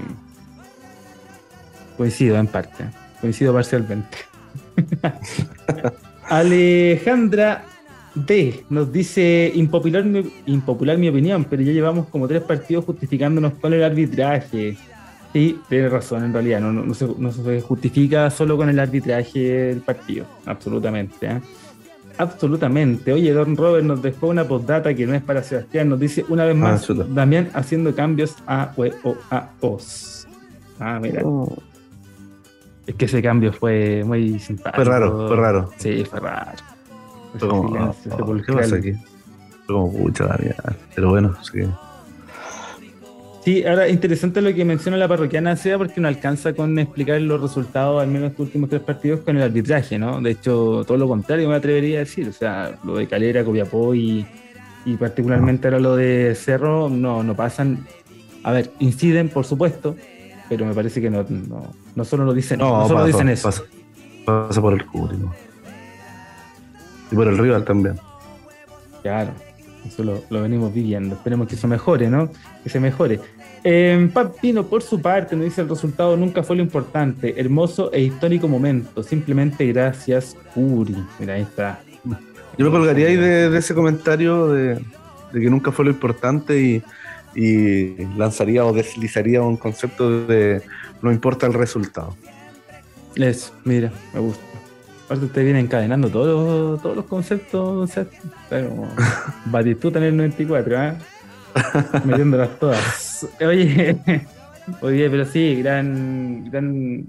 [1.97, 2.85] coincido en parte,
[3.21, 4.19] coincido parcialmente.
[6.29, 7.65] Alejandra
[8.15, 13.55] D nos dice impopular mi, impopular mi opinión, pero ya llevamos como tres partidos justificándonos
[13.55, 14.77] con el arbitraje.
[15.33, 18.79] Sí, tiene razón, en realidad, no, no- no se, no se justifica solo con el
[18.81, 21.27] arbitraje del partido, absolutamente.
[21.27, 21.41] ¿eh?
[22.17, 23.13] Absolutamente.
[23.13, 26.47] Oye, Don Robert nos dejó una postdata que no es para Sebastián, nos dice una
[26.47, 27.05] vez más, chuta.
[27.07, 30.27] Damián haciendo cambios a o, o- a os.
[30.81, 31.55] Ah, mira, Oh,
[32.87, 34.85] es que ese cambio fue muy simpático.
[34.85, 35.71] Fue raro, fue raro.
[35.77, 36.53] Sí, fue raro.
[37.39, 38.93] Fue como, silencio oh, ¿Qué pasa aquí?
[38.93, 40.55] Fue como pucha, Damián.
[40.95, 41.63] Pero bueno, sí.
[43.45, 47.41] Sí, ahora interesante lo que menciona la parroquiana sea porque no alcanza con explicar los
[47.41, 50.21] resultados, al menos estos últimos tres partidos, con el arbitraje, ¿no?
[50.21, 52.29] De hecho, todo lo contrario me atrevería a decir.
[52.29, 54.27] O sea, lo de Calera, Copiapó y,
[54.85, 57.87] y particularmente ahora lo de Cerro, no, no pasan.
[58.43, 59.97] A ver, inciden, por supuesto,
[60.49, 63.49] pero me parece que no, no, no solo lo dicen, no, No, solo dicen eso.
[63.49, 63.63] Pasa,
[64.25, 65.35] pasa por el público.
[67.11, 67.99] Y por el rival también.
[69.03, 69.31] Claro,
[69.87, 71.15] eso lo, lo venimos viviendo.
[71.15, 72.31] Esperemos que eso mejore, ¿no?
[72.63, 73.21] Que se mejore.
[73.63, 77.35] Eh, Pat Pino, por su parte, nos dice el resultado nunca fue lo importante.
[77.39, 79.03] Hermoso e histórico momento.
[79.03, 80.97] Simplemente gracias, Uri.
[81.19, 81.81] Mira, ahí está.
[82.59, 84.75] Yo me colgaría ahí de, de ese comentario de,
[85.33, 86.83] de que nunca fue lo importante y,
[87.37, 90.63] y lanzaría o deslizaría un concepto de
[91.03, 92.17] no importa el resultado.
[93.15, 94.43] Eso, mira, me gusta.
[95.05, 98.07] Aparte, usted viene encadenando todos los, todos los conceptos, o sea,
[98.49, 98.73] pero
[99.47, 100.95] Batistuta en el 94, ¿eh?
[102.05, 103.29] Metiéndolas todas.
[103.41, 103.97] Oye,
[104.81, 107.07] oye, pero sí, gran, gran.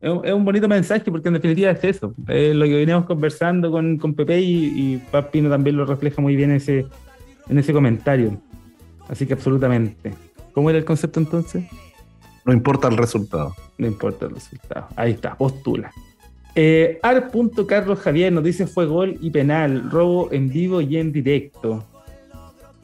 [0.00, 2.14] Es un, bonito mensaje porque en definitiva es eso.
[2.28, 6.36] Es lo que veníamos conversando con, con Pepe y, y Papino también lo refleja muy
[6.36, 6.86] bien ese,
[7.48, 8.38] en ese comentario.
[9.12, 10.14] Así que absolutamente.
[10.54, 11.64] ¿Cómo era el concepto entonces?
[12.46, 13.54] No importa el resultado.
[13.76, 14.88] No importa el resultado.
[14.96, 15.92] Ahí está, postula.
[16.54, 21.84] Eh, Ar.Carlos Javier nos dice fue gol y penal, robo en vivo y en directo.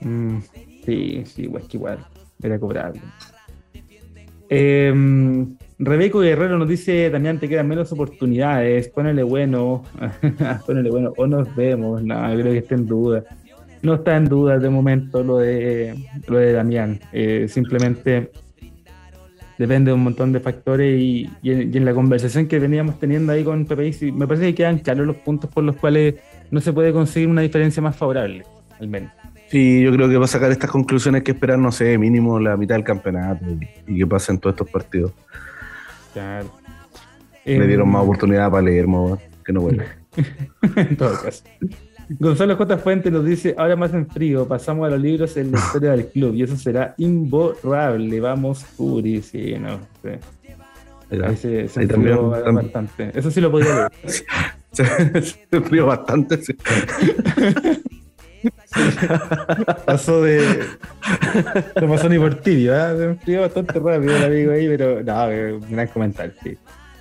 [0.01, 0.41] Mm,
[0.85, 2.07] sí, sí, igual que igual.
[2.43, 3.01] Era cobrable.
[4.51, 4.93] Eh,
[5.79, 9.85] Rebeco Guerrero nos dice, Damián, te quedan menos oportunidades, ponele bueno,
[10.67, 13.25] ponele bueno, o nos vemos, no, creo que está en duda.
[13.83, 15.95] No está en duda de momento lo de,
[16.27, 18.31] lo de Damián, Eh, simplemente
[19.59, 22.99] depende de un montón de factores y, y en, y en la conversación que veníamos
[23.01, 26.15] teniendo ahí con sí, me parece que quedan claros los puntos por los cuales
[26.51, 28.45] no se puede conseguir una diferencia más favorable,
[28.81, 29.11] al menos.
[29.49, 32.57] Sí, yo creo que va a sacar estas conclusiones que esperar, no sé, mínimo la
[32.57, 33.45] mitad del campeonato
[33.87, 35.13] y, y que pasen todos estos partidos.
[36.13, 36.53] Claro.
[37.45, 39.87] Le Em, dieron más oportunidad a Palermo, weón, que no vuelve.
[40.77, 41.45] en todo caso.
[42.19, 42.79] Gonzalo J.
[42.79, 46.07] Fuente nos dice, ahora más en frío, pasamos a los libros en la historia del
[46.07, 48.21] club y eso será imborrable.
[48.21, 49.79] Vamos, Uri, sí, no.
[50.03, 50.11] sí.
[51.25, 52.19] Ahí se, se ahí también-
[52.55, 53.11] bastante.
[53.15, 53.91] Eso sí lo podía leer.
[54.71, 54.85] Se,
[55.23, 56.39] se bastante.
[59.87, 60.61] pasó de.
[61.81, 62.97] No pasó ni por tibio, ¿eh?
[62.97, 66.57] Se enfrió bastante rápido el amigo ahí, pero no, gran comentario, sí.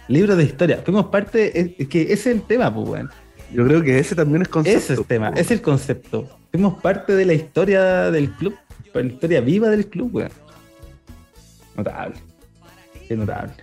[0.08, 0.80] Libro de historia.
[0.84, 1.76] Fuimos parte.
[1.80, 3.10] Es que ese es el tema, pues, weón.
[3.54, 4.78] Yo creo que ese también es concepto.
[4.78, 6.28] Ese es el tema, es el concepto.
[6.52, 8.56] Fuimos parte de la historia del club,
[8.94, 10.32] la historia viva del club, weón.
[11.76, 12.16] Notable.
[13.08, 13.54] Qué notable.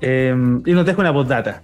[0.00, 1.62] Em, y nos deja una postdata.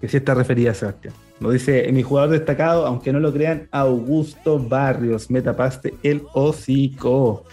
[0.00, 1.14] Que sí está referida a Sebastián.
[1.40, 5.30] Nos dice, mi jugador destacado, aunque no lo crean, Augusto Barrios.
[5.30, 7.44] Me tapaste el hocico.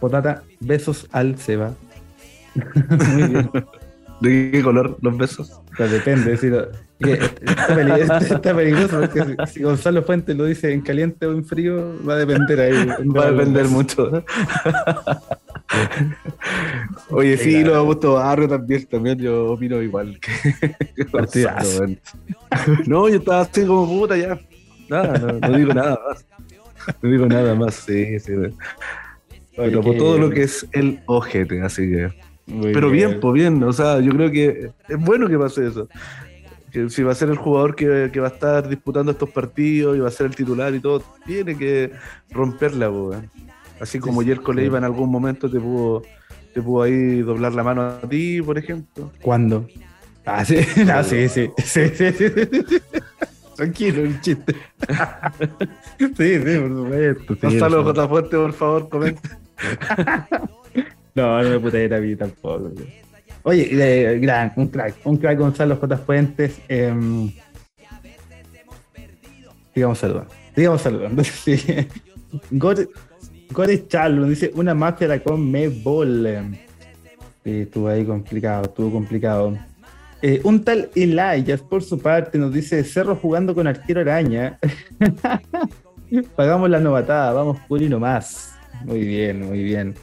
[0.00, 1.74] Postdata, besos al Seba.
[3.12, 3.50] Muy bien.
[4.20, 5.60] ¿De qué color los besos?
[5.76, 6.48] Pues depende, si
[8.30, 12.18] está, peligroso porque si, Gonzalo Fuentes lo dice en caliente o en frío, va a
[12.18, 12.86] depender ahí.
[13.16, 14.10] Va a depender mucho.
[17.10, 20.32] Oye, sí, lo Augusto Barrio también, también yo opino igual que,
[22.86, 24.38] No, yo estaba así como puta ya.
[24.88, 26.24] Nada, no, digo nada más.
[27.02, 28.32] No digo nada más, sí, sí.
[29.56, 32.10] Pero por todo lo que es el ojete, así que.
[32.46, 35.88] Pero bien, pues bien, o sea, yo creo que es bueno que pase eso.
[36.74, 40.00] Que si va a ser el jugador que, va a estar disputando estos partidos y
[40.00, 41.92] va a ser el titular y todo, tiene que
[42.32, 43.20] romperla, pues.
[43.78, 46.02] Así como Yerko Leiva en algún momento te pudo,
[46.52, 49.12] te pudo ahí doblar la mano a ti, por ejemplo.
[49.22, 49.68] ¿Cuándo?
[50.26, 50.56] Ah, sí,
[50.92, 51.88] ah, sí, sí, sí,
[53.54, 54.56] Tranquilo, un chiste.
[55.98, 57.36] sí, sí, por supuesto.
[57.40, 58.08] Gonzalo J.
[58.08, 59.38] Fuente, por favor, comenta.
[61.14, 62.72] no, no me puta ir a mí tampoco.
[63.44, 65.98] Oye, gran, un crack, un crack Gonzalo J.
[65.98, 66.58] Fuentes.
[66.68, 66.92] Eh,
[69.74, 70.30] digamos saludando.
[70.56, 71.22] Digamos saludando.
[71.44, 71.56] Sí.
[72.58, 76.56] Core Charlo dice una máscara con Mebol.
[77.44, 79.56] Sí, estuvo ahí complicado, estuvo complicado.
[80.22, 84.58] Eh, un tal Elias, por su parte, nos dice Cerro jugando con arquero araña.
[86.36, 88.54] Pagamos la novatada, vamos Curi nomás.
[88.84, 89.94] Muy bien, muy bien.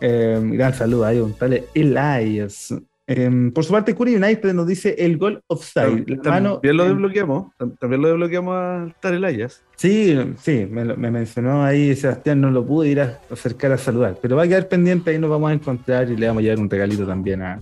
[0.00, 2.74] Eh, gran saludo ahí, un tal Elias.
[3.10, 6.04] Em, por su parte, Curry United nos dice el gol offside.
[6.22, 7.46] También lo desbloqueamos.
[7.80, 9.64] También lo desbloqueamos a Tarelayas.
[9.76, 14.18] Sí, sí, me, mencionó ahí Sebastián, no lo pude ir a acercar a saludar.
[14.20, 16.58] Pero va a quedar pendiente, ahí nos vamos a encontrar y le vamos a llevar
[16.58, 17.58] un regalito también a,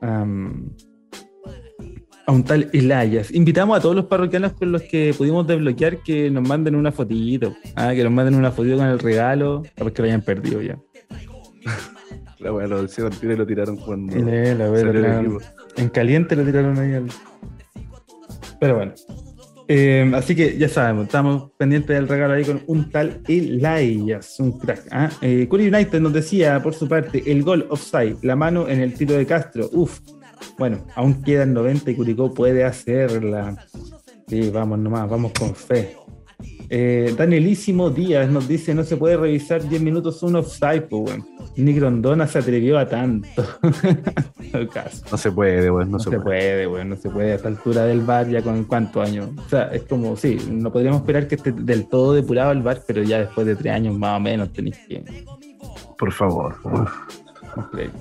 [0.00, 0.74] a, un
[2.46, 3.34] tal Elias.
[3.34, 7.54] Invitamos a todos los parroquianos con los que pudimos desbloquear que nos manden una fotito.
[7.76, 10.62] Ah, que nos manden una fotito con el regalo, a ver que lo hayan perdido
[10.62, 10.78] ya.
[12.38, 14.14] La weá lo decía y lo tiraron cuando.
[15.76, 17.06] en caliente lo tiraron ahí al.
[18.60, 18.92] Pero bueno.
[19.66, 24.58] Eh, así que ya sabemos, estamos pendientes del regalo ahí con un tal Elias, un
[24.58, 24.86] crack.
[24.90, 25.10] ¿ah?
[25.22, 28.92] Eh, Curry United nos decía, por su parte, el gol offside, la mano en el
[28.92, 29.70] tiro de Castro.
[29.72, 30.00] Uf,
[30.58, 33.56] bueno, aún quedan 90 y Curicó puede hacerla.
[34.28, 35.96] Sí, vamos nomás, vamos con fe.
[36.68, 41.33] Eh, Danielísimo Díaz nos dice: No se puede revisar 10 minutos un offside, pues, bueno.
[41.56, 43.44] Ni Grondona se atrevió a tanto.
[45.10, 46.66] no se puede, bueno, no, se, puede.
[46.66, 49.30] bueno, no se puede a esta altura del bar ya con cuántos años.
[49.46, 52.82] O sea, es como, sí, no podríamos esperar que esté del todo depurado el bar,
[52.86, 55.04] pero ya después de tres años más o menos tenéis que.
[55.98, 56.56] Por favor.
[57.56, 57.94] Increíble.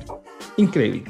[0.58, 1.04] Increíble.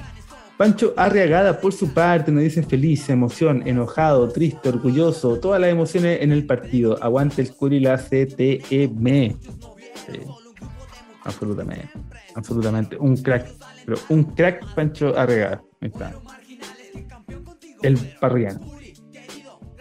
[0.58, 6.22] Pancho Arriagada, por su parte, nos dice feliz, emoción, enojado, triste, orgulloso, todas las emociones
[6.22, 7.02] en el partido.
[7.02, 9.36] Aguante el Curi la CTM.
[11.24, 11.90] Absolutamente,
[12.36, 12.98] absolutamente.
[12.98, 13.54] Un crack,
[13.86, 15.64] pero un crack Pancho Arriagada.
[15.82, 16.14] Ahí está.
[17.82, 18.60] El parriano.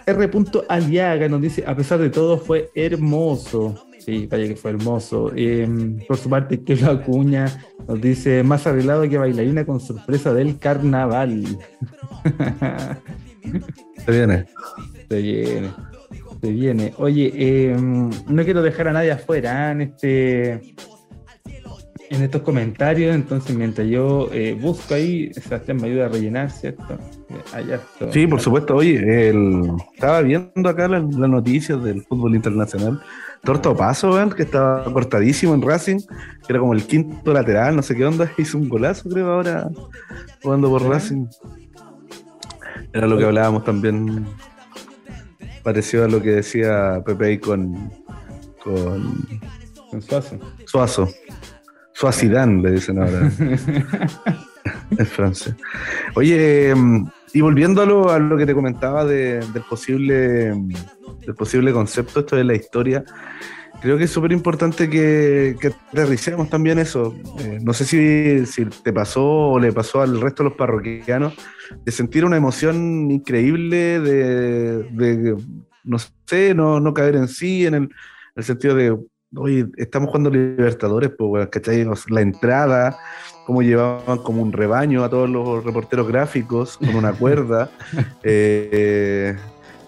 [0.07, 0.31] R.
[0.69, 3.87] Aliaga nos dice, a pesar de todo, fue hermoso.
[3.99, 5.33] Sí, vaya que fue hermoso.
[5.37, 7.47] Em, por su parte, que la Acuña
[7.87, 11.45] nos dice más arreglado que bailarina con sorpresa del carnaval.
[14.05, 14.47] Se viene.
[15.09, 15.71] Se viene.
[16.41, 16.95] Se viene.
[16.99, 19.73] Oye, em, no quiero dejar a nadie afuera ¿eh?
[19.73, 20.75] en este
[22.13, 26.99] en estos comentarios, entonces mientras yo eh, busco ahí, Sebastián me ayuda a rellenar, ¿cierto?
[27.55, 27.81] Allá
[28.11, 28.77] Sí, por supuesto.
[28.77, 33.01] Oye, el, estaba viendo acá las, noticias del fútbol internacional.
[33.43, 37.97] Torto Paso, que estaba cortadísimo en Racing, que era como el quinto lateral, no sé
[37.97, 39.69] qué onda, hizo un golazo, creo, ahora
[40.43, 41.27] jugando por Racing.
[42.93, 44.27] Era lo que hablábamos también,
[45.63, 47.91] parecido a lo que decía Pepe con,
[48.63, 49.15] con,
[49.91, 50.39] con Suazo.
[50.67, 51.09] Suazo.
[52.03, 53.31] Suacidán, le dicen ahora.
[54.91, 55.55] en francés.
[56.17, 56.75] Oye,
[57.33, 57.81] y volviendo
[58.11, 60.53] a lo, que te comentaba del, posible,
[61.21, 63.05] del posible concepto, esto de la historia,
[63.81, 67.15] creo que es súper importante que, que aterricemos también eso.
[67.39, 71.35] Eh, no sé si, si, te pasó o le pasó al resto de los parroquianos
[71.85, 75.37] de sentir una emoción increíble de, de
[75.85, 77.75] no sé, no, no, caer en sí, en
[78.35, 78.99] el, sentido de,
[79.37, 81.87] oye, estamos jugando Libertadores, pues, ¿cachai?
[82.09, 82.99] La entrada,
[83.47, 87.71] cómo llevaban como un rebaño a todos los reporteros gráficos con una cuerda.
[88.23, 89.37] eh,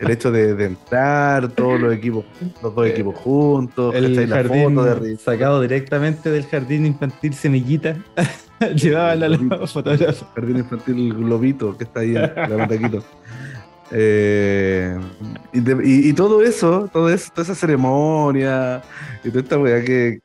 [0.00, 2.24] el hecho de, entrar, todos los equipos,
[2.62, 7.96] los dos equipos juntos, el jardín sacado directamente del jardín infantil Semillita,
[8.74, 10.26] llevaban a los fotógrafos.
[10.34, 13.02] Jardín infantil Globito, que está ahí en la
[13.90, 14.98] Eh,
[15.52, 18.82] y, todo eso, toda esa ceremonia
[19.22, 20.20] y toda esta weá que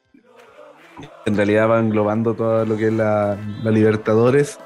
[1.25, 4.59] en realidad va englobando todo lo que es la, Libertadores,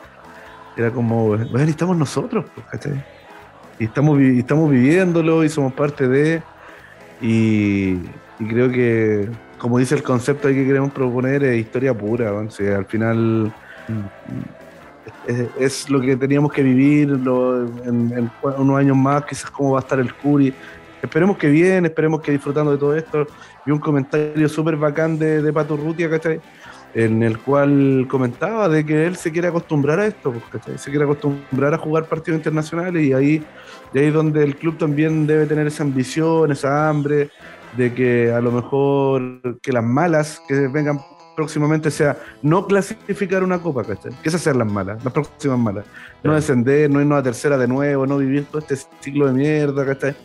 [0.78, 3.04] era como, bueno, estamos nosotros, pues, ¿cachai?
[3.80, 6.42] y estamos, estamos viviéndolo y somos parte de,
[7.22, 7.98] y,
[8.38, 13.54] creo que, como dice el concepto que queremos proponer, es historia pura, al final
[15.58, 20.00] es, lo que teníamos que vivir en, unos años más, quizás cómo va a estar
[20.00, 20.54] el Curi.
[21.02, 23.28] Esperemos que bien, esperemos que disfrutando de todo esto.
[23.66, 26.40] Vi un comentario súper bacán de, de Pato Rutia, ¿cachai?
[26.94, 31.06] en el cual comentaba de que él se quiere acostumbrar a esto, pues, se quiere
[31.06, 33.44] acostumbrar a jugar partidos internacionales y ahí,
[33.94, 37.32] de ahí donde el club también debe tener esa ambición, esa hambre
[37.76, 41.00] de que a lo mejor que las malas que vengan
[41.36, 44.12] próximamente sea no clasificar una copa, ¿cachai?
[44.22, 45.86] Que esas sean las malas, las próximas malas.
[46.24, 49.86] No descender, no irnos a tercera de nuevo, no vivir todo este ciclo de mierda,
[49.86, 50.16] ¿cachai?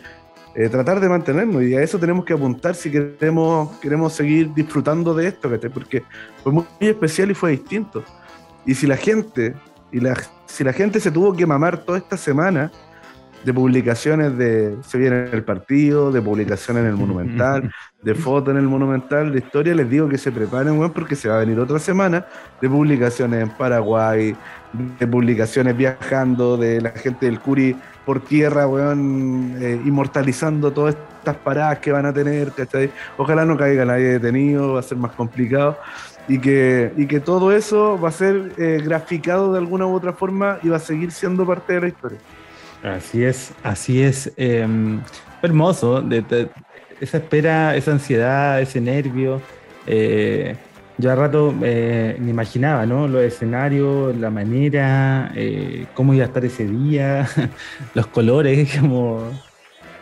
[0.55, 5.15] Eh, tratar de mantenernos y a eso tenemos que apuntar si queremos, queremos seguir disfrutando
[5.15, 6.03] de esto, porque
[6.43, 8.03] fue muy especial y fue distinto.
[8.67, 9.55] Y si la gente,
[9.93, 10.17] y la,
[10.47, 12.73] si la gente se tuvo que mamar toda esta semana
[13.45, 17.71] de publicaciones de se viene el partido, de publicaciones en el Monumental,
[18.03, 21.37] de fotos en el Monumental, de historia, les digo que se preparen, porque se va
[21.37, 22.27] a venir otra semana
[22.61, 24.37] de publicaciones en Paraguay,
[24.73, 31.37] de publicaciones viajando, de la gente del Curi por tierra, weón, eh, inmortalizando todas estas
[31.37, 32.91] paradas que van a tener, ¿cachai?
[33.19, 35.79] Ojalá no caiga nadie detenido, va a ser más complicado.
[36.27, 40.13] Y que, y que todo eso va a ser eh, graficado de alguna u otra
[40.13, 42.19] forma y va a seguir siendo parte de la historia.
[42.83, 44.33] Así es, así es.
[44.37, 45.01] Em,
[45.43, 46.05] hermoso,
[47.01, 49.41] esa espera, esa ansiedad, ese nervio.
[49.87, 50.55] Eh,
[50.99, 53.07] yo a rato eh, me imaginaba, ¿no?
[53.09, 57.29] Los escenarios, la manera, eh, cómo iba a estar ese día,
[57.95, 59.23] los colores, como...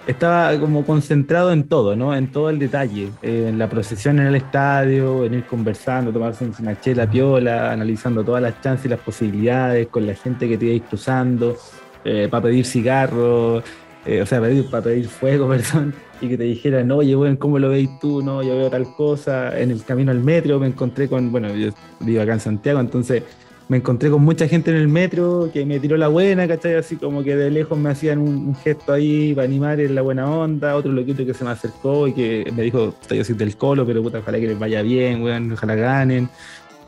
[0.07, 2.15] Estaba como concentrado en todo, ¿no?
[2.15, 6.81] En todo el detalle, en la procesión en el estadio, en ir conversando, tomarse una
[6.81, 10.87] chela piola, analizando todas las chances y las posibilidades con la gente que te iba
[10.87, 11.57] cruzando,
[12.07, 17.15] eh, para pedir cigarros, o sea, para pedir fuego, perdón y que te dijeran, oye,
[17.15, 18.23] bueno, ¿cómo lo veis tú?
[18.23, 19.59] No, yo veo tal cosa.
[19.59, 21.71] En el camino al metro me encontré con, bueno, yo
[22.01, 23.23] vivo acá en Santiago, entonces
[23.69, 26.77] me encontré con mucha gente en el metro que me tiró la buena, ¿cachai?
[26.77, 30.31] Así como que de lejos me hacían un, gesto ahí para animar en la buena
[30.31, 30.77] onda.
[30.77, 34.03] Otro loquito que se me acercó y que me dijo, estoy así del colo, pero
[34.03, 36.29] puta, ojalá que les vaya bien, weón, ojalá ganen.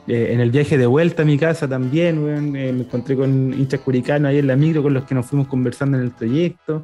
[0.09, 3.53] Eh, en el viaje de vuelta a mi casa también, weón, eh, me encontré con
[3.53, 6.83] hinchas curicanos ahí en la micro con los que nos fuimos conversando en el proyecto.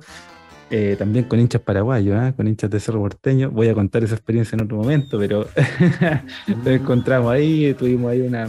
[0.71, 2.35] Eh, también con hinchas paraguayos, ¿eh?
[2.37, 3.51] con hinchas de Cerro Porteño.
[3.51, 5.49] Voy a contar esa experiencia en otro momento, pero
[6.49, 8.47] nos encontramos ahí, tuvimos ahí una.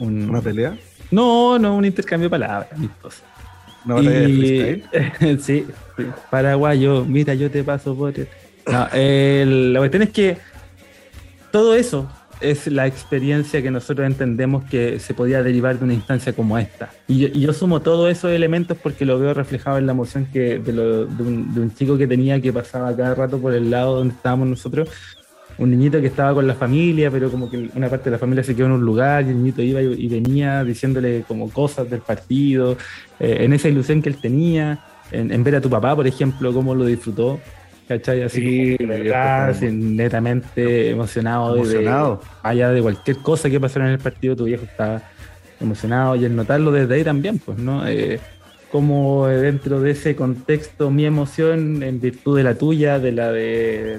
[0.00, 0.76] ¿Una pelea?
[1.12, 3.22] No, no, un intercambio de palabras, amistoso.
[3.84, 5.40] ¿Una batalla de freestyle?
[5.40, 5.66] sí,
[6.28, 8.14] paraguayo, mira, yo te paso por.
[8.66, 10.38] No, la cuestión es que
[11.52, 12.08] todo eso
[12.40, 16.90] es la experiencia que nosotros entendemos que se podía derivar de una instancia como esta.
[17.06, 20.72] Y yo, sumo todos esos elementos porque lo veo reflejado en la emoción que, de,
[20.72, 24.88] un, chico que tenía que pasaba cada rato por el lado donde estábamos nosotros.
[25.58, 28.44] Un niñito que estaba con la familia, pero como que una parte de la familia
[28.44, 32.00] se quedó en un lugar y el niñito iba y, venía diciéndole como cosas del
[32.00, 32.76] partido,
[33.18, 34.78] eh, en esa ilusión que él tenía,
[35.10, 37.40] en, en ver a tu papá, por ejemplo, cómo lo disfrutó
[37.88, 38.22] ¿cachai?
[38.22, 41.56] Así netamente emocionado.
[41.56, 42.20] Emocionado.
[42.42, 45.02] allá de cualquier cosa que pasara en el partido, tu viejo está
[45.60, 47.86] emocionado y el notarlo desde ahí también, pues, ¿no?
[47.88, 48.20] Eh,
[48.70, 53.98] como dentro de ese contexto mi emoción en virtud de la tuya, de la de,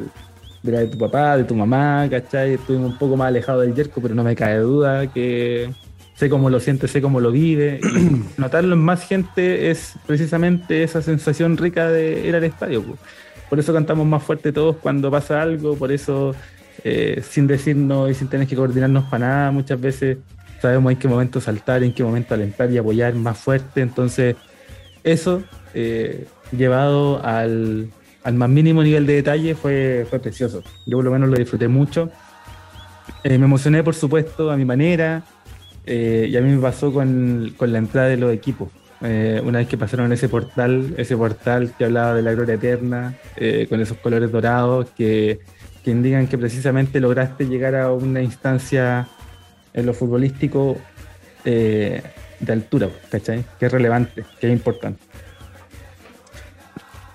[0.62, 2.54] de la de tu papá, de tu mamá, ¿cachai?
[2.54, 5.72] Estuvimos un poco más alejados del yerco, pero no me cae duda que
[6.14, 7.80] sé cómo lo siente, sé cómo lo vive.
[7.82, 12.84] Y notarlo en más gente es precisamente esa sensación rica de ir al estadio.
[12.84, 13.00] Pues.
[13.50, 16.36] Por eso cantamos más fuerte todos cuando pasa algo, por eso
[16.84, 20.18] eh, sin decirnos y sin tener que coordinarnos para nada, muchas veces
[20.62, 23.82] sabemos en qué momento saltar, en qué momento alentar y apoyar más fuerte.
[23.82, 24.36] Entonces,
[25.04, 25.44] eso
[25.74, 27.90] eh, llevado al,
[28.24, 30.64] al más mínimo nivel de detalle fue, fue precioso.
[30.86, 32.12] Yo por lo menos lo disfruté mucho.
[33.24, 35.24] Eh, me emocioné, por supuesto, a mi manera.
[35.88, 38.70] Y a mí me pasó con, con, la entrada de los equipos.
[39.02, 43.16] Eh, una vez que pasaron ese portal, ese portal que hablaba de la gloria eterna,
[43.70, 45.40] con esos colores dorados que,
[45.84, 49.08] que, indican que precisamente lograste llegar a una instancia
[49.74, 50.78] en lo futbolístico
[51.46, 52.04] de
[52.48, 53.46] altura, ¿cachai?
[53.60, 55.00] Que es relevante, que es importante.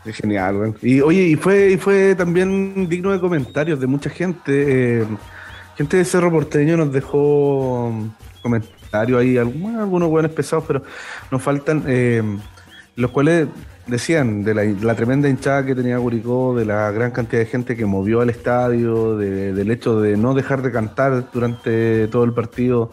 [0.05, 5.07] Es genial, Y oye, y fue, y fue también digno de comentarios de mucha gente.
[5.77, 7.91] gente de Cerro Porteño nos dejó
[8.43, 10.83] comentarios ahí, algunos, algunos buenos pesados, pero
[11.31, 12.23] nos faltan, eh,
[12.97, 13.49] los cuales
[13.87, 17.85] decían de la, tremenda hinchada que tenía Curicó, de la gran cantidad de gente que
[17.85, 22.91] movió al estadio, del hecho de no dejar de cantar durante todo el partido.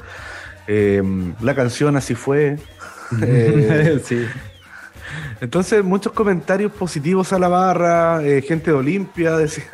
[0.67, 1.01] Eh,
[1.41, 2.57] la canción así fue.
[3.21, 4.25] Eh, sí.
[5.41, 9.65] Entonces, muchos comentarios positivos a la barra, eh, gente de Olimpia decía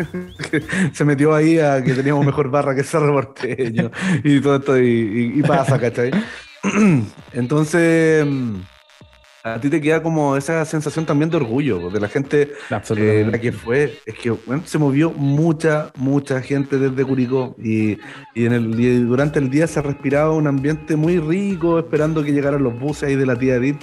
[0.50, 3.92] que se metió ahí a que teníamos mejor barra que Cerro Porteño
[4.24, 6.12] y todo esto, y, pasa, ¿cachai?
[7.34, 8.26] Entonces,
[9.54, 12.54] a ti te queda como esa sensación también de orgullo de la gente
[12.96, 14.00] eh, la que fue.
[14.06, 14.34] Es que
[14.66, 17.98] se movió mucha, mucha gente desde Curicó y,
[18.36, 22.78] en el, durante el día se respiraba un ambiente muy rico, esperando que llegaran los
[22.78, 23.82] buses ahí de la tía Edith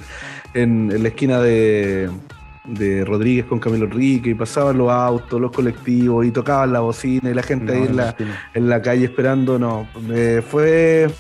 [0.55, 2.11] en, la esquina de,
[3.05, 7.35] Rodríguez con Camilo Rique y pasaban los autos, los colectivos y tocaban la bocina y
[7.35, 8.17] la gente ahí en la,
[8.55, 9.59] en la, calle esperando.
[9.59, 11.11] No, eh, fue,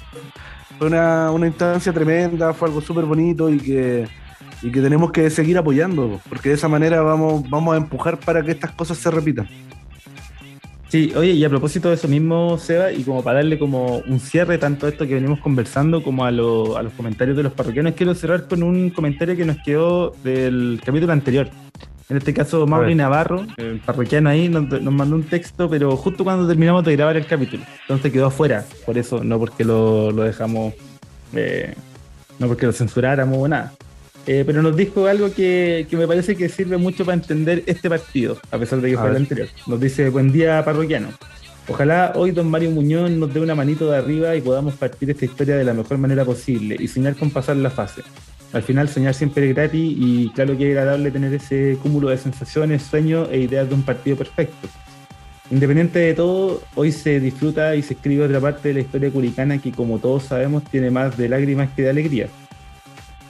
[0.79, 4.09] fue una, una, instancia tremenda, fue algo súper bonito y que,
[4.63, 8.43] y que tenemos que seguir apoyando, porque de esa manera vamos, vamos a empujar para
[8.43, 9.47] que estas cosas se repitan.
[10.95, 14.21] Sí, oye, y a propósito de eso mismo, Seba, y como para darle como un
[14.21, 18.15] cierre tanto a esto que venimos conversando como a, los comentarios de los parroquianos, quiero
[18.15, 21.51] cerrar con un comentario que nos quedó del capítulo anterior.
[22.09, 26.47] En este caso, Mauri Navarro, el parroquiano ahí, nos, mandó un texto, pero justo cuando
[26.47, 27.65] terminamos de grabar el capítulo.
[27.81, 30.75] Entonces quedó afuera, por eso, no porque lo, dejamos,
[31.33, 31.75] eh,
[32.39, 33.73] no porque lo censuráramos o nada.
[34.27, 38.39] Eh, pero nos dijo algo que, me parece que sirve mucho para entender este partido,
[38.51, 39.49] a pesar de que fue el anterior.
[39.67, 41.09] Nos dice, buen día parroquiano.
[41.69, 45.25] Ojalá hoy don Mario Muñoz nos dé una manito de arriba y podamos partir esta
[45.25, 48.03] historia de la mejor manera posible y soñar con pasar la fase.
[48.53, 52.19] Al final soñar siempre es gratis y claro que es agradable tener ese cúmulo de
[52.19, 54.69] sensaciones, sueños e ideas de un partido perfecto.
[55.51, 59.59] Independiente de todo, hoy se disfruta y se escribe otra parte de la historia curicana
[59.59, 62.29] que como todos sabemos tiene más de lágrimas que de alegría.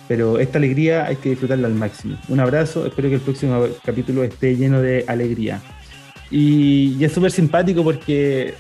[0.06, 2.18] Pero esta alegría hay que disfrutarla al máximo.
[2.28, 5.62] Un abrazo, espero que el próximo capítulo esté lleno de alegría.
[6.30, 8.54] Y, es súper simpático porque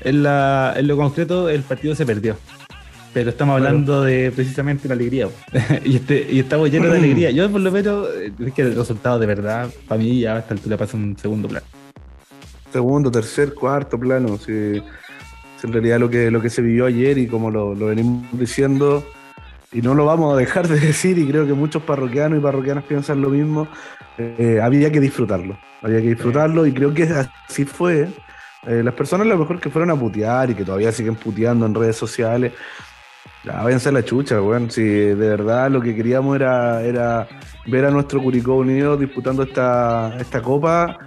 [0.00, 2.36] en, lo concreto el partido se perdió.
[3.12, 5.28] Pero estamos hablando de precisamente la alegría.
[5.84, 7.30] y, este, y estamos llenos de alegría.
[7.30, 8.08] Yo por lo menos,
[8.38, 11.48] es que el resultado de verdad, para mí ya a esta altura pasa un segundo
[11.48, 11.66] plano.
[12.72, 14.36] Segundo, tercer, cuarto plano.
[14.38, 14.82] Sí.
[15.62, 19.02] en realidad lo que, lo que se vivió ayer y como lo, lo venimos diciendo,
[19.72, 22.84] y no lo vamos a dejar de decir, y creo que muchos parroquianos y parroquianas
[22.84, 23.68] piensan lo mismo,
[24.18, 28.08] eh, había que disfrutarlo, había que disfrutarlo, y creo que así fue.
[28.66, 31.66] Eh, las personas a lo mejor que fueron a putear y que todavía siguen puteando
[31.66, 32.52] en redes sociales,
[33.44, 34.70] ya váyanse a la chucha, weón.
[34.70, 37.28] Si de verdad lo que queríamos era, era
[37.66, 40.98] ver a nuestro Curicó Unido disputando esta, esta copa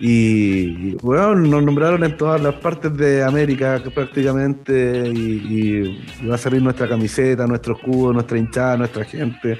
[0.00, 6.62] y, bueno, nos nombraron en todas las partes de América prácticamente y, va a salir
[6.62, 9.58] nuestra camiseta, nuestro escudo, nuestra hinchada, nuestra gente.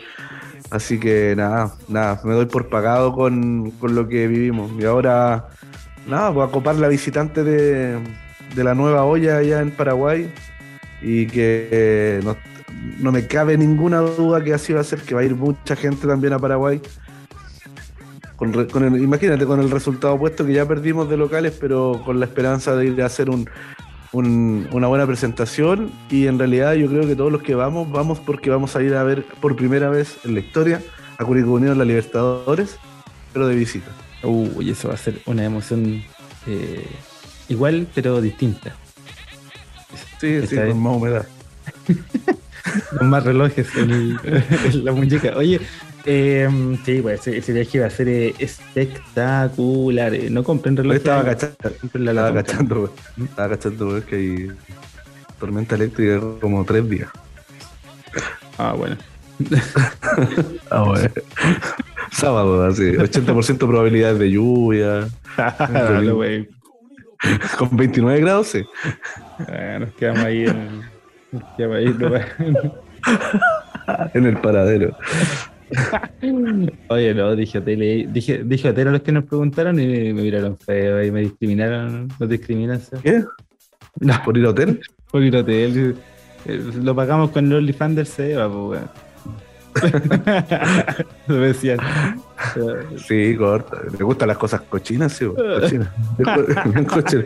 [0.71, 4.73] Así que nada, nada, me doy por pagado con, lo que vivimos.
[4.79, 5.49] Y ahora,
[6.09, 8.01] nada, voy a copar la visitante de,
[8.57, 10.33] la nueva olla allá en Paraguay
[11.01, 12.37] y que no,
[12.99, 15.77] no me cabe ninguna duda que así va a ser, que va a ir mucha
[15.77, 16.81] gente también a Paraguay
[18.41, 22.87] imagínate, con el resultado opuesto que ya perdimos de locales, pero con la esperanza de
[22.87, 23.49] ir a hacer un,
[24.13, 25.91] una buena presentación.
[26.11, 28.95] Y en realidad yo creo que todos los que vamos, vamos porque vamos a ir
[28.95, 30.83] a ver por primera vez en la historia
[31.19, 32.79] a Curicó Unido en la Libertadores,
[33.33, 33.91] pero de visita.
[34.23, 36.03] Uy, eso va a ser una emoción
[36.47, 36.87] eh,
[37.49, 38.75] igual, pero distinta.
[40.19, 41.27] Sí, sí, con más humedad.
[42.99, 44.19] con más relojes en,
[44.85, 45.35] la muñeca.
[45.37, 45.61] Oye,
[46.07, 50.15] eh, sí, pues ese, viaje iba a ser eh, espectacular.
[50.15, 50.97] Eh, no compren reloj.
[50.97, 51.57] Estaba cachando,
[51.95, 54.49] estaba cachando, estaba cachando, que hay
[55.41, 57.09] tormenta eléctrica como tres días.
[58.59, 58.97] Ah, bueno.
[60.71, 61.11] ah, bueno.
[62.13, 65.09] Sábado, así, 80% probabilidades de lluvia.
[67.59, 68.63] con 29 grados, sí.
[69.81, 70.83] nos quedamos ahí en,
[71.33, 71.87] nos quedamos ahí,
[74.15, 74.95] en el paradero.
[76.89, 80.59] Oye, no, dije hotel, dije, dije hotel a los que nos preguntaron y me, miraron
[80.59, 82.09] feo y me discriminaron.
[82.19, 82.81] ¿Nos discriminan?
[83.03, 83.25] ¿Qué?
[84.01, 84.15] No.
[84.25, 84.81] ¿Por ir a hotel?
[85.11, 85.97] Por ir a hotel.
[86.47, 88.81] Eh, lo pagamos con el OnlyFans del Seba, pues,
[91.27, 91.79] Lo decían.
[93.07, 93.79] Sí, corta.
[93.99, 97.25] Me gustan las cosas cochinas, sí, cochinas.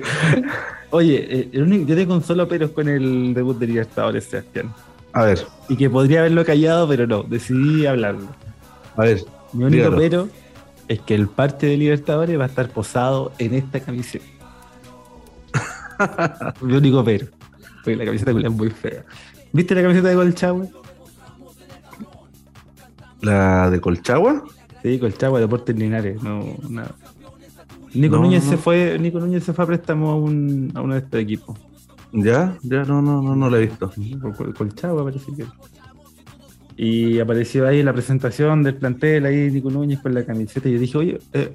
[0.90, 4.72] Oye, eh, yo tengo un solo pero con el debut de Libertadores, Sebastián.
[5.12, 5.46] A ver.
[5.68, 8.28] Y que podría haberlo callado, pero no, decidí hablarlo.
[8.96, 9.24] A ver.
[9.52, 10.28] Mi único pero
[10.88, 14.24] es que el parte de Libertadores va a estar posado en esta camiseta.
[16.60, 17.26] Mi único pero.
[17.84, 19.04] Porque la camiseta es muy fea.
[19.52, 20.66] ¿Viste la camiseta de Colchagua?
[23.20, 24.44] ¿La de Colchagua?
[24.82, 26.22] Sí, Colchagua, Deportes Linares.
[26.22, 26.94] No, nada.
[27.94, 31.00] Nico Núñez se fue, Nico Núñez se fue a préstamo a, un, a uno de
[31.00, 31.58] estos equipos.
[32.12, 32.56] ¿Ya?
[32.62, 33.90] Ya no, no, no, no lo he visto.
[34.56, 35.44] Colchagua parece que.
[36.76, 40.78] Y apareció ahí la presentación del plantel, ahí Nico Núñez con la camiseta, y yo
[40.78, 41.52] dije, oye, eh...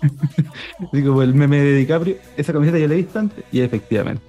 [0.92, 4.22] digo, el meme de DiCaprio, esa camiseta yo la he visto antes, y efectivamente.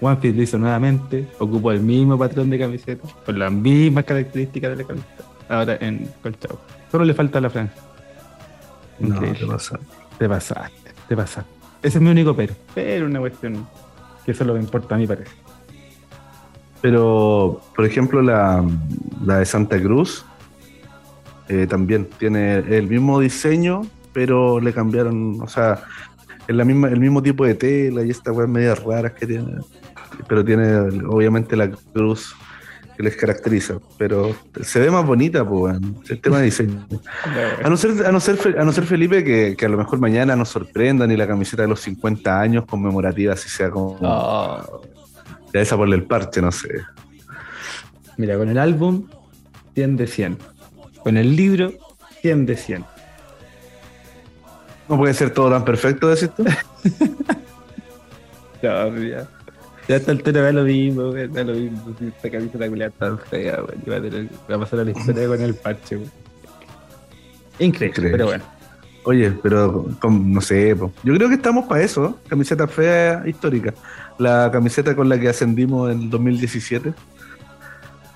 [0.00, 4.82] OneFit lo hizo nuevamente, ocupó el mismo patrón de camiseta, con las mismas características de
[4.82, 6.60] la camiseta, ahora en Colchagua.
[6.90, 7.74] Solo le falta la franja.
[8.98, 9.86] No, te pasaste.
[10.18, 11.53] Te pasaste, te pasaste.
[11.84, 12.54] Ese es mi único pero.
[12.74, 13.66] Pero una cuestión
[14.24, 15.30] que eso es lo que importa a mí parece.
[16.80, 18.64] Pero, por ejemplo, la,
[19.20, 20.24] de Santa Cruz
[21.48, 23.82] eh, también tiene el mismo diseño,
[24.14, 25.82] pero le cambiaron, o sea,
[26.48, 29.52] es la misma, el mismo tipo de tela y estas weas medias raras que tiene.
[30.26, 32.34] Pero tiene obviamente la cruz
[32.96, 35.76] que les caracteriza, pero se ve más bonita, pues,
[36.08, 36.86] el tema de diseño.
[37.62, 40.36] A no ser, a no ser, a no ser Felipe, que, a lo mejor mañana
[40.36, 43.98] nos sorprendan y la camiseta de los 50 años conmemorativa, si sea como.
[44.00, 44.82] Oh.
[45.52, 46.68] Ya esa por el parche, no sé.
[48.16, 49.08] Mira, con el álbum,
[49.74, 50.38] 100 de 100.
[51.02, 51.72] Con el libro,
[52.22, 52.84] 100 de 100.
[54.88, 56.44] No puede ser todo tan perfecto, decís tú.
[58.62, 59.28] no, ya.
[59.86, 61.94] Ya está el tema lo mismo, güey, da lo mismo.
[62.00, 63.76] Esta camisa la tan fea, güey.
[63.88, 66.10] Va a, tener, va a pasar a la historia con el parche, güey.
[67.58, 68.44] Increíble, pero bueno.
[69.04, 73.74] Oye, pero no sé, yo creo que estamos para eso, camiseta fea histórica.
[74.18, 76.94] La camiseta con la que ascendimos en 2017.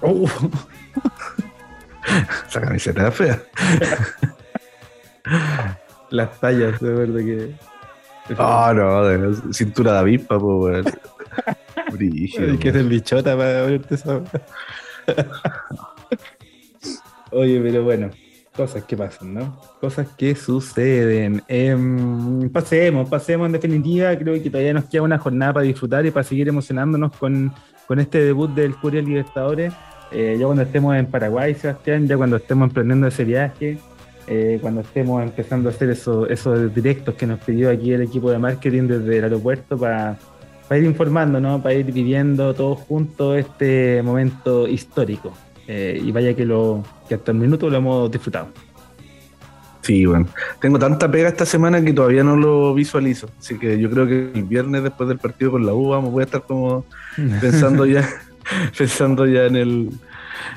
[0.00, 0.26] Uh.
[2.48, 3.42] Esa camiseta es fea.
[6.10, 7.54] Las tallas, de verdad que.
[8.38, 10.86] Ah, no, de cintura de avispa, pues,
[11.98, 14.22] Hay que ser bichota para verte esa.
[17.32, 18.10] Oye, pero bueno,
[18.56, 19.60] cosas que pasan, ¿no?
[19.80, 21.42] Cosas que suceden.
[21.48, 24.16] Em, pasemos, pasemos en definitiva.
[24.16, 27.52] Creo que todavía nos queda una jornada para disfrutar y para seguir emocionándonos con,
[27.96, 29.72] este debut del Curia Libertadores.
[30.10, 33.78] Eh, ya cuando estemos en Paraguay, Sebastián, ya cuando estemos emprendiendo ese viaje,
[34.26, 38.30] eh, cuando estemos empezando a hacer esos, esos directos que nos pidió aquí el equipo
[38.30, 40.18] de marketing desde el aeropuerto para
[40.68, 41.62] para ir informando, ¿no?
[41.62, 45.32] Para ir viviendo todos juntos este momento histórico.
[45.66, 48.48] Eh, y vaya que lo que hasta el minuto lo hemos disfrutado.
[49.82, 50.26] Sí, bueno.
[50.60, 53.28] Tengo tanta pega esta semana que todavía no lo visualizo.
[53.38, 56.20] Así que yo creo que el viernes después del partido con la U vamos, voy
[56.22, 56.84] a estar como
[57.40, 58.06] pensando ya,
[58.76, 59.90] pensando ya en el,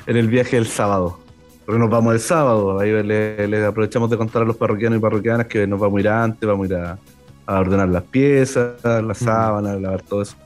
[0.06, 1.18] en el viaje del sábado.
[1.64, 5.46] Porque nos vamos el sábado, ahí le, aprovechamos de contar a los parroquianos y parroquianas
[5.46, 6.98] que nos vamos a ir antes, vamos a ir a,
[7.46, 9.24] a ordenar las piezas, las mm.
[9.24, 10.36] sábanas, a lavar todo eso.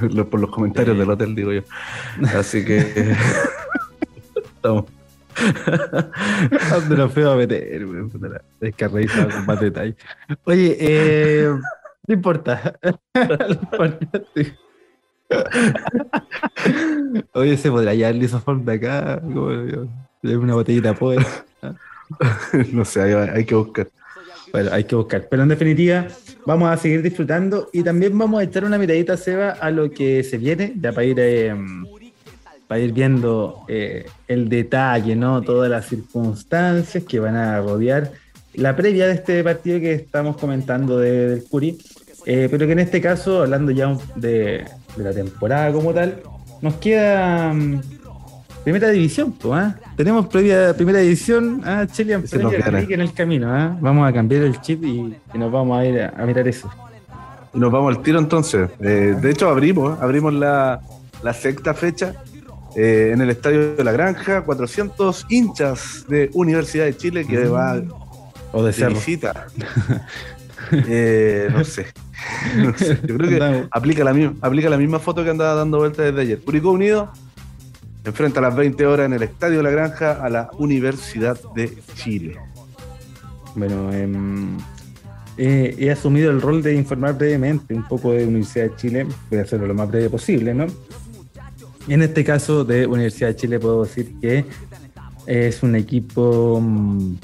[0.30, 1.62] Por los comentarios del hotel, digo yo.
[2.36, 3.14] Así que.
[4.34, 4.84] estamos.
[6.70, 7.86] ¿Dónde nos feo a meter?
[8.60, 9.96] Es que con más detalle.
[10.44, 11.50] Oye, eh,
[12.06, 12.78] no importa.
[17.32, 19.20] Oye, ¿se podrá llevar el isoform de acá?
[19.20, 19.48] Como,
[20.22, 21.26] una botellita de poder.
[22.72, 23.88] no sé, hay, hay que buscar.
[24.52, 25.26] Bueno, hay que buscar.
[25.28, 26.06] Pero en definitiva,
[26.46, 30.22] vamos a seguir disfrutando y también vamos a echar una miradita, Seba, a lo que
[30.22, 31.54] se viene, ya para ir, eh,
[32.66, 35.42] para ir viendo eh, el detalle, ¿no?
[35.42, 38.12] Todas las circunstancias que van a rodear
[38.54, 41.78] la previa de este partido que estamos comentando del Curi.
[42.26, 44.64] Eh, pero que en este caso, hablando ya de,
[44.96, 46.22] de la temporada como tal,
[46.62, 47.82] nos queda mm,
[48.64, 51.86] Primera división, pues, Tenemos previa, primera división a ¿ah?
[51.86, 53.76] Chilean en el camino, ¿ah?
[53.78, 56.70] Vamos a cambiar el chip y, nos vamos a ir a, mirar eso.
[57.52, 58.70] Y nos vamos al tiro entonces.
[58.80, 60.80] Eh, de hecho, abrimos, abrimos la,
[61.34, 62.14] sexta fecha
[62.74, 67.82] eh, en el Estadio de la Granja, 400 hinchas de Universidad de Chile que va
[68.52, 69.46] o de, de visita.
[70.88, 71.86] Eh, no, sé.
[73.06, 76.22] Yo creo que aplica la, misma, aplica la misma foto que andaba dando vueltas desde
[76.22, 76.40] ayer.
[76.40, 77.12] Curicó Unido
[78.04, 82.36] enfrenta a las 20 horas en el Estadio la Granja a la Universidad de Chile.
[83.54, 84.58] Bueno, em,
[85.36, 89.42] he asumido el rol de informar brevemente un poco de Universidad de Chile, voy a
[89.42, 90.66] hacerlo lo más breve posible, ¿no?
[91.88, 94.44] En este caso de Universidad de Chile puedo decir que
[95.26, 97.16] es un equipo mm,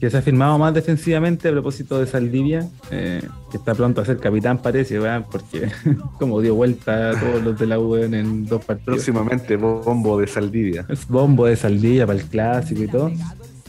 [0.00, 4.04] que se ha firmado más defensivamente a propósito de Saldivia, eh, que está pronto a
[4.04, 5.26] ser capitán parece, ¿verdad?
[5.30, 5.68] porque
[6.18, 8.96] como dio vuelta a todos los de la U en dos partidos.
[8.96, 10.84] Próximamente bombo de Saldivia.
[10.88, 13.12] Es bombo de Saldivia para el clásico y todo.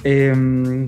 [0.03, 0.87] Em,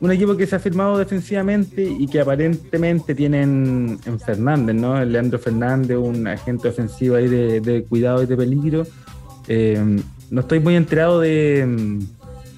[0.00, 5.04] un equipo que se ha firmado defensivamente y que aparentemente tienen en Fernández, ¿no?
[5.04, 8.86] Leandro Fernández, un agente ofensivo ahí de, cuidado y de peligro.
[9.46, 10.00] Eh,
[10.30, 12.00] no estoy muy enterado de,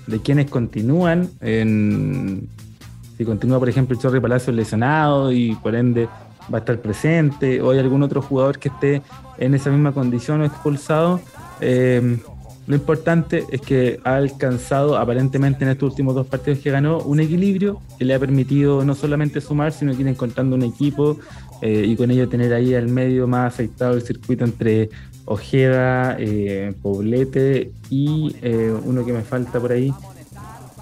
[0.06, 1.28] de quienes continúan.
[1.40, 6.08] si continúa, por ejemplo, el Chorri Palacio lesionado y por ende
[6.52, 9.02] va a estar presente, o hay algún otro jugador que esté
[9.38, 11.20] en esa misma condición o expulsado.
[11.60, 12.18] Eh,
[12.66, 17.20] lo importante es que ha alcanzado aparentemente en estos últimos dos partidos que ganó un
[17.20, 21.18] equilibrio que le ha permitido no solamente sumar, sino que ir encontrando un equipo
[21.60, 24.88] eh, y con ello tener ahí al medio más afectado el circuito entre
[25.26, 29.92] Ojeda, eh, Poblete y eh, uno que me falta por ahí,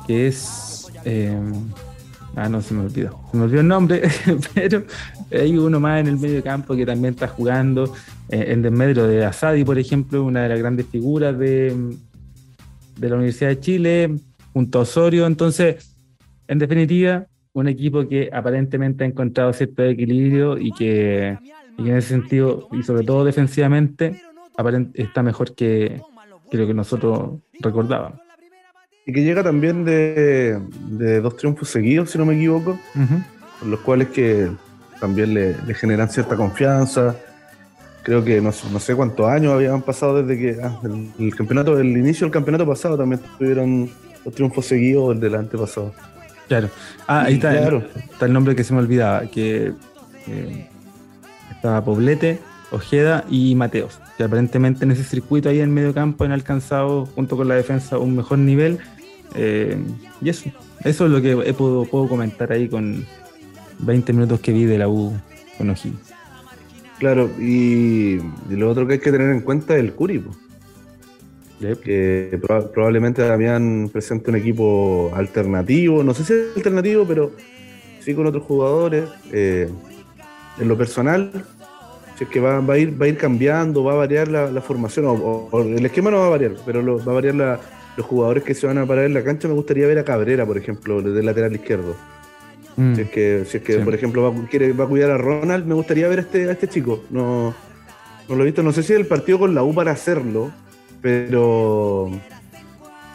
[0.06, 0.88] que es...
[2.36, 3.20] ah, no, se me olvidó.
[3.30, 4.02] Se me olvidó el nombre,
[4.54, 4.84] pero
[5.30, 7.92] hay uno más en el medio campo que también está jugando
[8.28, 11.96] eh, en desmedro de Asadi, por ejemplo, una de las grandes figuras de,
[12.98, 14.16] de la Universidad de Chile,
[14.52, 15.26] junto a Osorio.
[15.26, 15.96] Entonces,
[16.48, 21.38] en definitiva, un equipo que aparentemente ha encontrado cierto equilibrio y que,
[21.78, 24.20] en ese sentido, y sobre todo defensivamente,
[24.94, 26.00] está mejor que,
[26.50, 28.20] lo que nosotros recordábamos.
[29.04, 30.60] Y que llega también de,
[31.20, 32.78] dos triunfos seguidos, si no me equivoco,
[33.64, 34.50] los cuales que
[35.00, 37.16] también le, generan cierta confianza.
[38.04, 40.80] Creo que no, sé cuántos años habían pasado desde que ah,
[41.18, 43.88] el, campeonato, el inicio del campeonato pasado también tuvieron
[44.24, 45.92] los triunfos seguidos del antepasado.
[46.48, 46.68] Claro.
[47.06, 49.72] Ah, ahí está, El, está el nombre que se me olvidaba, que
[51.62, 52.40] estaba Poblete,
[52.72, 57.36] Ojeda y Mateos, que aparentemente en ese circuito ahí en medio campo han alcanzado, junto
[57.36, 58.78] con la defensa, un mejor nivel.
[59.34, 59.76] Eh,
[60.20, 60.50] y eso,
[60.84, 63.06] eso es lo que he, puedo, puedo comentar ahí con,
[63.82, 65.12] 20 minutos que vi de la U
[65.58, 66.12] con O'Higgins.
[66.98, 68.18] Claro, y,
[68.48, 70.24] lo otro que hay que tener en cuenta es el Curi.
[71.84, 72.40] Que
[72.74, 77.32] probablemente habían presente un equipo alternativo, no sé si es alternativo, pero
[78.00, 79.04] sí con otros jugadores.
[79.32, 79.68] Eh,
[80.58, 81.30] en lo personal,
[82.22, 85.06] si es que va, a ir, va a ir cambiando, va a variar la, formación,
[85.08, 88.64] o, el esquema no va a variar, pero va a variar los jugadores que se
[88.64, 89.48] van a parar en la cancha.
[89.48, 91.96] Me gustaría ver a Cabrera, por ejemplo, desde lateral izquierdo.
[92.76, 92.94] Mm.
[92.94, 95.66] Si es que, si es que por ejemplo, va, quiere, va a cuidar a Ronald,
[95.66, 97.02] me gustaría ver a este, a este chico.
[97.10, 97.54] No,
[98.28, 100.52] no lo he visto, no sé si es el partido con la U para hacerlo,
[101.00, 102.08] pero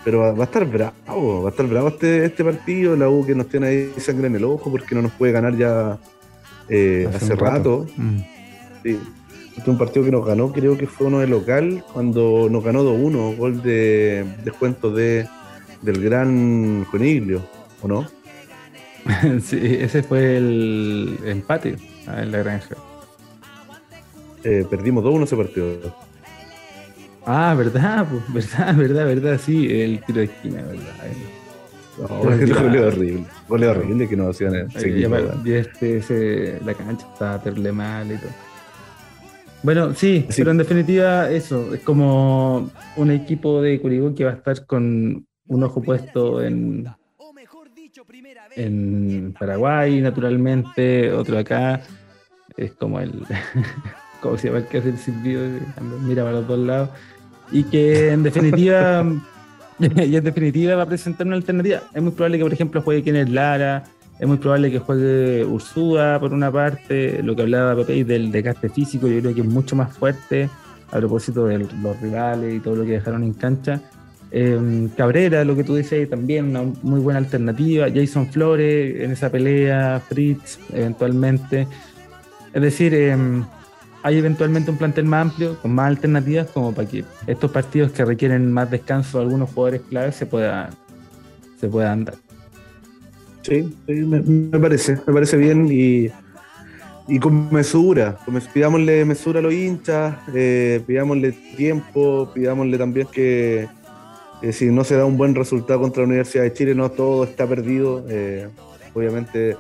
[0.04, 3.36] pero va a estar bravo, va a estar bravo este, este partido, la U que
[3.36, 5.98] nos tiene ahí sangre en el ojo porque no nos puede ganar ya
[6.70, 7.86] eh, hace, rato.
[7.96, 8.37] Mm.
[8.88, 9.00] Sí.
[9.50, 12.64] Este es un partido que nos ganó, creo que fue uno de local, cuando nos
[12.64, 15.28] ganó 2-1, gol de descuento de,
[15.82, 17.42] del gran Coniglio,
[17.82, 18.08] ¿o no?
[19.42, 22.76] sí, ese fue el empate en la granja.
[24.44, 25.96] Eh, perdimos 2-1 ese partido.
[27.26, 30.94] Ah, verdad, pues, verdad, verdad, verdad, sí, el tiro de esquina, verdad.
[31.98, 34.70] No, el gol horrible, gol horrible que nos hacían
[35.44, 38.47] y, este, ese, la cancha está terrible mal y todo.
[39.64, 44.36] Bueno, sí, pero en definitiva eso, es como un equipo de Curigó que va a
[44.36, 46.88] estar con un ojo puesto en,
[48.56, 51.82] en Paraguay, naturalmente, otro acá.
[52.56, 53.24] Es como el.
[54.22, 55.42] como se llama el que hace el silbido,
[56.02, 56.90] mira para los dos lados.
[57.52, 59.06] Y que en definitiva.
[59.80, 61.82] y en definitiva va a presentar una alternativa.
[61.94, 63.84] Es muy probable que, por ejemplo, juegue Kenneth Lara.
[64.20, 67.22] Es muy probable que juegue Ursúa por una parte.
[67.22, 70.50] Lo que hablaba Pepe del desgaste físico, yo creo que es mucho más fuerte
[70.92, 73.82] a propósito de los rivales y todo lo que dejaron en cancha.
[74.32, 77.88] Em, Cabrera, lo que tú dices, también una muy buena alternativa.
[77.94, 81.68] Jason Flores en esa pelea, Fritz, eventualmente.
[82.54, 83.46] Es decir, em,
[84.04, 88.04] hay eventualmente un plantel más amplio, con más alternativas, como para que estos partidos que
[88.04, 90.70] requieren más descanso de algunos jugadores claves se puedan,
[91.60, 92.27] se puedan dar.
[93.48, 96.10] Sí, me, parece, me parece bien y,
[97.08, 98.18] y con mesura.
[98.54, 103.70] Pidámosle mesura a los hinchas, eh, pidámosle tiempo, pidámosle también que
[104.42, 107.24] eh, si no se da un buen resultado contra la Universidad de Chile, no todo
[107.24, 108.04] está perdido.
[108.10, 108.50] Eh,
[108.94, 109.56] obviamente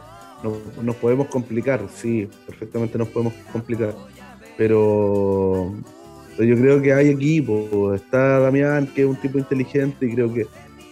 [0.83, 3.95] nos podemos complicar, sí, perfectamente nos podemos complicar.
[4.57, 5.73] Pero
[6.37, 7.93] yo creo que hay equipo.
[7.93, 10.45] Está Damián, que es un tipo inteligente, y creo que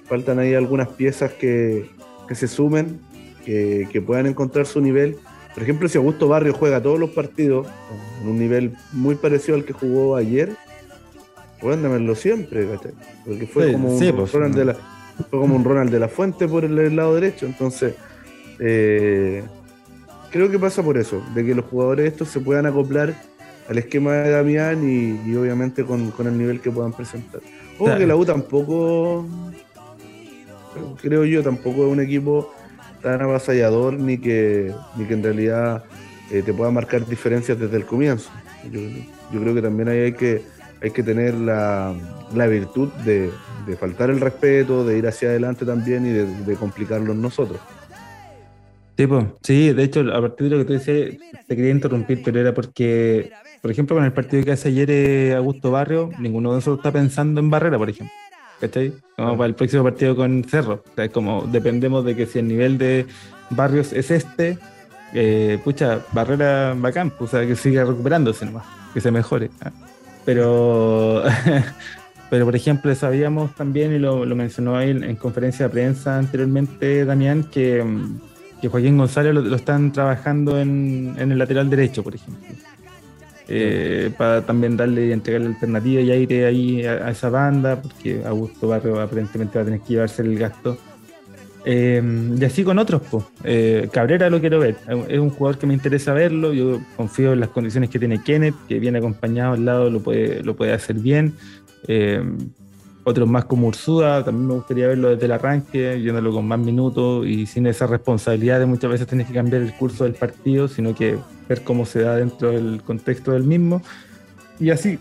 [0.07, 1.93] faltan ahí algunas piezas que,
[2.33, 2.99] se sumen,
[3.45, 5.17] que, que, puedan encontrar su nivel.
[5.53, 7.67] Por ejemplo, si Augusto Barrio juega todos los partidos
[8.23, 10.55] en un nivel muy parecido al que jugó ayer,
[11.61, 12.67] pueden dámelo siempre,
[13.25, 14.73] Porque fue, como un pues, Ronald de la,
[15.29, 17.45] fue como un Ronald de la Fuente por el, lado derecho.
[17.45, 17.95] Entonces,
[18.59, 19.43] eh,
[20.31, 23.15] creo que pasa por eso, de que los jugadores estos se puedan acoplar
[23.67, 27.41] al esquema de Damián y, obviamente con, el nivel que puedan presentar.
[27.79, 29.25] O que la U tampoco,
[31.01, 32.53] creo yo, tampoco es un equipo
[33.01, 35.83] tan avasallador ni que, ni que en realidad
[36.31, 38.29] eh, te pueda marcar diferencias desde el comienzo.
[38.71, 40.41] Yo, creo que también hay que,
[40.81, 41.93] hay que tener la,
[42.33, 43.31] virtud de,
[43.79, 47.59] faltar el respeto, de ir hacia adelante también y de, de complicarlo nosotros.
[48.97, 49.07] Sí,
[49.41, 52.53] sí, de hecho, a partir de lo que tú decías, te quería interrumpir, pero era
[52.53, 53.31] porque
[53.65, 56.91] por ejemplo, con el partido que hace ayer eh, Augusto Barrio, ninguno de nosotros está
[56.91, 58.13] pensando en barrera, por ejemplo.
[58.59, 58.93] ¿Cachai?
[59.15, 60.83] Como para el próximo partido con Cerro.
[60.85, 63.05] O sea, es como dependemos de que si el nivel de
[63.49, 64.57] Barrios es este,
[65.13, 69.49] eh, pucha, barrera bacán, pues, o sea, que siga recuperándose nomás, que se mejore.
[69.61, 69.71] ¿ah?
[70.25, 71.23] Pero,
[72.29, 77.43] pero por ejemplo, sabíamos también, y lo, mencionó ahí en, conferencia de prensa anteriormente, Damián,
[77.43, 77.85] que,
[78.61, 82.43] que Joaquín González lo, están trabajando en, en el lateral derecho, por ejemplo.
[83.47, 88.67] Eh, para también darle y entregarle alternativa y aire ahí a, esa banda, porque Augusto
[88.67, 90.77] Barrio aparentemente va a tener que llevarse el gasto.
[91.63, 92.01] Eh,
[92.39, 93.23] y así con otros, pues.
[93.91, 94.77] Cabrera lo quiero ver,
[95.07, 98.55] es un jugador que me interesa verlo, yo confío en las condiciones que tiene Kenneth,
[98.67, 101.33] que viene acompañado al lado, lo puede, lo puede hacer bien
[103.05, 107.25] otros más como Ursuda, también me gustaría verlo desde el arranque, yéndolo con más minutos
[107.27, 110.95] y sin esa responsabilidad de muchas veces tener que cambiar el curso del partido, sino
[110.95, 111.15] que
[111.47, 113.81] ver cómo se da dentro del contexto del mismo.
[114.59, 114.99] Y así,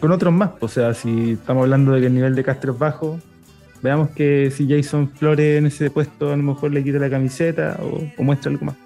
[0.00, 2.78] con otros más, o sea, si estamos hablando de que el nivel de Castro es
[2.78, 3.18] bajo,
[3.82, 7.78] veamos que si Jason Flores en ese puesto a lo mejor le quita la camiseta
[7.82, 8.76] o, muestra algo más.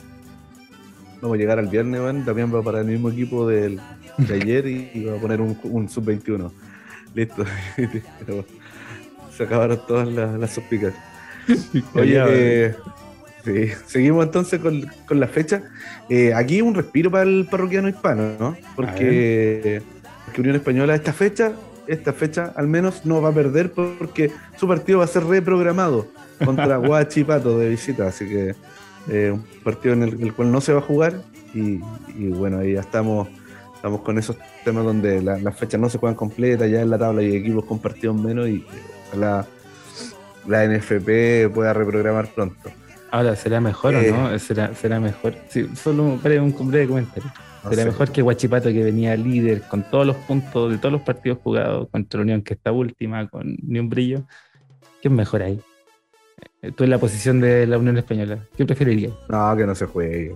[1.20, 3.80] Vamos a llegar al viernes, man, también va para el mismo equipo del,
[4.18, 6.50] de ayer y, va a poner un, un sub-21.
[7.14, 7.44] Listo.
[9.36, 10.60] se acabaron todas las, las
[11.94, 12.74] Oye, eh,
[13.86, 15.62] seguimos entonces con, la fecha.
[16.08, 18.56] Eh, aquí un respiro para el parroquiano hispano, ¿no?
[18.76, 19.82] Porque,
[20.24, 21.52] porque, Unión Española, esta fecha,
[21.86, 26.08] esta fecha al menos no va a perder porque su partido va a ser reprogramado
[26.44, 28.08] contra Guachipato de visita.
[28.08, 28.54] Así que
[29.08, 31.22] eh, un partido en el, cual no se va a jugar.
[31.54, 31.80] Y,
[32.14, 33.28] y bueno, ahí ya estamos
[33.78, 37.22] Estamos con esos temas donde las fechas no se juegan completas, ya en la tabla
[37.22, 38.66] y equipos con partidos menos y
[39.16, 39.46] la,
[40.48, 42.70] la NFP pueda reprogramar pronto.
[43.10, 44.32] Ahora, ¿será mejor o no?
[44.32, 44.38] Eh.
[44.38, 45.34] ¿Será, será mejor?
[45.48, 47.30] Sí, solo un breve comentario.
[47.68, 51.38] ¿Será mejor que Guachipato, que venía líder con todos los puntos de todos los partidos
[51.42, 54.24] jugados contra la Unión, que está última, con ni un brillo?
[55.02, 55.60] ¿Qué es mejor ahí?
[56.62, 59.12] Eh, tú en la posición de la Unión Española, ¿qué preferirías?
[59.28, 60.34] No, que no se juegue.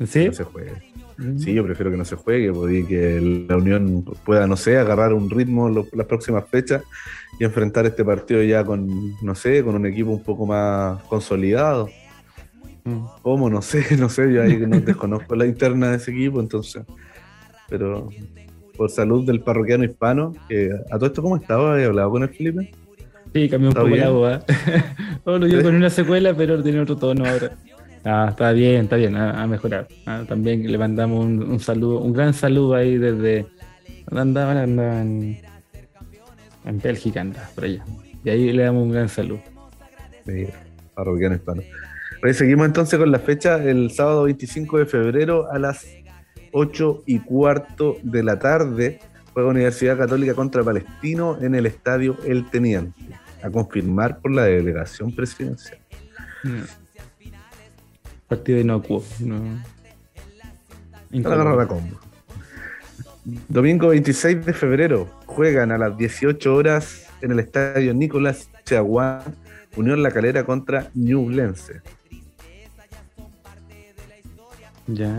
[0.00, 0.20] ¿Sí?
[0.20, 0.93] Que no se juegue.
[1.36, 5.12] Sí, yo prefiero que no se juegue, porque que la Unión pueda, no sé, agarrar
[5.12, 6.82] un ritmo las próximas fechas
[7.38, 11.88] y enfrentar este partido ya con, no sé, con un equipo un poco más consolidado.
[12.84, 13.04] Mm.
[13.22, 13.48] ¿Cómo?
[13.48, 16.84] No sé, no sé, yo ahí no desconozco la interna de ese equipo, entonces.
[17.68, 18.08] Pero
[18.76, 21.80] por salud del parroquiano hispano, que a todo esto, ¿cómo estaba?
[21.80, 22.72] ¿He hablado con el Felipe?
[23.32, 24.44] Sí, cambió un poco de agua.
[25.24, 27.56] bueno, yo con una secuela, pero tiene otro tono ahora.
[28.04, 29.86] Ah, está bien, está bien, ha, mejorado.
[30.04, 33.46] Ah, también le mandamos un, saludo, un gran saludo ahí desde.
[34.10, 35.38] Andaban, andaban
[36.66, 37.82] en Bélgica, anda, por allá.
[38.22, 39.40] Y ahí le damos un gran saludo.
[40.26, 40.46] Sí,
[40.94, 41.62] parroquiano hispano.
[42.32, 45.86] seguimos entonces con la fecha, el sábado 25 de febrero a las
[46.52, 48.98] 8 y cuarto de la tarde.
[49.32, 53.00] Juega Universidad Católica contra Palestino en el estadio El Teniente,
[53.42, 55.78] a confirmar por la delegación presidencial.
[56.44, 56.83] Mm
[58.34, 59.04] partido inocuo.
[59.20, 59.40] No.
[61.10, 62.00] la combo.
[63.48, 69.22] Domingo 26 de febrero juegan a las 18 horas en el estadio Nicolás Chaguán,
[69.76, 71.80] Unión La Calera contra Ñublense.
[74.86, 75.14] Ya.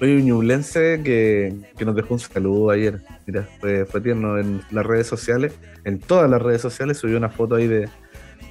[0.00, 3.00] Oye, Ñublense que, que, nos dejó un saludo ayer.
[3.26, 5.54] Mira, fue, fue tierno en las redes sociales,
[5.84, 7.88] en todas las redes sociales subió una foto ahí de,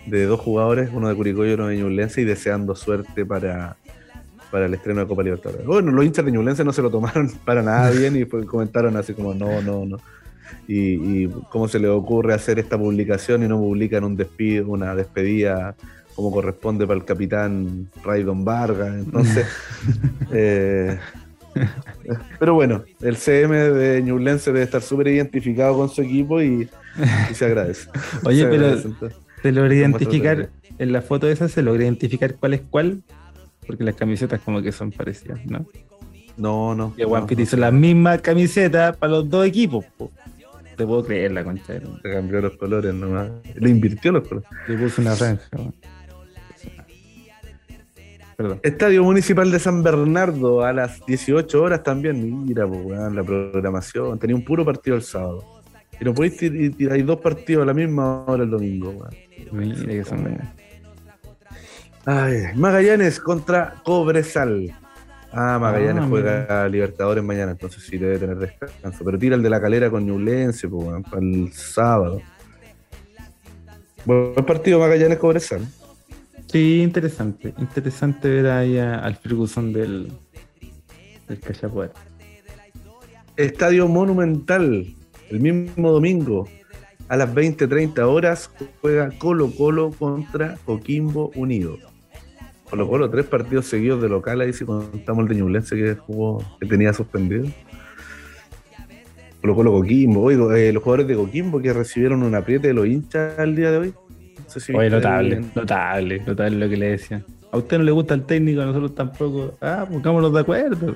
[0.07, 3.77] de dos jugadores, uno de Curicó y uno de Ñublense, y deseando suerte para,
[4.51, 5.65] para el estreno de Copa Libertadores.
[5.65, 9.13] Bueno, los hinchas de Ñublense no se lo tomaron para nada bien y comentaron así
[9.13, 9.97] como no, no, no.
[10.67, 15.75] Y, cómo se le ocurre hacer esta publicación y no publican un despido, una despedida
[16.15, 18.95] como corresponde para el capitán Raydon Vargas.
[18.95, 19.45] Entonces,
[20.31, 20.97] eh,
[22.39, 26.69] Pero bueno, el CM de Ñublense debe estar súper identificado con su equipo y,
[27.33, 27.89] se agradece.
[28.25, 28.75] Oye, pero
[29.41, 33.01] se logra identificar, en la foto esa se logra identificar cuál es cuál,
[33.65, 35.65] porque las camisetas como que son parecidas, ¿no?
[36.37, 36.93] No, no.
[36.97, 39.85] Y One hizo la misma camiseta para los dos equipos.
[40.75, 41.73] Te puedo creer la concha.
[42.03, 43.31] Se cambió los colores nomás.
[43.55, 44.49] Le invirtió los colores.
[44.67, 45.49] Le puso una franja.
[48.61, 52.45] Estadio Municipal de San Bernardo a las 18 horas también.
[52.45, 54.19] Mira, pues, la programación.
[54.19, 55.43] Tenía un puro partido el sábado.
[55.99, 59.26] Y no podéis tirar, dos partidos a la misma hora el domingo, weón.
[59.51, 60.39] Mira que son.
[62.05, 64.73] Ay, Magallanes contra Cobresal.
[65.31, 69.03] Ah, Magallanes ah, juega a Libertadores mañana, entonces sí debe tener descanso.
[69.03, 72.21] Pero tira el de la calera con Ñublense, pues, para el sábado.
[74.05, 75.67] Buen partido Magallanes Cobresal.
[76.47, 77.53] Sí, interesante.
[77.57, 80.13] Interesante ver ahí al Ferguson del,
[81.27, 81.39] del
[83.35, 84.95] Estadio Monumental,
[85.29, 86.47] el mismo domingo,
[87.09, 88.51] a las 20-30 horas,
[88.81, 91.77] juega Colo Colo contra Coquimbo Unido.
[92.69, 96.43] Colo Colo, tres partidos seguidos de local, ahí si contamos el de Ñublense que jugó,
[96.59, 97.45] que tenía suspendido.
[99.41, 102.87] Colo Colo Coquimbo, oigo, eh, los jugadores de Coquimbo que recibieron un apriete de los
[102.87, 103.93] hinchas al día de hoy.
[104.73, 107.23] Oye, notable, notable, notable lo que le decía.
[107.51, 109.55] A usted no le gusta el técnico, a nosotros tampoco.
[109.61, 110.95] Ah, pongámonos de acuerdo.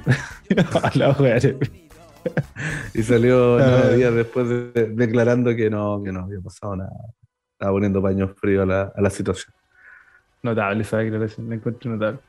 [2.93, 3.89] y salió ah.
[3.89, 6.91] días después declarando que no, que no había pasado nada.
[7.53, 9.53] Estaba poniendo paños fríos a la, a la situación.
[10.43, 12.19] Notable esa declaración, me encuentro notable.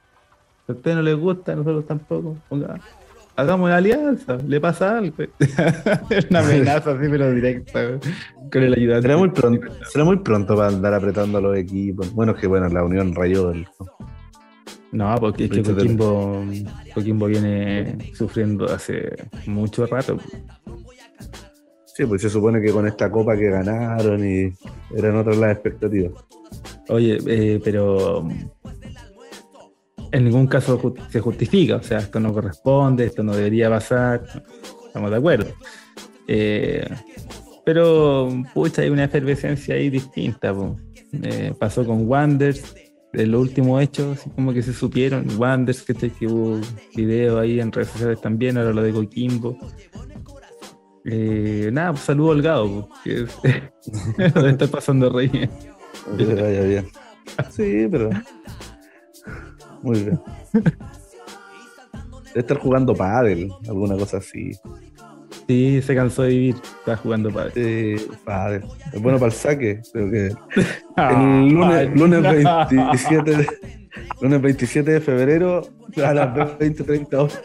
[0.68, 2.36] A usted no le gusta, a nosotros tampoco.
[2.48, 2.78] Ponga,
[3.36, 5.14] hagamos una alianza, le pasa algo.
[5.20, 7.98] es una amenaza así, pero directa
[8.52, 9.02] con el ayudante.
[9.02, 12.12] Será muy pronto, será muy pronto para andar apretando a los equipos.
[12.12, 13.66] Bueno, es que bueno, la unión rayó del.
[13.80, 13.86] No,
[15.20, 16.44] porque es que Coquimbo,
[16.94, 19.10] Coquimbo viene sufriendo hace
[19.46, 20.18] mucho rato.
[21.86, 24.52] Sí, pues se supone que con esta copa que ganaron y
[24.96, 26.12] eran otras las expectativas.
[26.88, 28.26] Oye, eh, pero
[30.10, 34.22] en ningún caso se justifica, o sea, esto no corresponde, esto no debería pasar,
[34.86, 35.50] estamos de acuerdo.
[36.28, 36.86] Eh,
[37.64, 40.54] pero, pucha, hay una efervescencia ahí distinta.
[41.22, 42.74] Eh, pasó con Wanders,
[43.12, 45.26] de los últimos hechos, así como que se supieron.
[45.38, 46.60] Wanders, que, que hubo
[46.94, 49.56] video ahí en redes sociales también, ahora lo de Coquimbo.
[51.04, 53.40] Eh, nada, pues saludo Holgado, que es,
[54.34, 55.28] lo está pasando rey.
[55.28, 56.88] Que vaya bien.
[57.50, 58.10] Sí, pero.
[59.82, 60.20] Muy bien.
[60.52, 64.52] Debe estar jugando pádel, alguna cosa así.
[65.48, 67.52] Sí, se cansó de vivir, está jugando padre.
[67.98, 68.62] Sí, padre.
[68.92, 70.26] Es bueno para el saque, creo que.
[70.96, 72.22] el lunes, lunes,
[72.70, 73.46] 27 de,
[74.20, 75.62] lunes 27 de febrero
[75.96, 77.42] a las 20.30 horas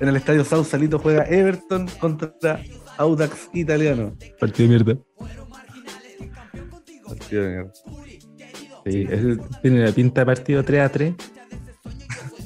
[0.00, 2.60] en el estadio Sausalito juega Everton contra
[2.98, 4.16] Audax Italiano.
[4.40, 5.02] Partido de mierda.
[7.06, 7.72] Partido de mierda.
[8.84, 11.14] Sí, ese tiene la pinta de partido 3 a 3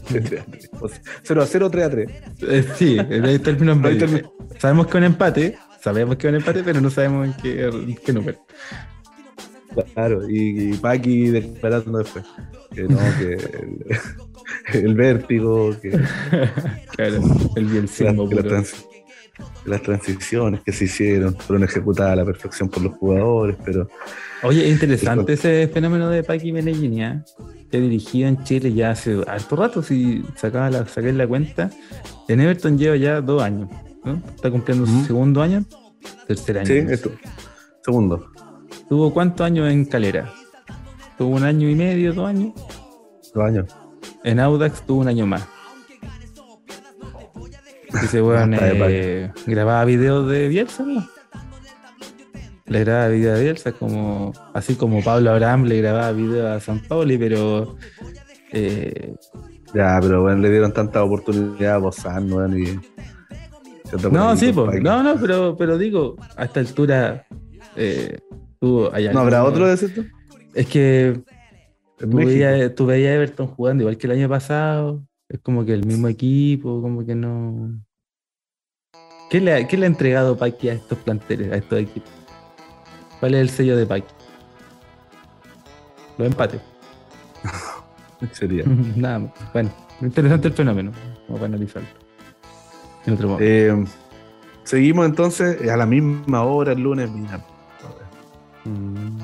[0.09, 2.11] 0 a 0, 3 a 3.
[2.43, 4.33] Eh, sí, ahí está el medio.
[4.59, 8.39] Sabemos que un empate, sabemos que un empate, pero no sabemos en qué, qué número.
[9.95, 12.25] Claro, y, y Paqui esperando después.
[12.75, 15.91] Que no, que el, vértigo, que.
[16.97, 17.23] claro,
[17.57, 17.89] el bien
[18.51, 18.87] las,
[19.65, 23.89] las transiciones que se hicieron fueron ejecutadas a la perfección por los jugadores, pero.
[24.43, 27.23] Oye, es interesante ese fenómeno de Paqui Medellín, ¿eh?
[27.71, 31.71] he dirigido en Chile ya hace harto rato, si sacaba la, saqué la cuenta.
[32.29, 33.69] En Everton lleva ya dos años,
[34.05, 34.23] ¿no?
[34.35, 35.65] Está cumpliendo su segundo año,
[36.27, 36.67] tercer año.
[36.67, 37.11] Sí, esto.
[37.83, 38.31] Segundo.
[38.89, 40.33] ¿Tuvo cuántos años en Calera?
[41.19, 42.53] ¿Tuvo un año y medio, dos años?
[43.35, 43.67] Dos años.
[44.25, 45.47] En Audax tuvo un año más.
[48.03, 51.07] Dice, bueno, eh, grababa videos de Bielsa, ¿no?
[52.69, 56.81] le grababa video a Bielsa, como, así como Pablo Abraham le grababa video a San
[56.81, 57.77] Pauli, pero.
[58.53, 59.15] Eh,
[59.75, 62.79] ya, pero bueno, le dieron tanta oportunidad a Bozán, bueno, y.
[64.11, 67.27] No, sí, pues, no, no, pero, pero digo, a esta altura.
[67.77, 68.19] Eh,
[68.61, 70.11] ¿No habrá otro de ese?
[70.55, 71.21] Es que.
[71.99, 75.03] Tú veías, tú veías a Everton jugando igual que el año pasado.
[75.29, 77.79] Es como que el mismo equipo, como que no.
[79.31, 82.11] ¿Qué le, qué le ha entregado Paqui a estos planteles, a estos equipos?
[83.21, 84.09] ¿Cuál es el sello de Pike?
[86.17, 86.61] Los empates.
[88.33, 88.65] Sería.
[88.97, 89.33] Nada más.
[89.53, 90.93] Bueno, interesante el fenómeno.
[91.29, 91.89] Vamos a analizarlo.
[93.05, 93.39] En otro modo.
[93.43, 93.85] Eh,
[94.65, 97.11] seguimos entonces a la misma hora el lunes.
[97.11, 97.45] Mira.
[98.65, 99.19] Mm.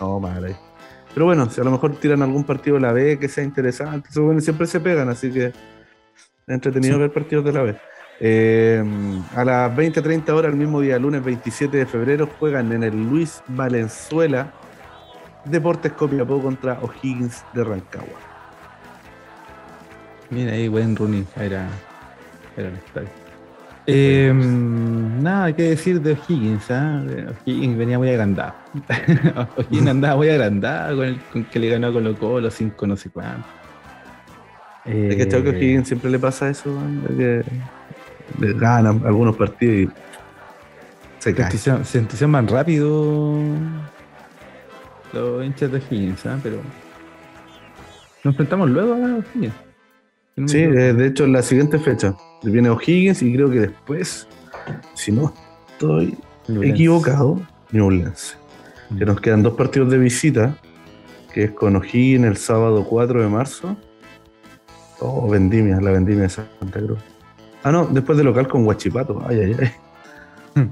[0.00, 0.56] No, mal
[1.18, 4.08] Pero bueno, si a lo mejor tiran algún partido de la B que sea interesante,
[4.38, 5.52] siempre se pegan, así que
[6.46, 7.76] entretenido ver partidos de la vez.
[8.20, 8.84] Eh,
[9.34, 13.42] a las 20-30 horas, el mismo día, lunes 27 de febrero, juegan en el Luis
[13.48, 14.52] Valenzuela
[15.44, 18.20] Deportes Copiapó contra O'Higgins de Rancagua.
[20.30, 21.26] Mira ahí, buen running.
[21.34, 21.66] Era,
[22.56, 23.08] era el estadio.
[23.88, 26.70] Eh, nada hay que decir de O'Higgins.
[26.70, 27.26] ¿eh?
[27.44, 28.54] O'Higgins venía muy agrandado.
[29.56, 32.96] O'Higgins andaba muy agrandado con, el, con que le ganó a Colo Colo, cinco no
[32.96, 33.46] sé cuánto.
[34.84, 36.74] Eh, es que a O'Higgins siempre le pasa eso,
[37.16, 37.42] que
[38.38, 39.90] le ganan algunos partidos y
[41.18, 41.50] se cae.
[41.50, 43.38] Se entusiasman rápido
[45.12, 46.36] los hinchas de O'Higgins, ¿eh?
[46.42, 46.56] pero
[48.24, 49.54] nos enfrentamos luego a O'Higgins.
[50.46, 52.14] Sí, eh, de hecho en la siguiente fecha
[52.44, 54.28] viene O'Higgins y creo que después,
[54.94, 55.34] si no
[55.72, 56.16] estoy
[56.62, 57.40] equivocado,
[57.72, 58.37] Newlands.
[58.96, 60.56] Que nos quedan dos partidos de visita,
[61.32, 63.76] que es con O'Higgins el sábado 4 de marzo.
[65.00, 66.98] Oh, Vendimia, la Vendimia de Santa Cruz.
[67.62, 69.22] Ah, no, después de local con Guachipato.
[69.26, 69.72] Ay, ay, ay.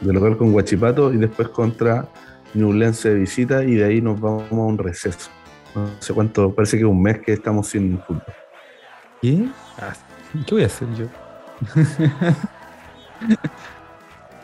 [0.00, 2.08] de local con Guachipato y después contra
[2.54, 5.30] Newlands de visita y de ahí nos vamos a un receso.
[5.74, 8.22] No sé cuánto, parece que es un mes que estamos sin fútbol.
[9.20, 9.48] ¿Qué?
[9.78, 9.94] Ah,
[10.46, 11.06] ¿Qué voy a hacer yo?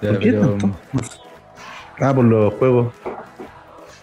[0.00, 0.70] ¿Por qué tanto?
[2.02, 2.92] Ah, por los juegos.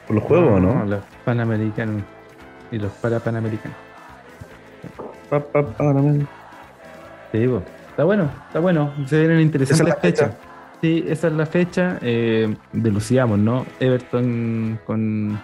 [0.08, 0.86] ¿Por los juegos o no?
[0.86, 2.02] Los panamericanos
[2.72, 3.78] y los para panamericanos.
[5.30, 6.30] Pa, pa, panamericanos.
[7.34, 7.46] Sí,
[7.90, 8.94] está bueno, está bueno.
[9.06, 10.32] Se vienen interesantes fechas.
[10.80, 12.00] Sí, esa es la fecha.
[12.02, 13.66] Eh, delucidamos, ¿no?
[13.82, 15.38] Everton con.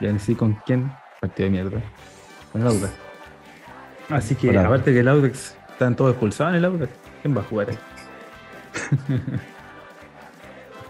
[0.00, 0.90] Ya ni sé con quién.
[1.20, 1.80] Partido de mierda.
[2.50, 2.92] Con el Audax.
[4.10, 6.92] Así que, aparte que el Audax están todos expulsados en el Audax.
[7.22, 7.78] ¿Quién va a jugar ahí?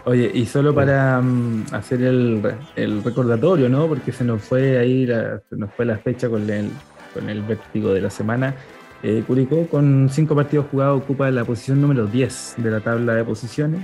[0.05, 2.41] Oye, y solo para um, hacer el,
[2.75, 3.87] el, recordatorio, ¿no?
[3.87, 6.69] Porque se nos fue ahí, la, se nos fue la fecha con el,
[7.11, 8.53] con el vértigo de la semana.
[9.01, 13.23] Eh, Curicó, con cinco partidos jugados, ocupa la posición número 10 de la tabla de
[13.23, 13.81] posiciones,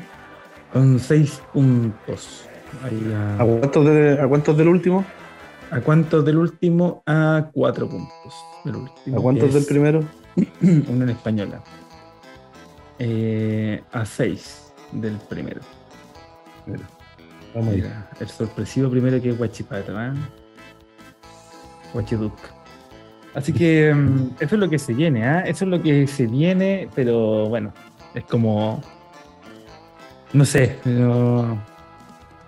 [0.71, 2.45] con seis puntos.
[2.83, 3.41] Ahí, a...
[3.41, 5.03] ¿A, cuántos de, ¿A cuántos del último?
[5.71, 7.01] ¿A cuántos del último?
[7.07, 8.33] A cuatro puntos.
[8.63, 10.01] Del último, ¿A cuántos del primero?
[10.61, 11.63] Uno en española.
[12.99, 15.61] Eh, a seis del primero.
[16.65, 16.83] Mira,
[17.53, 20.11] vamos Mira, el sorpresivo primero que es Guachipato, ¿eh?
[21.93, 22.33] Guachiduc.
[23.33, 25.43] Así que um, eso es lo que se viene, ¿eh?
[25.45, 27.73] Eso es lo que se viene, pero bueno,
[28.13, 28.81] es como.
[30.33, 31.61] No sé, no,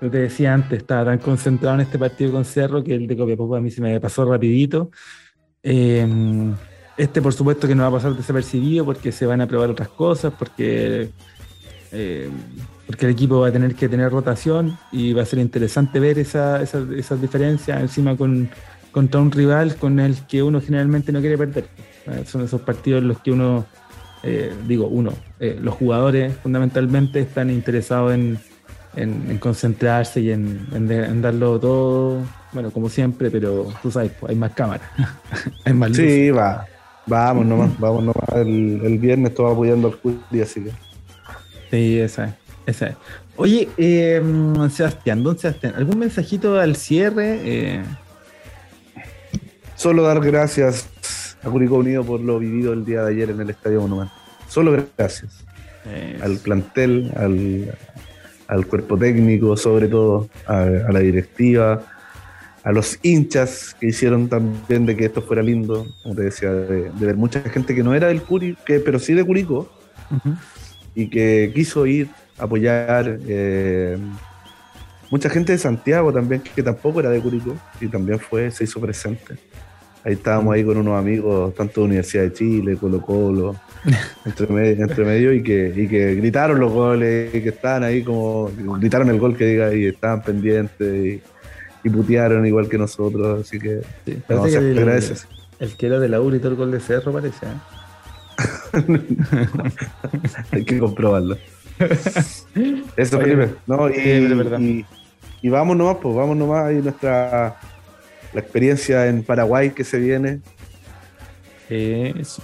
[0.02, 3.18] yo te decía antes, estaba tan concentrado en este partido con Cerro que el de
[3.18, 4.92] Copiapó a mí se me pasó rapidito.
[5.62, 6.54] Eh,
[6.98, 9.88] este por supuesto que no va a pasar desapercibido porque se van a probar otras
[9.90, 11.10] cosas, porque,
[11.94, 12.30] eh,
[12.88, 16.20] porque el equipo va a tener que tener rotación y va a ser interesante ver
[16.20, 18.50] esa, esa, esas diferencias encima con,
[18.92, 21.66] contra un rival con el que uno generalmente no quiere perder.
[22.26, 23.66] Son esos partidos en los que uno,
[24.24, 28.38] eh, digo uno, eh, los jugadores fundamentalmente están interesados en,
[28.96, 32.20] en, en concentrarse y en, en, darlo todo,
[32.52, 34.88] bueno, como siempre, pero tú sabes, pues, hay más cámaras,
[35.66, 35.98] hay más luz.
[35.98, 36.66] Sí, va.
[37.06, 38.30] Vamos nomás, vamos nomás.
[38.36, 40.72] El, el viernes estaba apoyando al Juli, así que.
[41.74, 42.34] Sí, esa es.
[42.68, 42.96] Esa es.
[43.36, 44.22] Oye, eh,
[44.72, 47.40] Sebastián, don Sebastián, ¿algún mensajito al cierre?
[47.44, 47.84] Eh...
[49.76, 53.50] Solo dar gracias a Curicó Unido por lo vivido el día de ayer en el
[53.50, 54.16] Estadio Monumental.
[54.48, 55.24] Solo gracias.
[55.84, 56.24] Eso.
[56.24, 57.76] Al plantel, al,
[58.50, 61.82] al, cuerpo técnico, sobre todo, a, a la directiva,
[62.64, 66.92] a los hinchas que hicieron también de que esto fuera lindo, como te decía, de,
[66.92, 69.72] de ver mucha gente que no era del Curi, que, pero sí de Curicó,
[70.12, 70.38] uh -huh.
[70.96, 73.20] Y que quiso ir a apoyar.
[73.28, 73.98] Eh,
[75.10, 78.80] mucha gente de Santiago también, que, tampoco era de Curicó, y también fue, se hizo
[78.80, 79.36] presente.
[80.06, 83.56] Ahí estábamos ahí con unos amigos, tanto de Universidad de Chile, Colo Colo,
[84.26, 88.04] entre medio, entre medio y, que, y que gritaron los goles, y que estaban ahí
[88.04, 91.06] como, gritaron el gol que diga, y estaban pendientes.
[91.06, 91.22] Y,
[91.84, 95.28] y putearon igual que nosotros, así que sí, no, que el, gracias.
[95.60, 97.46] El que era de la U y todo el gol de Cerro parece.
[97.46, 97.50] ¿eh?
[100.52, 101.38] Hay que comprobarlo.
[102.96, 103.56] Eso, Oye, Felipe.
[103.68, 104.86] No, y, y,
[105.42, 107.58] y, vamos nomás, pues vamos nomás ahí nuestra
[108.34, 110.40] la experiencia en Paraguay que se viene.
[111.70, 112.42] Eso.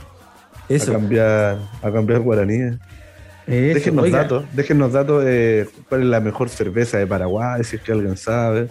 [0.68, 0.92] Eso.
[0.92, 2.76] A cambiar, a cambiar guaraníes.
[3.48, 4.20] Eso, déjennos oiga.
[4.20, 8.18] datos, déjennos datos de cuál es la mejor cerveza de Paraguay, si es que alguien
[8.18, 8.70] sabe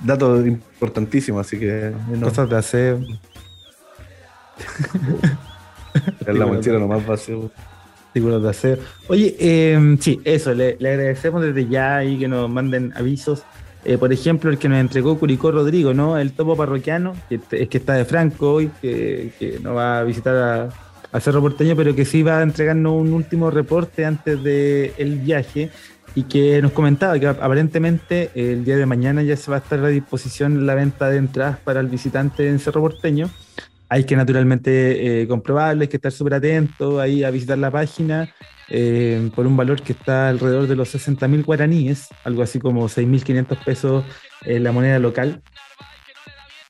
[0.00, 1.92] dato importantísimo, así que.
[2.10, 2.28] No.
[2.28, 3.00] Cosas de aseo.
[6.26, 7.50] es la mochila nomás vacío.
[8.08, 8.78] Artículos de aseo.
[9.08, 13.44] Oye, eh, sí, eso, le, le, agradecemos desde ya y que nos manden avisos
[13.86, 16.18] eh, por ejemplo, el que nos entregó Curicó Rodrigo, ¿no?
[16.18, 20.02] El topo parroquiano, que es que está de Franco hoy, que, que no va a
[20.02, 20.68] visitar a,
[21.12, 25.70] a, Cerro Porteño, pero que sí va a entregarnos un último reporte antes del viaje
[26.16, 29.78] y que nos comentaba que aparentemente el día de mañana ya se va a estar
[29.84, 33.30] a disposición la venta de entradas para el visitante en Cerro Porteño.
[33.88, 38.28] Hay que naturalmente eh, comprobarlo, hay que estar súper atento ahí a visitar la página
[38.68, 42.88] eh, por un valor que está alrededor de los 60 mil guaraníes, algo así como
[42.88, 44.04] 6.500 pesos
[44.44, 45.42] en la moneda local.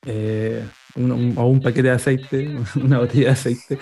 [0.04, 0.62] Eh,
[0.96, 3.78] o un paquete de aceite, una botella de aceite.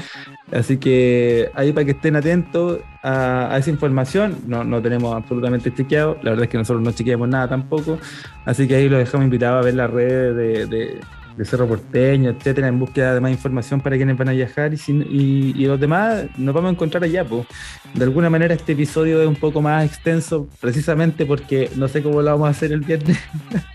[0.53, 6.19] Así que ahí para que estén atentos a, esa información, no, no, tenemos absolutamente chequeado,
[6.23, 7.99] la verdad es que nosotros no chequeamos nada tampoco,
[8.45, 11.01] así que ahí lo dejamos invitado a ver las redes de, de,
[11.43, 15.67] Cerro Porteño, etcétera, en búsqueda de más información para quienes van a viajar y, y,
[15.67, 17.25] los demás nos vamos a encontrar allá.
[17.25, 17.47] Pues.
[17.95, 22.23] De alguna manera este episodio es un poco más extenso, precisamente porque no sé cómo
[22.23, 23.19] lo vamos a hacer el viernes.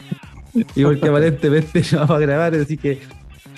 [0.75, 2.99] y porque aparentemente no vamos a grabar, así que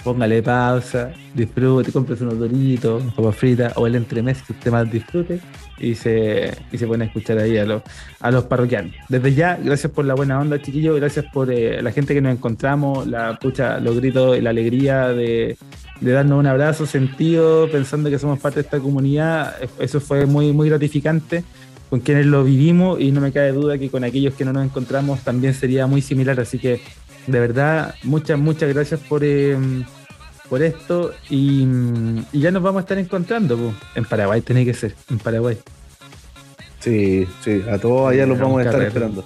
[0.03, 5.39] póngale pausa, disfrute, compres unos doritos, papas fritas o el entremés que usted más disfrute
[5.81, 7.81] y se, y se a escuchar ahí a los,
[8.19, 8.93] a los parroquianos.
[9.09, 12.33] Desde ya, gracias por la buena onda, chiquillos, gracias por eh, la gente que nos
[12.33, 15.57] encontramos, la pucha, los gritos y la alegría de,
[15.99, 19.55] de darnos un abrazo sentido, pensando que somos parte de esta comunidad.
[19.79, 21.43] Eso fue muy, muy gratificante
[21.89, 24.63] con quienes lo vivimos y no me cabe duda que con aquellos que no nos
[24.63, 26.39] encontramos también sería muy similar.
[26.39, 26.81] Así que
[27.27, 29.57] de verdad, muchas, muchas gracias por, eh,
[30.51, 31.65] por esto y,
[32.33, 33.73] ya nos vamos a estar encontrando.
[33.95, 35.57] En Paraguay tiene que ser, en Paraguay.
[36.81, 39.23] Sí, sí, a todos allá los vamos a estar esperando.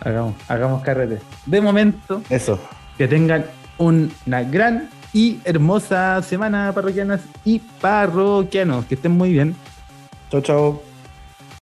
[0.00, 1.18] Hagamos, hagamos carrete.
[1.44, 2.58] De momento, eso.
[2.96, 3.44] Que tengan
[3.76, 8.86] una gran y hermosa semana parroquianas y parroquianos.
[8.86, 9.54] Que estén muy bien.
[10.30, 10.85] Chao, chao.